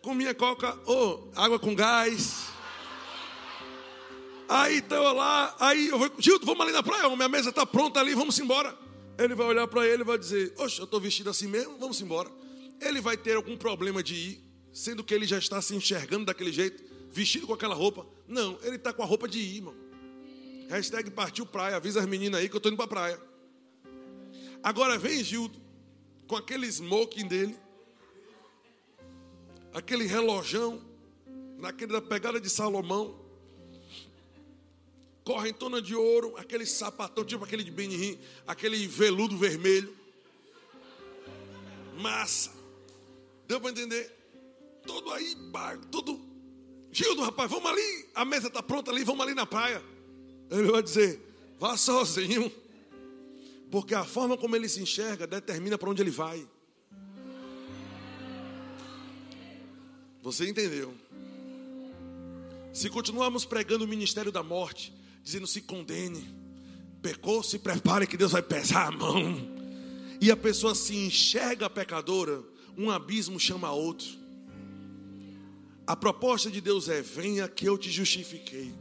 com 0.00 0.14
minha 0.14 0.34
coca, 0.34 0.78
oh, 0.86 1.28
água 1.36 1.58
com 1.58 1.74
gás. 1.74 2.51
Aí, 4.48 4.84
eu 4.90 5.12
lá, 5.12 5.56
aí 5.58 5.88
eu 5.88 5.98
vou, 5.98 6.10
Gildo, 6.18 6.44
vamos 6.44 6.62
ali 6.62 6.72
na 6.72 6.82
praia, 6.82 7.08
minha 7.16 7.28
mesa 7.28 7.50
está 7.50 7.64
pronta 7.64 8.00
ali, 8.00 8.14
vamos 8.14 8.38
embora. 8.38 8.76
Ele 9.18 9.34
vai 9.34 9.46
olhar 9.46 9.66
para 9.66 9.86
ele 9.86 10.02
e 10.02 10.04
vai 10.04 10.18
dizer, 10.18 10.52
oxe, 10.58 10.78
eu 10.78 10.84
estou 10.84 11.00
vestido 11.00 11.30
assim 11.30 11.46
mesmo, 11.46 11.78
vamos 11.78 12.00
embora. 12.00 12.30
Ele 12.80 13.00
vai 13.00 13.16
ter 13.16 13.36
algum 13.36 13.56
problema 13.56 14.02
de 14.02 14.14
ir, 14.14 14.44
sendo 14.72 15.04
que 15.04 15.14
ele 15.14 15.26
já 15.26 15.38
está 15.38 15.60
se 15.62 15.74
enxergando 15.74 16.26
daquele 16.26 16.52
jeito, 16.52 16.82
vestido 17.10 17.46
com 17.46 17.54
aquela 17.54 17.74
roupa. 17.74 18.06
Não, 18.26 18.58
ele 18.62 18.76
está 18.76 18.92
com 18.92 19.02
a 19.02 19.06
roupa 19.06 19.28
de 19.28 19.38
ir, 19.38 19.56
irmão. 19.56 19.74
Hashtag 20.68 21.10
partiu 21.10 21.44
praia, 21.44 21.76
avisa 21.76 22.00
as 22.00 22.06
meninas 22.06 22.40
aí 22.40 22.48
que 22.48 22.54
eu 22.54 22.58
estou 22.58 22.72
indo 22.72 22.76
para 22.76 22.86
a 22.86 22.88
praia. 22.88 23.20
Agora 24.62 24.96
vem 24.98 25.22
Gildo, 25.22 25.60
com 26.26 26.36
aquele 26.36 26.66
smoking 26.66 27.26
dele, 27.26 27.56
aquele 29.74 30.04
relojão, 30.04 30.80
naquele 31.58 31.92
da 31.92 32.00
pegada 32.00 32.40
de 32.40 32.48
Salomão, 32.48 33.21
correntona 35.24 35.80
de 35.80 35.94
ouro, 35.94 36.36
aquele 36.36 36.66
sapatão, 36.66 37.24
tipo 37.24 37.44
aquele 37.44 37.62
de 37.62 37.70
Benihim, 37.70 38.18
aquele 38.46 38.86
veludo 38.86 39.36
vermelho, 39.36 39.94
massa. 41.98 42.52
Deu 43.46 43.60
para 43.60 43.70
entender? 43.70 44.10
Todo 44.86 45.10
aí, 45.12 45.36
tudo. 45.90 46.20
Gildo, 46.90 47.22
rapaz, 47.22 47.50
vamos 47.50 47.70
ali, 47.70 48.08
a 48.14 48.24
mesa 48.24 48.48
está 48.48 48.62
pronta 48.62 48.90
ali, 48.90 49.04
vamos 49.04 49.24
ali 49.24 49.34
na 49.34 49.46
praia. 49.46 49.82
Ele 50.50 50.70
vai 50.70 50.82
dizer, 50.82 51.20
vá 51.58 51.76
sozinho, 51.76 52.52
porque 53.70 53.94
a 53.94 54.04
forma 54.04 54.36
como 54.36 54.54
ele 54.54 54.68
se 54.68 54.82
enxerga 54.82 55.26
determina 55.26 55.78
para 55.78 55.88
onde 55.88 56.02
ele 56.02 56.10
vai. 56.10 56.46
Você 60.20 60.48
entendeu? 60.48 60.94
Se 62.72 62.88
continuarmos 62.90 63.44
pregando 63.44 63.84
o 63.84 63.88
ministério 63.88 64.30
da 64.30 64.42
morte, 64.42 64.92
dizendo 65.22 65.46
se 65.46 65.60
condene, 65.60 66.28
pecou, 67.00 67.42
se 67.42 67.58
prepare 67.58 68.06
que 68.06 68.16
Deus 68.16 68.32
vai 68.32 68.42
pesar 68.42 68.88
a 68.88 68.90
mão, 68.90 69.36
e 70.20 70.30
a 70.30 70.36
pessoa 70.36 70.74
se 70.74 70.94
enxerga 70.94 71.68
pecadora, 71.68 72.42
um 72.76 72.90
abismo 72.90 73.38
chama 73.38 73.70
outro. 73.72 74.08
A 75.86 75.96
proposta 75.96 76.50
de 76.50 76.60
Deus 76.60 76.88
é: 76.88 77.02
venha 77.02 77.48
que 77.48 77.66
eu 77.66 77.76
te 77.76 77.90
justifiquei. 77.90 78.72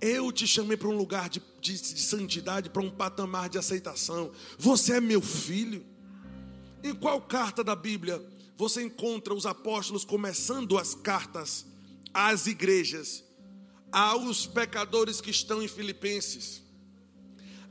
Eu 0.00 0.30
te 0.30 0.46
chamei 0.46 0.76
para 0.76 0.88
um 0.88 0.96
lugar 0.96 1.28
de, 1.28 1.42
de, 1.60 1.72
de 1.72 2.02
santidade, 2.02 2.70
para 2.70 2.82
um 2.82 2.90
patamar 2.90 3.48
de 3.48 3.58
aceitação. 3.58 4.30
Você 4.58 4.94
é 4.94 5.00
meu 5.00 5.20
filho. 5.20 5.84
Em 6.82 6.94
qual 6.94 7.20
carta 7.22 7.64
da 7.64 7.74
Bíblia 7.74 8.22
você 8.56 8.82
encontra 8.82 9.34
os 9.34 9.46
apóstolos 9.46 10.04
começando 10.04 10.78
as 10.78 10.94
cartas 10.94 11.66
às 12.12 12.46
igrejas, 12.46 13.24
aos 13.94 14.44
pecadores 14.44 15.20
que 15.20 15.30
estão 15.30 15.62
em 15.62 15.68
Filipenses, 15.68 16.60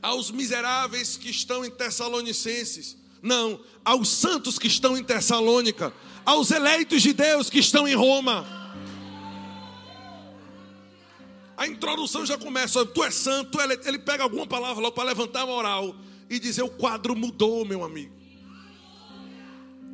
aos 0.01 0.31
miseráveis 0.31 1.17
que 1.17 1.29
estão 1.29 1.65
em 1.65 1.69
Tessalonicenses, 1.69 2.95
não, 3.21 3.59
aos 3.83 4.07
santos 4.07 4.57
que 4.57 4.67
estão 4.67 4.97
em 4.97 5.03
Tessalônica, 5.03 5.93
aos 6.25 6.49
eleitos 6.49 7.01
de 7.01 7.11
Deus 7.11 7.49
que 7.49 7.59
estão 7.59 7.85
em 7.85 7.93
Roma. 7.93 8.47
A 11.57 11.67
introdução 11.67 12.25
já 12.25 12.37
começa, 12.37 12.85
tu 12.85 13.03
é 13.03 13.11
santo, 13.11 13.59
ele 13.59 13.99
pega 13.99 14.23
alguma 14.23 14.47
palavra 14.47 14.81
logo 14.81 14.95
para 14.95 15.03
levantar 15.03 15.41
a 15.41 15.45
moral 15.45 15.93
e 16.29 16.39
dizer: 16.39 16.61
o 16.61 16.69
quadro 16.69 17.17
mudou, 17.17 17.65
meu 17.65 17.83
amigo. 17.83 18.15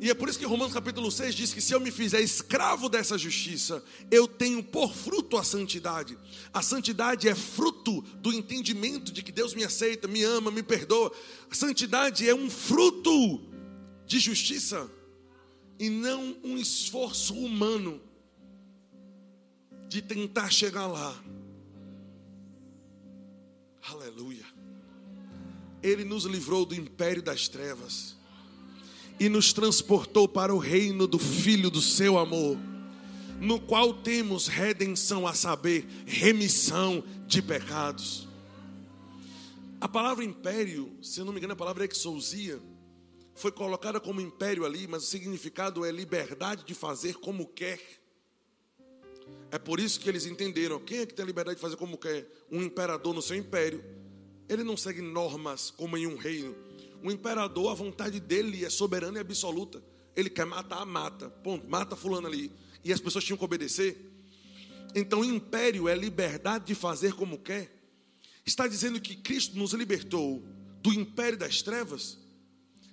E 0.00 0.08
é 0.08 0.14
por 0.14 0.30
isso 0.30 0.38
que 0.38 0.46
Romanos 0.46 0.72
capítulo 0.72 1.10
6 1.10 1.34
diz 1.34 1.52
que 1.52 1.60
se 1.60 1.74
eu 1.74 1.80
me 1.80 1.90
fizer 1.90 2.22
escravo 2.22 2.88
dessa 2.88 3.18
justiça, 3.18 3.84
eu 4.10 4.26
tenho 4.26 4.64
por 4.64 4.94
fruto 4.94 5.36
a 5.36 5.44
santidade. 5.44 6.16
A 6.54 6.62
santidade 6.62 7.28
é 7.28 7.34
fruto 7.34 8.00
do 8.16 8.32
entendimento 8.32 9.12
de 9.12 9.22
que 9.22 9.30
Deus 9.30 9.52
me 9.52 9.62
aceita, 9.62 10.08
me 10.08 10.22
ama, 10.24 10.50
me 10.50 10.62
perdoa. 10.62 11.12
A 11.50 11.54
santidade 11.54 12.26
é 12.26 12.34
um 12.34 12.48
fruto 12.48 13.42
de 14.06 14.18
justiça 14.18 14.90
e 15.78 15.90
não 15.90 16.34
um 16.42 16.56
esforço 16.56 17.34
humano 17.34 18.00
de 19.86 20.00
tentar 20.00 20.50
chegar 20.50 20.86
lá. 20.86 21.22
Aleluia. 23.82 24.46
Ele 25.82 26.04
nos 26.04 26.24
livrou 26.24 26.64
do 26.64 26.74
império 26.74 27.22
das 27.22 27.48
trevas 27.48 28.18
e 29.20 29.28
nos 29.28 29.52
transportou 29.52 30.26
para 30.26 30.54
o 30.54 30.56
reino 30.58 31.06
do 31.06 31.18
Filho 31.18 31.70
do 31.70 31.82
seu 31.82 32.18
amor, 32.18 32.56
no 33.38 33.60
qual 33.60 33.92
temos 33.92 34.48
redenção, 34.48 35.26
a 35.26 35.34
saber, 35.34 35.86
remissão 36.06 37.04
de 37.26 37.42
pecados. 37.42 38.26
A 39.78 39.86
palavra 39.86 40.24
império, 40.24 40.90
se 41.02 41.20
eu 41.20 41.26
não 41.26 41.34
me 41.34 41.38
engano, 41.38 41.52
a 41.52 41.56
palavra 41.56 41.84
exousia, 41.84 42.58
foi 43.34 43.52
colocada 43.52 44.00
como 44.00 44.22
império 44.22 44.64
ali, 44.64 44.86
mas 44.86 45.02
o 45.02 45.06
significado 45.06 45.84
é 45.84 45.92
liberdade 45.92 46.64
de 46.64 46.74
fazer 46.74 47.16
como 47.16 47.46
quer. 47.46 47.78
É 49.50 49.58
por 49.58 49.80
isso 49.80 50.00
que 50.00 50.08
eles 50.08 50.24
entenderam: 50.24 50.80
quem 50.80 51.00
é 51.00 51.06
que 51.06 51.12
tem 51.14 51.22
a 51.22 51.26
liberdade 51.26 51.56
de 51.56 51.62
fazer 51.62 51.76
como 51.76 51.98
quer? 51.98 52.26
Um 52.50 52.62
imperador 52.62 53.14
no 53.14 53.20
seu 53.20 53.36
império. 53.36 53.84
Ele 54.48 54.64
não 54.64 54.76
segue 54.76 55.02
normas 55.02 55.70
como 55.70 55.96
em 55.96 56.06
um 56.06 56.16
reino 56.16 56.69
o 57.02 57.10
imperador, 57.10 57.70
a 57.70 57.74
vontade 57.74 58.20
dele 58.20 58.64
é 58.64 58.70
soberana 58.70 59.18
e 59.18 59.20
absoluta. 59.20 59.82
Ele 60.14 60.28
quer 60.28 60.44
matar, 60.44 60.84
mata. 60.84 61.28
Ponto. 61.28 61.68
Mata 61.68 61.96
fulano 61.96 62.26
ali. 62.26 62.52
E 62.84 62.92
as 62.92 63.00
pessoas 63.00 63.24
tinham 63.24 63.36
que 63.36 63.44
obedecer. 63.44 64.10
Então, 64.94 65.24
império 65.24 65.88
é 65.88 65.94
liberdade 65.94 66.66
de 66.66 66.74
fazer 66.74 67.14
como 67.14 67.38
quer. 67.38 67.70
Está 68.44 68.66
dizendo 68.66 69.00
que 69.00 69.14
Cristo 69.14 69.56
nos 69.56 69.72
libertou 69.72 70.42
do 70.82 70.92
império 70.92 71.38
das 71.38 71.62
trevas, 71.62 72.18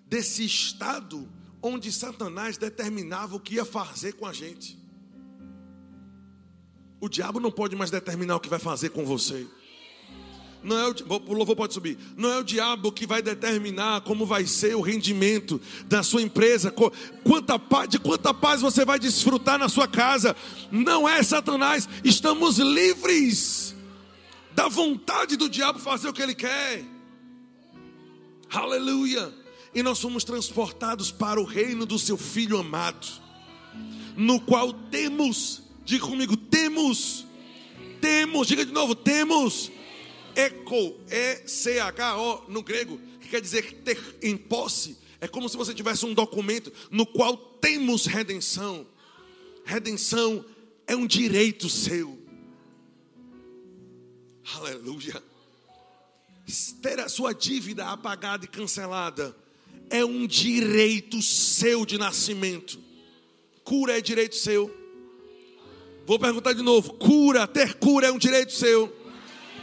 desse 0.06 0.46
estado 0.46 1.28
onde 1.62 1.92
Satanás 1.92 2.58
determinava 2.58 3.36
o 3.36 3.40
que 3.40 3.56
ia 3.56 3.66
fazer 3.66 4.14
com 4.14 4.26
a 4.26 4.34
gente. 4.34 4.78
O 7.00 7.08
diabo 7.10 7.40
não 7.40 7.52
pode 7.52 7.76
mais 7.76 7.92
determinar 7.92 8.36
o 8.36 8.40
que 8.40 8.50
vai 8.50 8.60
fazer 8.60 8.90
com 8.90 9.06
você. 9.06 9.48
Não 10.68 10.78
é 10.78 10.90
o, 10.90 10.96
o 11.28 11.34
louvor 11.34 11.56
pode 11.56 11.74
subir. 11.74 11.98
Não 12.18 12.30
é 12.30 12.38
o 12.40 12.44
diabo 12.44 12.92
que 12.92 13.08
vai 13.08 13.22
determinar 13.22 14.02
como 14.02 14.26
vai 14.26 14.46
ser 14.46 14.76
o 14.76 14.82
rendimento 14.82 15.62
da 15.86 16.04
sua 16.04 16.22
empresa, 16.22 16.74
quanta 17.24 17.58
paz, 17.58 17.88
de 17.88 17.98
quanta 17.98 18.34
paz 18.34 18.60
você 18.60 18.84
vai 18.84 19.00
desfrutar 19.00 19.58
na 19.58 19.70
sua 19.70 19.88
casa. 19.88 20.36
Não 20.70 21.08
é 21.08 21.24
Satanás. 21.24 21.88
Estamos 22.04 22.58
livres 22.58 23.74
da 24.54 24.68
vontade 24.68 25.38
do 25.38 25.48
diabo 25.48 25.80
fazer 25.80 26.10
o 26.10 26.14
que 26.14 26.22
ele 26.22 26.36
quer. 26.36 26.84
Aleluia. 28.50 29.34
E 29.74 29.82
nós 29.82 30.00
somos 30.00 30.26
transportados 30.26 31.12
para 31.12 31.40
o 31.40 31.46
reino 31.46 31.86
do 31.86 31.98
seu 31.98 32.18
filho 32.18 32.58
amado, 32.58 33.08
no 34.18 34.42
qual 34.42 34.74
temos, 34.74 35.62
diga 35.86 36.06
comigo, 36.06 36.36
temos, 36.36 37.26
temos, 38.02 38.48
diga 38.48 38.66
de 38.66 38.74
novo, 38.74 38.96
temos 38.96 39.72
Eco, 40.38 41.02
E-C-H-O 41.10 42.44
no 42.48 42.62
grego, 42.62 43.00
que 43.20 43.28
quer 43.28 43.42
dizer 43.42 43.82
ter 43.84 44.00
em 44.22 44.38
posse. 44.38 44.96
É 45.20 45.28
como 45.28 45.50
se 45.50 45.58
você 45.58 45.74
tivesse 45.74 46.06
um 46.06 46.14
documento 46.14 46.72
no 46.92 47.08
qual 47.08 47.36
temos 47.36 48.06
redenção. 48.06 48.86
Redenção 49.66 50.46
é 50.86 50.96
um 50.96 51.08
direito 51.08 51.68
seu. 51.68 52.22
Aleluia. 54.56 55.24
Ter 56.84 57.00
a 57.00 57.10
sua 57.10 57.34
dívida 57.34 57.88
apagada 57.88 58.46
e 58.46 58.48
cancelada 58.48 59.36
é 59.90 60.06
um 60.06 60.28
direito 60.28 61.20
seu 61.20 61.84
de 61.84 61.98
nascimento. 61.98 62.80
Cura 63.64 63.98
é 63.98 64.02
direito 64.02 64.36
seu. 64.36 64.72
Vou 66.06 66.20
perguntar 66.20 66.54
de 66.54 66.62
novo: 66.62 66.94
cura, 66.94 67.48
ter 67.48 67.74
cura 67.74 68.08
é 68.08 68.12
um 68.12 68.20
direito 68.20 68.54
seu. 68.54 68.96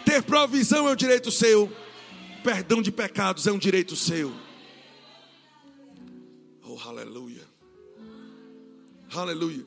Ter 0.05 0.23
provisão 0.23 0.89
é 0.89 0.93
um 0.93 0.97
direito 0.97 1.31
seu. 1.31 1.71
Perdão 2.43 2.83
de 2.83 2.93
pecados 2.93 3.47
é 3.47 3.53
um 3.53 3.59
direito 3.59 3.97
seu. 3.97 4.33
Oh, 6.63 6.79
aleluia. 6.89 7.43
Aleluia. 9.13 9.65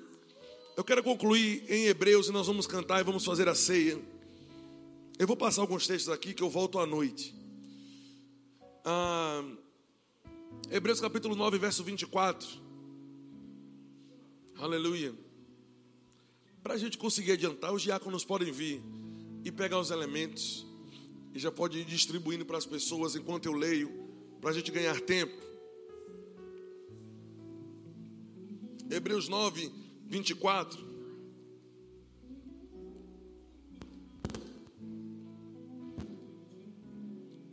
Eu 0.76 0.84
quero 0.84 1.02
concluir 1.02 1.64
em 1.68 1.86
Hebreus 1.86 2.28
e 2.28 2.32
nós 2.32 2.46
vamos 2.46 2.68
cantar 2.68 3.00
e 3.00 3.04
vamos 3.04 3.26
fazer 3.26 3.50
a 3.50 3.56
ceia. 3.56 4.00
Eu 5.18 5.26
vou 5.26 5.36
passar 5.36 5.62
alguns 5.62 5.88
textos 5.88 6.14
aqui 6.14 6.34
que 6.34 6.44
eu 6.44 6.50
volto 6.50 6.78
à 6.78 6.86
noite. 6.86 7.34
Ah, 8.86 9.44
Hebreus 10.70 11.02
capítulo 11.02 11.36
9, 11.36 11.58
verso 11.58 11.84
24. 11.84 12.48
Aleluia. 14.60 15.16
Para 16.62 16.76
a 16.76 16.78
gente 16.78 16.98
conseguir 16.98 17.32
adiantar, 17.32 17.74
os 17.74 17.82
diáconos 17.82 18.24
podem 18.24 18.52
vir 18.52 18.84
e 19.48 19.52
pegar 19.52 19.80
os 19.80 19.92
elementos 19.92 20.68
e 21.34 21.40
já 21.40 21.50
pode 21.50 21.80
ir 21.80 21.86
distribuindo 21.86 22.46
para 22.46 22.58
as 22.58 22.66
pessoas 22.66 23.16
enquanto 23.16 23.46
eu 23.46 23.54
leio, 23.54 23.90
para 24.42 24.50
a 24.50 24.54
gente 24.54 24.70
ganhar 24.70 25.00
tempo. 25.00 25.42
Hebreus 28.90 29.30
9, 29.30 29.72
24. 30.06 30.86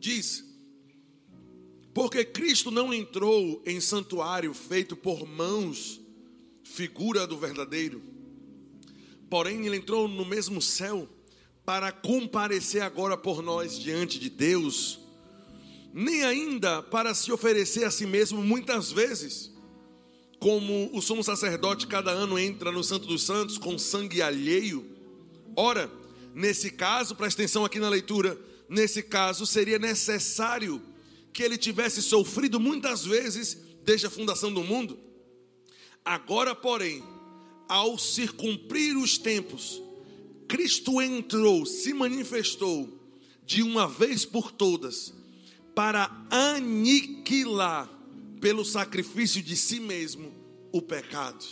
Diz: 0.00 0.44
Porque 1.94 2.24
Cristo 2.24 2.72
não 2.72 2.92
entrou 2.92 3.62
em 3.64 3.80
santuário 3.80 4.52
feito 4.52 4.96
por 4.96 5.28
mãos, 5.28 6.00
figura 6.64 7.24
do 7.24 7.38
verdadeiro, 7.38 8.02
porém 9.30 9.64
ele 9.64 9.76
entrou 9.76 10.08
no 10.08 10.24
mesmo 10.24 10.60
céu 10.60 11.08
para 11.64 11.90
comparecer 11.90 12.82
agora 12.82 13.16
por 13.16 13.42
nós 13.42 13.78
diante 13.78 14.18
de 14.18 14.28
Deus, 14.28 14.98
nem 15.92 16.22
ainda 16.24 16.82
para 16.82 17.14
se 17.14 17.32
oferecer 17.32 17.84
a 17.84 17.90
si 17.90 18.06
mesmo 18.06 18.42
muitas 18.42 18.92
vezes, 18.92 19.50
como 20.38 20.90
o 20.92 21.00
sumo 21.00 21.24
sacerdote 21.24 21.86
cada 21.86 22.10
ano 22.10 22.38
entra 22.38 22.70
no 22.70 22.84
Santo 22.84 23.06
dos 23.06 23.22
Santos 23.22 23.56
com 23.56 23.78
sangue 23.78 24.20
alheio? 24.20 24.84
Ora, 25.56 25.90
nesse 26.34 26.70
caso, 26.70 27.14
presta 27.14 27.40
atenção 27.40 27.64
aqui 27.64 27.78
na 27.78 27.88
leitura, 27.88 28.38
nesse 28.68 29.02
caso 29.02 29.46
seria 29.46 29.78
necessário 29.78 30.82
que 31.32 31.42
ele 31.42 31.56
tivesse 31.56 32.02
sofrido 32.02 32.60
muitas 32.60 33.04
vezes 33.04 33.56
desde 33.84 34.06
a 34.06 34.10
fundação 34.10 34.52
do 34.52 34.62
mundo. 34.62 34.98
Agora, 36.04 36.54
porém, 36.54 37.02
ao 37.68 37.96
se 37.98 38.28
cumprir 38.28 38.96
os 38.96 39.16
tempos, 39.16 39.80
Cristo 40.48 41.00
entrou, 41.00 41.64
se 41.66 41.92
manifestou 41.94 42.88
de 43.46 43.62
uma 43.62 43.88
vez 43.88 44.24
por 44.24 44.52
todas 44.52 45.12
para 45.74 46.10
aniquilar 46.30 47.90
pelo 48.40 48.64
sacrifício 48.64 49.42
de 49.42 49.56
si 49.56 49.80
mesmo 49.80 50.32
o 50.70 50.80
pecado. 50.80 51.44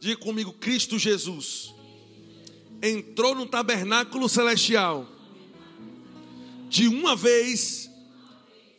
Diga 0.00 0.16
comigo, 0.16 0.52
Cristo 0.52 0.98
Jesus 0.98 1.74
entrou 2.80 3.34
no 3.34 3.46
tabernáculo 3.46 4.28
celestial 4.28 5.08
de 6.68 6.86
uma 6.86 7.16
vez 7.16 7.90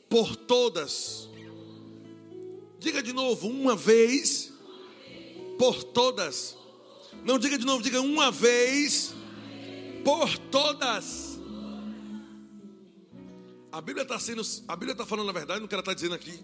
por 0.07 0.35
todas. 0.35 1.27
Diga 2.79 3.03
de 3.03 3.11
novo, 3.11 3.49
uma 3.49 3.75
vez 3.75 4.53
por 5.57 5.83
todas. 5.83 6.58
Não 7.23 7.37
diga 7.37 7.57
de 7.57 7.65
novo, 7.65 7.83
diga 7.83 8.01
uma 8.01 8.31
vez 8.31 9.13
por 10.03 10.37
todas. 10.37 11.39
A 13.71 13.81
Bíblia 13.81 14.03
está 14.03 14.19
sendo, 14.19 14.41
a 14.67 14.75
Bíblia 14.75 14.93
está 14.93 15.05
falando 15.05 15.29
a 15.29 15.33
verdade 15.33 15.61
no 15.61 15.67
que 15.67 15.75
ela 15.75 15.81
está 15.81 15.93
dizendo 15.93 16.15
aqui. 16.15 16.43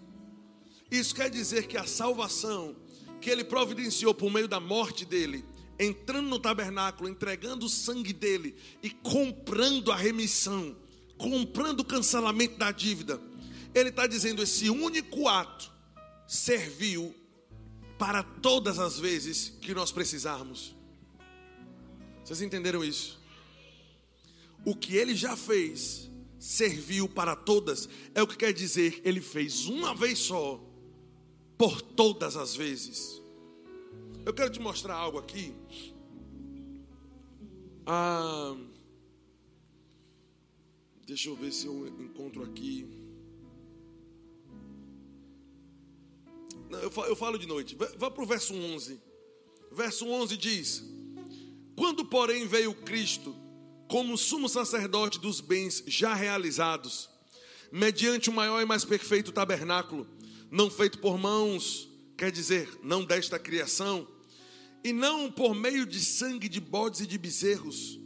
Isso 0.90 1.14
quer 1.14 1.28
dizer 1.28 1.66
que 1.66 1.76
a 1.76 1.84
salvação 1.84 2.76
que 3.20 3.30
ele 3.30 3.42
providenciou 3.42 4.14
por 4.14 4.30
meio 4.30 4.46
da 4.46 4.60
morte 4.60 5.04
dele, 5.04 5.44
entrando 5.78 6.28
no 6.28 6.38
tabernáculo, 6.38 7.08
entregando 7.08 7.66
o 7.66 7.68
sangue 7.68 8.12
dele 8.12 8.54
e 8.82 8.90
comprando 8.90 9.90
a 9.90 9.96
remissão, 9.96 10.76
comprando 11.18 11.80
o 11.80 11.84
cancelamento 11.84 12.56
da 12.58 12.70
dívida. 12.70 13.20
Ele 13.74 13.88
está 13.88 14.06
dizendo: 14.06 14.42
esse 14.42 14.70
único 14.70 15.26
ato 15.28 15.72
serviu 16.28 17.14
para 17.98 18.22
todas 18.22 18.78
as 18.78 18.98
vezes 18.98 19.48
que 19.60 19.74
nós 19.74 19.90
precisarmos. 19.90 20.74
Vocês 22.24 22.42
entenderam 22.42 22.84
isso? 22.84 23.20
O 24.64 24.74
que 24.74 24.96
ele 24.96 25.14
já 25.14 25.36
fez 25.36 26.10
serviu 26.38 27.08
para 27.08 27.34
todas, 27.34 27.88
é 28.14 28.22
o 28.22 28.26
que 28.26 28.36
quer 28.36 28.52
dizer, 28.52 29.00
ele 29.04 29.20
fez 29.20 29.66
uma 29.66 29.94
vez 29.94 30.18
só, 30.18 30.62
por 31.58 31.80
todas 31.80 32.36
as 32.36 32.54
vezes. 32.54 33.20
Eu 34.24 34.34
quero 34.34 34.50
te 34.50 34.60
mostrar 34.60 34.94
algo 34.94 35.18
aqui. 35.18 35.54
Ah, 37.86 38.56
deixa 41.06 41.28
eu 41.28 41.36
ver 41.36 41.52
se 41.52 41.66
eu 41.66 41.86
encontro 42.00 42.42
aqui. 42.42 43.05
Eu, 46.70 47.16
falo, 47.16 47.38
de 47.38 47.46
noite. 47.46 47.76
Vá 47.96 48.10
para 48.10 48.22
o 48.22 48.26
verso 48.26 48.54
11. 48.54 49.00
Verso 49.72 50.06
11 50.06 50.36
diz: 50.36 50.82
Quando, 51.76 52.04
porém, 52.04 52.46
veio 52.46 52.74
Cristo 52.74 53.34
como 53.88 54.18
sumo 54.18 54.48
sacerdote 54.48 55.20
dos 55.20 55.40
bens 55.40 55.82
já 55.86 56.14
realizados, 56.14 57.08
mediante 57.70 58.28
o 58.28 58.32
maior 58.32 58.60
e 58.60 58.66
mais 58.66 58.84
perfeito 58.84 59.32
tabernáculo, 59.32 60.06
não 60.50 60.70
feito 60.70 60.98
por 60.98 61.18
mãos, 61.18 61.88
quer 62.16 62.32
dizer, 62.32 62.68
não 62.82 63.04
desta 63.04 63.38
criação, 63.38 64.06
e 64.82 64.92
não 64.92 65.30
por 65.30 65.54
meio 65.54 65.86
de 65.86 66.00
sangue 66.00 66.48
de 66.48 66.60
bodes 66.60 67.00
e 67.00 67.06
de 67.06 67.18
bezerros, 67.18 67.98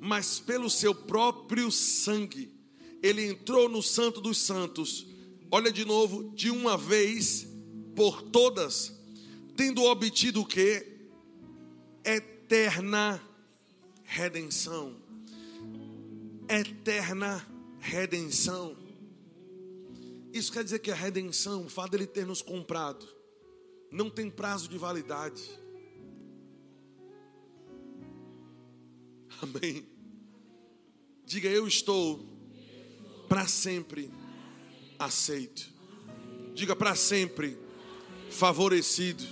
mas 0.00 0.38
pelo 0.38 0.68
seu 0.68 0.94
próprio 0.94 1.70
sangue, 1.70 2.50
ele 3.02 3.24
entrou 3.26 3.68
no 3.68 3.82
Santo 3.82 4.20
dos 4.20 4.38
Santos, 4.38 5.06
olha 5.50 5.72
de 5.72 5.84
novo, 5.84 6.32
de 6.34 6.50
uma 6.50 6.76
vez 6.76 7.46
por 7.96 8.20
todas, 8.20 8.92
tendo 9.56 9.82
obtido 9.84 10.42
o 10.42 10.46
que? 10.46 10.86
Eterna 12.04 13.20
redenção. 14.04 14.94
Eterna 16.48 17.44
redenção. 17.80 18.76
Isso 20.32 20.52
quer 20.52 20.62
dizer 20.62 20.80
que 20.80 20.90
a 20.90 20.94
redenção, 20.94 21.64
o 21.64 21.68
fato 21.70 21.92
dele 21.92 22.06
ter 22.06 22.26
nos 22.26 22.42
comprado, 22.42 23.08
não 23.90 24.10
tem 24.10 24.30
prazo 24.30 24.68
de 24.68 24.76
validade. 24.76 25.42
Amém. 29.40 29.86
Diga, 31.24 31.48
eu 31.48 31.66
estou 31.66 32.20
para 33.28 33.46
sempre 33.46 34.10
aceito. 34.98 35.74
Diga 36.54 36.76
para 36.76 36.94
sempre 36.94 37.65
favorecido. 38.30 39.24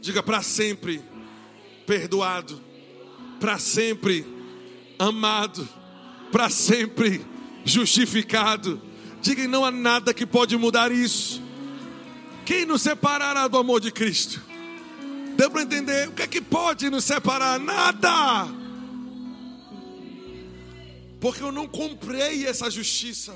Diga 0.00 0.22
para 0.22 0.42
sempre 0.42 1.02
perdoado. 1.86 2.60
Para 3.40 3.58
sempre 3.58 4.26
amado. 4.98 5.68
Para 6.30 6.50
sempre 6.50 7.24
justificado. 7.64 8.80
Diga, 9.20 9.46
não 9.48 9.64
há 9.64 9.70
nada 9.70 10.12
que 10.12 10.26
pode 10.26 10.56
mudar 10.56 10.92
isso. 10.92 11.42
Quem 12.44 12.66
nos 12.66 12.82
separará 12.82 13.48
do 13.48 13.56
amor 13.56 13.80
de 13.80 13.90
Cristo? 13.90 14.42
Deu 15.36 15.50
para 15.50 15.62
entender? 15.62 16.08
O 16.08 16.12
que 16.12 16.22
é 16.22 16.26
que 16.26 16.40
pode 16.40 16.90
nos 16.90 17.04
separar? 17.04 17.58
Nada. 17.58 18.46
Porque 21.20 21.42
eu 21.42 21.50
não 21.50 21.66
comprei 21.66 22.46
essa 22.46 22.70
justiça 22.70 23.34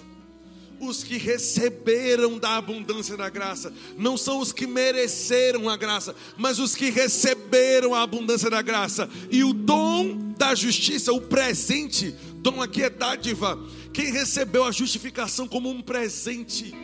os 0.80 1.02
que 1.02 1.16
receberam 1.16 2.38
da 2.38 2.56
abundância 2.56 3.16
da 3.16 3.28
graça, 3.28 3.72
não 3.96 4.16
são 4.16 4.38
os 4.40 4.52
que 4.52 4.66
mereceram 4.66 5.68
a 5.68 5.76
graça, 5.76 6.14
mas 6.36 6.58
os 6.58 6.74
que 6.74 6.90
receberam 6.90 7.94
a 7.94 8.02
abundância 8.02 8.50
da 8.50 8.62
graça. 8.62 9.08
E 9.30 9.42
o 9.42 9.52
dom 9.52 10.16
da 10.36 10.54
justiça, 10.54 11.12
o 11.12 11.20
presente, 11.20 12.14
dom 12.36 12.62
aqui 12.62 12.82
é 12.82 12.90
dádiva. 12.90 13.58
Quem 13.92 14.12
recebeu 14.12 14.64
a 14.64 14.70
justificação 14.70 15.48
como 15.48 15.68
um 15.68 15.82
presente, 15.82 16.74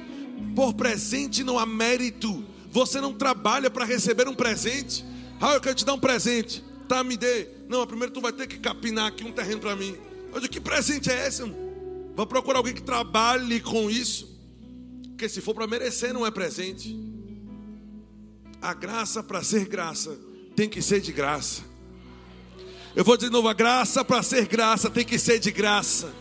por 0.54 0.74
presente 0.74 1.44
não 1.44 1.58
há 1.58 1.66
mérito. 1.66 2.44
Você 2.70 3.00
não 3.00 3.12
trabalha 3.12 3.70
para 3.70 3.84
receber 3.84 4.26
um 4.26 4.34
presente. 4.34 5.04
Ah, 5.40 5.54
eu 5.54 5.60
quero 5.60 5.76
te 5.76 5.84
dar 5.84 5.94
um 5.94 6.00
presente. 6.00 6.64
Tá, 6.88 7.04
me 7.04 7.16
dê. 7.16 7.48
Não, 7.68 7.86
primeiro 7.86 8.12
tu 8.12 8.20
vai 8.20 8.32
ter 8.32 8.46
que 8.46 8.58
capinar 8.58 9.06
aqui 9.06 9.24
um 9.24 9.32
terreno 9.32 9.60
para 9.60 9.76
mim. 9.76 9.96
Eu 10.32 10.40
digo, 10.40 10.52
que 10.52 10.60
presente 10.60 11.10
é 11.10 11.28
esse? 11.28 11.42
Vou 12.14 12.26
procurar 12.26 12.58
alguém 12.58 12.74
que 12.74 12.82
trabalhe 12.82 13.60
com 13.60 13.90
isso. 13.90 14.38
Porque 15.08 15.28
se 15.28 15.40
for 15.40 15.54
para 15.54 15.66
merecer, 15.66 16.12
não 16.12 16.24
é 16.24 16.30
presente. 16.30 16.96
A 18.62 18.72
graça 18.72 19.22
para 19.22 19.42
ser 19.42 19.66
graça 19.66 20.18
tem 20.54 20.68
que 20.68 20.80
ser 20.80 21.00
de 21.00 21.12
graça. 21.12 21.62
Eu 22.94 23.04
vou 23.04 23.16
dizer 23.16 23.28
de 23.28 23.32
novo: 23.32 23.48
a 23.48 23.52
graça 23.52 24.04
para 24.04 24.22
ser 24.22 24.46
graça 24.46 24.88
tem 24.88 25.04
que 25.04 25.18
ser 25.18 25.40
de 25.40 25.50
graça. 25.50 26.14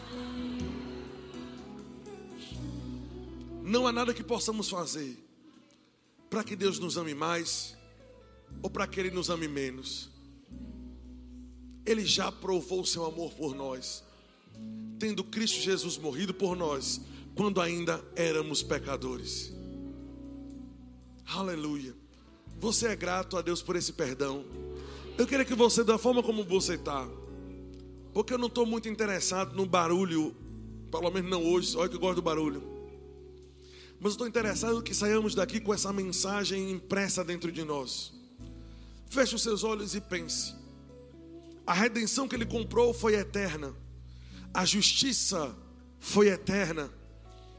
Não 3.62 3.88
há 3.88 3.92
nada 3.92 4.14
que 4.14 4.24
possamos 4.24 4.70
fazer 4.70 5.18
para 6.30 6.44
que 6.44 6.56
Deus 6.56 6.80
nos 6.80 6.98
ame 6.98 7.14
mais 7.14 7.78
ou 8.62 8.70
para 8.70 8.88
que 8.88 9.00
Ele 9.00 9.12
nos 9.12 9.30
ame 9.30 9.48
menos. 9.48 10.10
Ele 11.86 12.06
já 12.06 12.32
provou 12.32 12.82
o 12.82 12.86
seu 12.86 13.06
amor 13.06 13.34
por 13.34 13.56
nós 13.56 14.04
tendo 15.00 15.24
Cristo 15.24 15.62
Jesus 15.62 15.98
morrido 15.98 16.34
por 16.34 16.56
nós, 16.56 17.02
quando 17.36 17.60
ainda 17.62 18.04
éramos 18.16 18.62
pecadores. 18.64 19.54
Aleluia. 21.26 21.96
Você 22.60 22.88
é 22.88 22.96
grato 22.96 23.38
a 23.38 23.42
Deus 23.42 23.62
por 23.62 23.76
esse 23.76 23.94
perdão. 23.94 24.46
Eu 25.18 25.28
queria 25.28 25.46
que 25.46 25.56
você, 25.56 25.84
da 25.84 25.98
forma 25.98 26.24
como 26.24 26.44
você 26.44 26.76
está, 26.76 27.08
porque 28.14 28.34
eu 28.34 28.38
não 28.38 28.48
estou 28.48 28.66
muito 28.66 28.88
interessado 28.88 29.56
no 29.56 29.66
barulho, 29.66 30.36
pelo 30.92 31.10
menos 31.12 31.30
não 31.30 31.44
hoje, 31.44 31.76
olha 31.76 31.90
que 31.90 31.96
eu 31.96 32.00
gosto 32.00 32.16
do 32.16 32.22
barulho. 32.22 32.64
Mas 34.00 34.14
estou 34.14 34.28
interessado 34.28 34.84
que 34.84 34.94
saiamos 34.94 35.34
daqui 35.34 35.60
com 35.60 35.74
essa 35.74 35.94
mensagem 35.94 36.72
impressa 36.72 37.24
dentro 37.24 37.52
de 37.52 37.64
nós. 37.64 38.14
Feche 39.10 39.36
os 39.36 39.42
seus 39.42 39.64
olhos 39.64 39.96
e 39.96 40.02
pense. 40.02 40.54
A 41.66 41.74
redenção 41.74 42.28
que 42.28 42.36
ele 42.36 42.46
comprou 42.46 42.94
foi 42.94 43.16
eterna. 43.16 43.74
A 44.54 44.66
justiça 44.66 45.56
foi 46.00 46.28
eterna. 46.28 46.92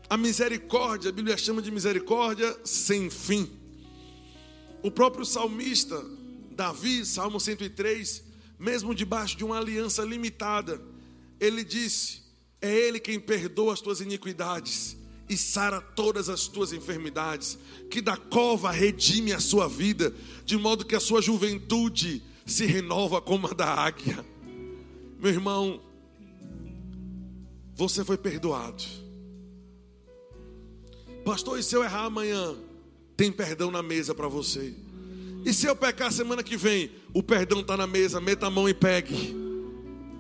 A 0.08 0.16
misericórdia, 0.16 1.10
a 1.10 1.12
Bíblia 1.12 1.36
chama 1.36 1.60
de 1.60 1.70
misericórdia 1.70 2.56
sem 2.64 3.10
fim. 3.10 3.50
O 4.82 4.90
próprio 4.90 5.24
salmista, 5.24 6.04
Davi, 6.52 7.04
Salmo 7.04 7.40
103, 7.40 8.22
mesmo 8.58 8.94
debaixo 8.94 9.36
de 9.36 9.44
uma 9.44 9.58
aliança 9.58 10.04
limitada, 10.04 10.80
ele 11.40 11.64
disse: 11.64 12.22
É 12.60 12.70
Ele 12.70 13.00
quem 13.00 13.18
perdoa 13.18 13.72
as 13.72 13.80
tuas 13.80 14.00
iniquidades 14.00 14.96
e 15.28 15.36
sara 15.36 15.80
todas 15.80 16.28
as 16.28 16.46
tuas 16.46 16.72
enfermidades, 16.72 17.58
que 17.90 18.00
da 18.00 18.16
cova 18.16 18.70
redime 18.70 19.32
a 19.32 19.40
sua 19.40 19.68
vida, 19.68 20.14
de 20.44 20.56
modo 20.56 20.84
que 20.84 20.94
a 20.94 21.00
sua 21.00 21.22
juventude 21.22 22.22
se 22.46 22.66
renova 22.66 23.20
como 23.20 23.46
a 23.46 23.54
da 23.54 23.66
águia. 23.66 24.24
Meu 25.18 25.32
irmão, 25.32 25.80
você 27.74 28.04
foi 28.04 28.16
perdoado. 28.16 28.82
Pastor, 31.24 31.58
e 31.58 31.62
se 31.62 31.74
eu 31.74 31.82
errar 31.82 32.04
amanhã? 32.04 32.54
Tem 33.16 33.32
perdão 33.32 33.70
na 33.70 33.82
mesa 33.82 34.14
para 34.14 34.28
você. 34.28 34.74
E 35.44 35.52
se 35.52 35.66
eu 35.66 35.76
pecar 35.76 36.12
semana 36.12 36.42
que 36.42 36.56
vem? 36.56 36.90
O 37.12 37.22
perdão 37.22 37.60
está 37.60 37.76
na 37.76 37.86
mesa, 37.86 38.20
meta 38.20 38.46
a 38.46 38.50
mão 38.50 38.68
e 38.68 38.74
pegue. 38.74 39.34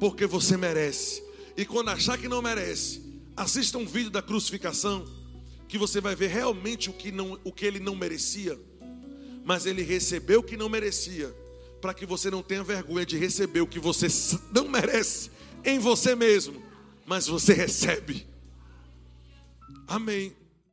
Porque 0.00 0.26
você 0.26 0.56
merece. 0.56 1.22
E 1.56 1.64
quando 1.64 1.90
achar 1.90 2.18
que 2.18 2.28
não 2.28 2.42
merece, 2.42 3.02
assista 3.36 3.78
um 3.78 3.86
vídeo 3.86 4.10
da 4.10 4.22
crucificação, 4.22 5.04
que 5.68 5.78
você 5.78 6.00
vai 6.00 6.14
ver 6.14 6.28
realmente 6.28 6.90
o 6.90 6.92
que, 6.92 7.10
não, 7.12 7.38
o 7.44 7.52
que 7.52 7.64
ele 7.64 7.80
não 7.80 7.94
merecia. 7.94 8.58
Mas 9.44 9.66
ele 9.66 9.82
recebeu 9.82 10.40
o 10.40 10.42
que 10.42 10.56
não 10.56 10.68
merecia, 10.68 11.34
para 11.80 11.94
que 11.94 12.06
você 12.06 12.30
não 12.30 12.42
tenha 12.42 12.64
vergonha 12.64 13.06
de 13.06 13.16
receber 13.16 13.60
o 13.60 13.66
que 13.66 13.78
você 13.78 14.06
não 14.52 14.68
merece 14.68 15.30
em 15.64 15.78
você 15.78 16.14
mesmo, 16.14 16.62
mas 17.06 17.26
você 17.26 17.52
recebe. 17.52 18.26
Amém. 19.86 20.34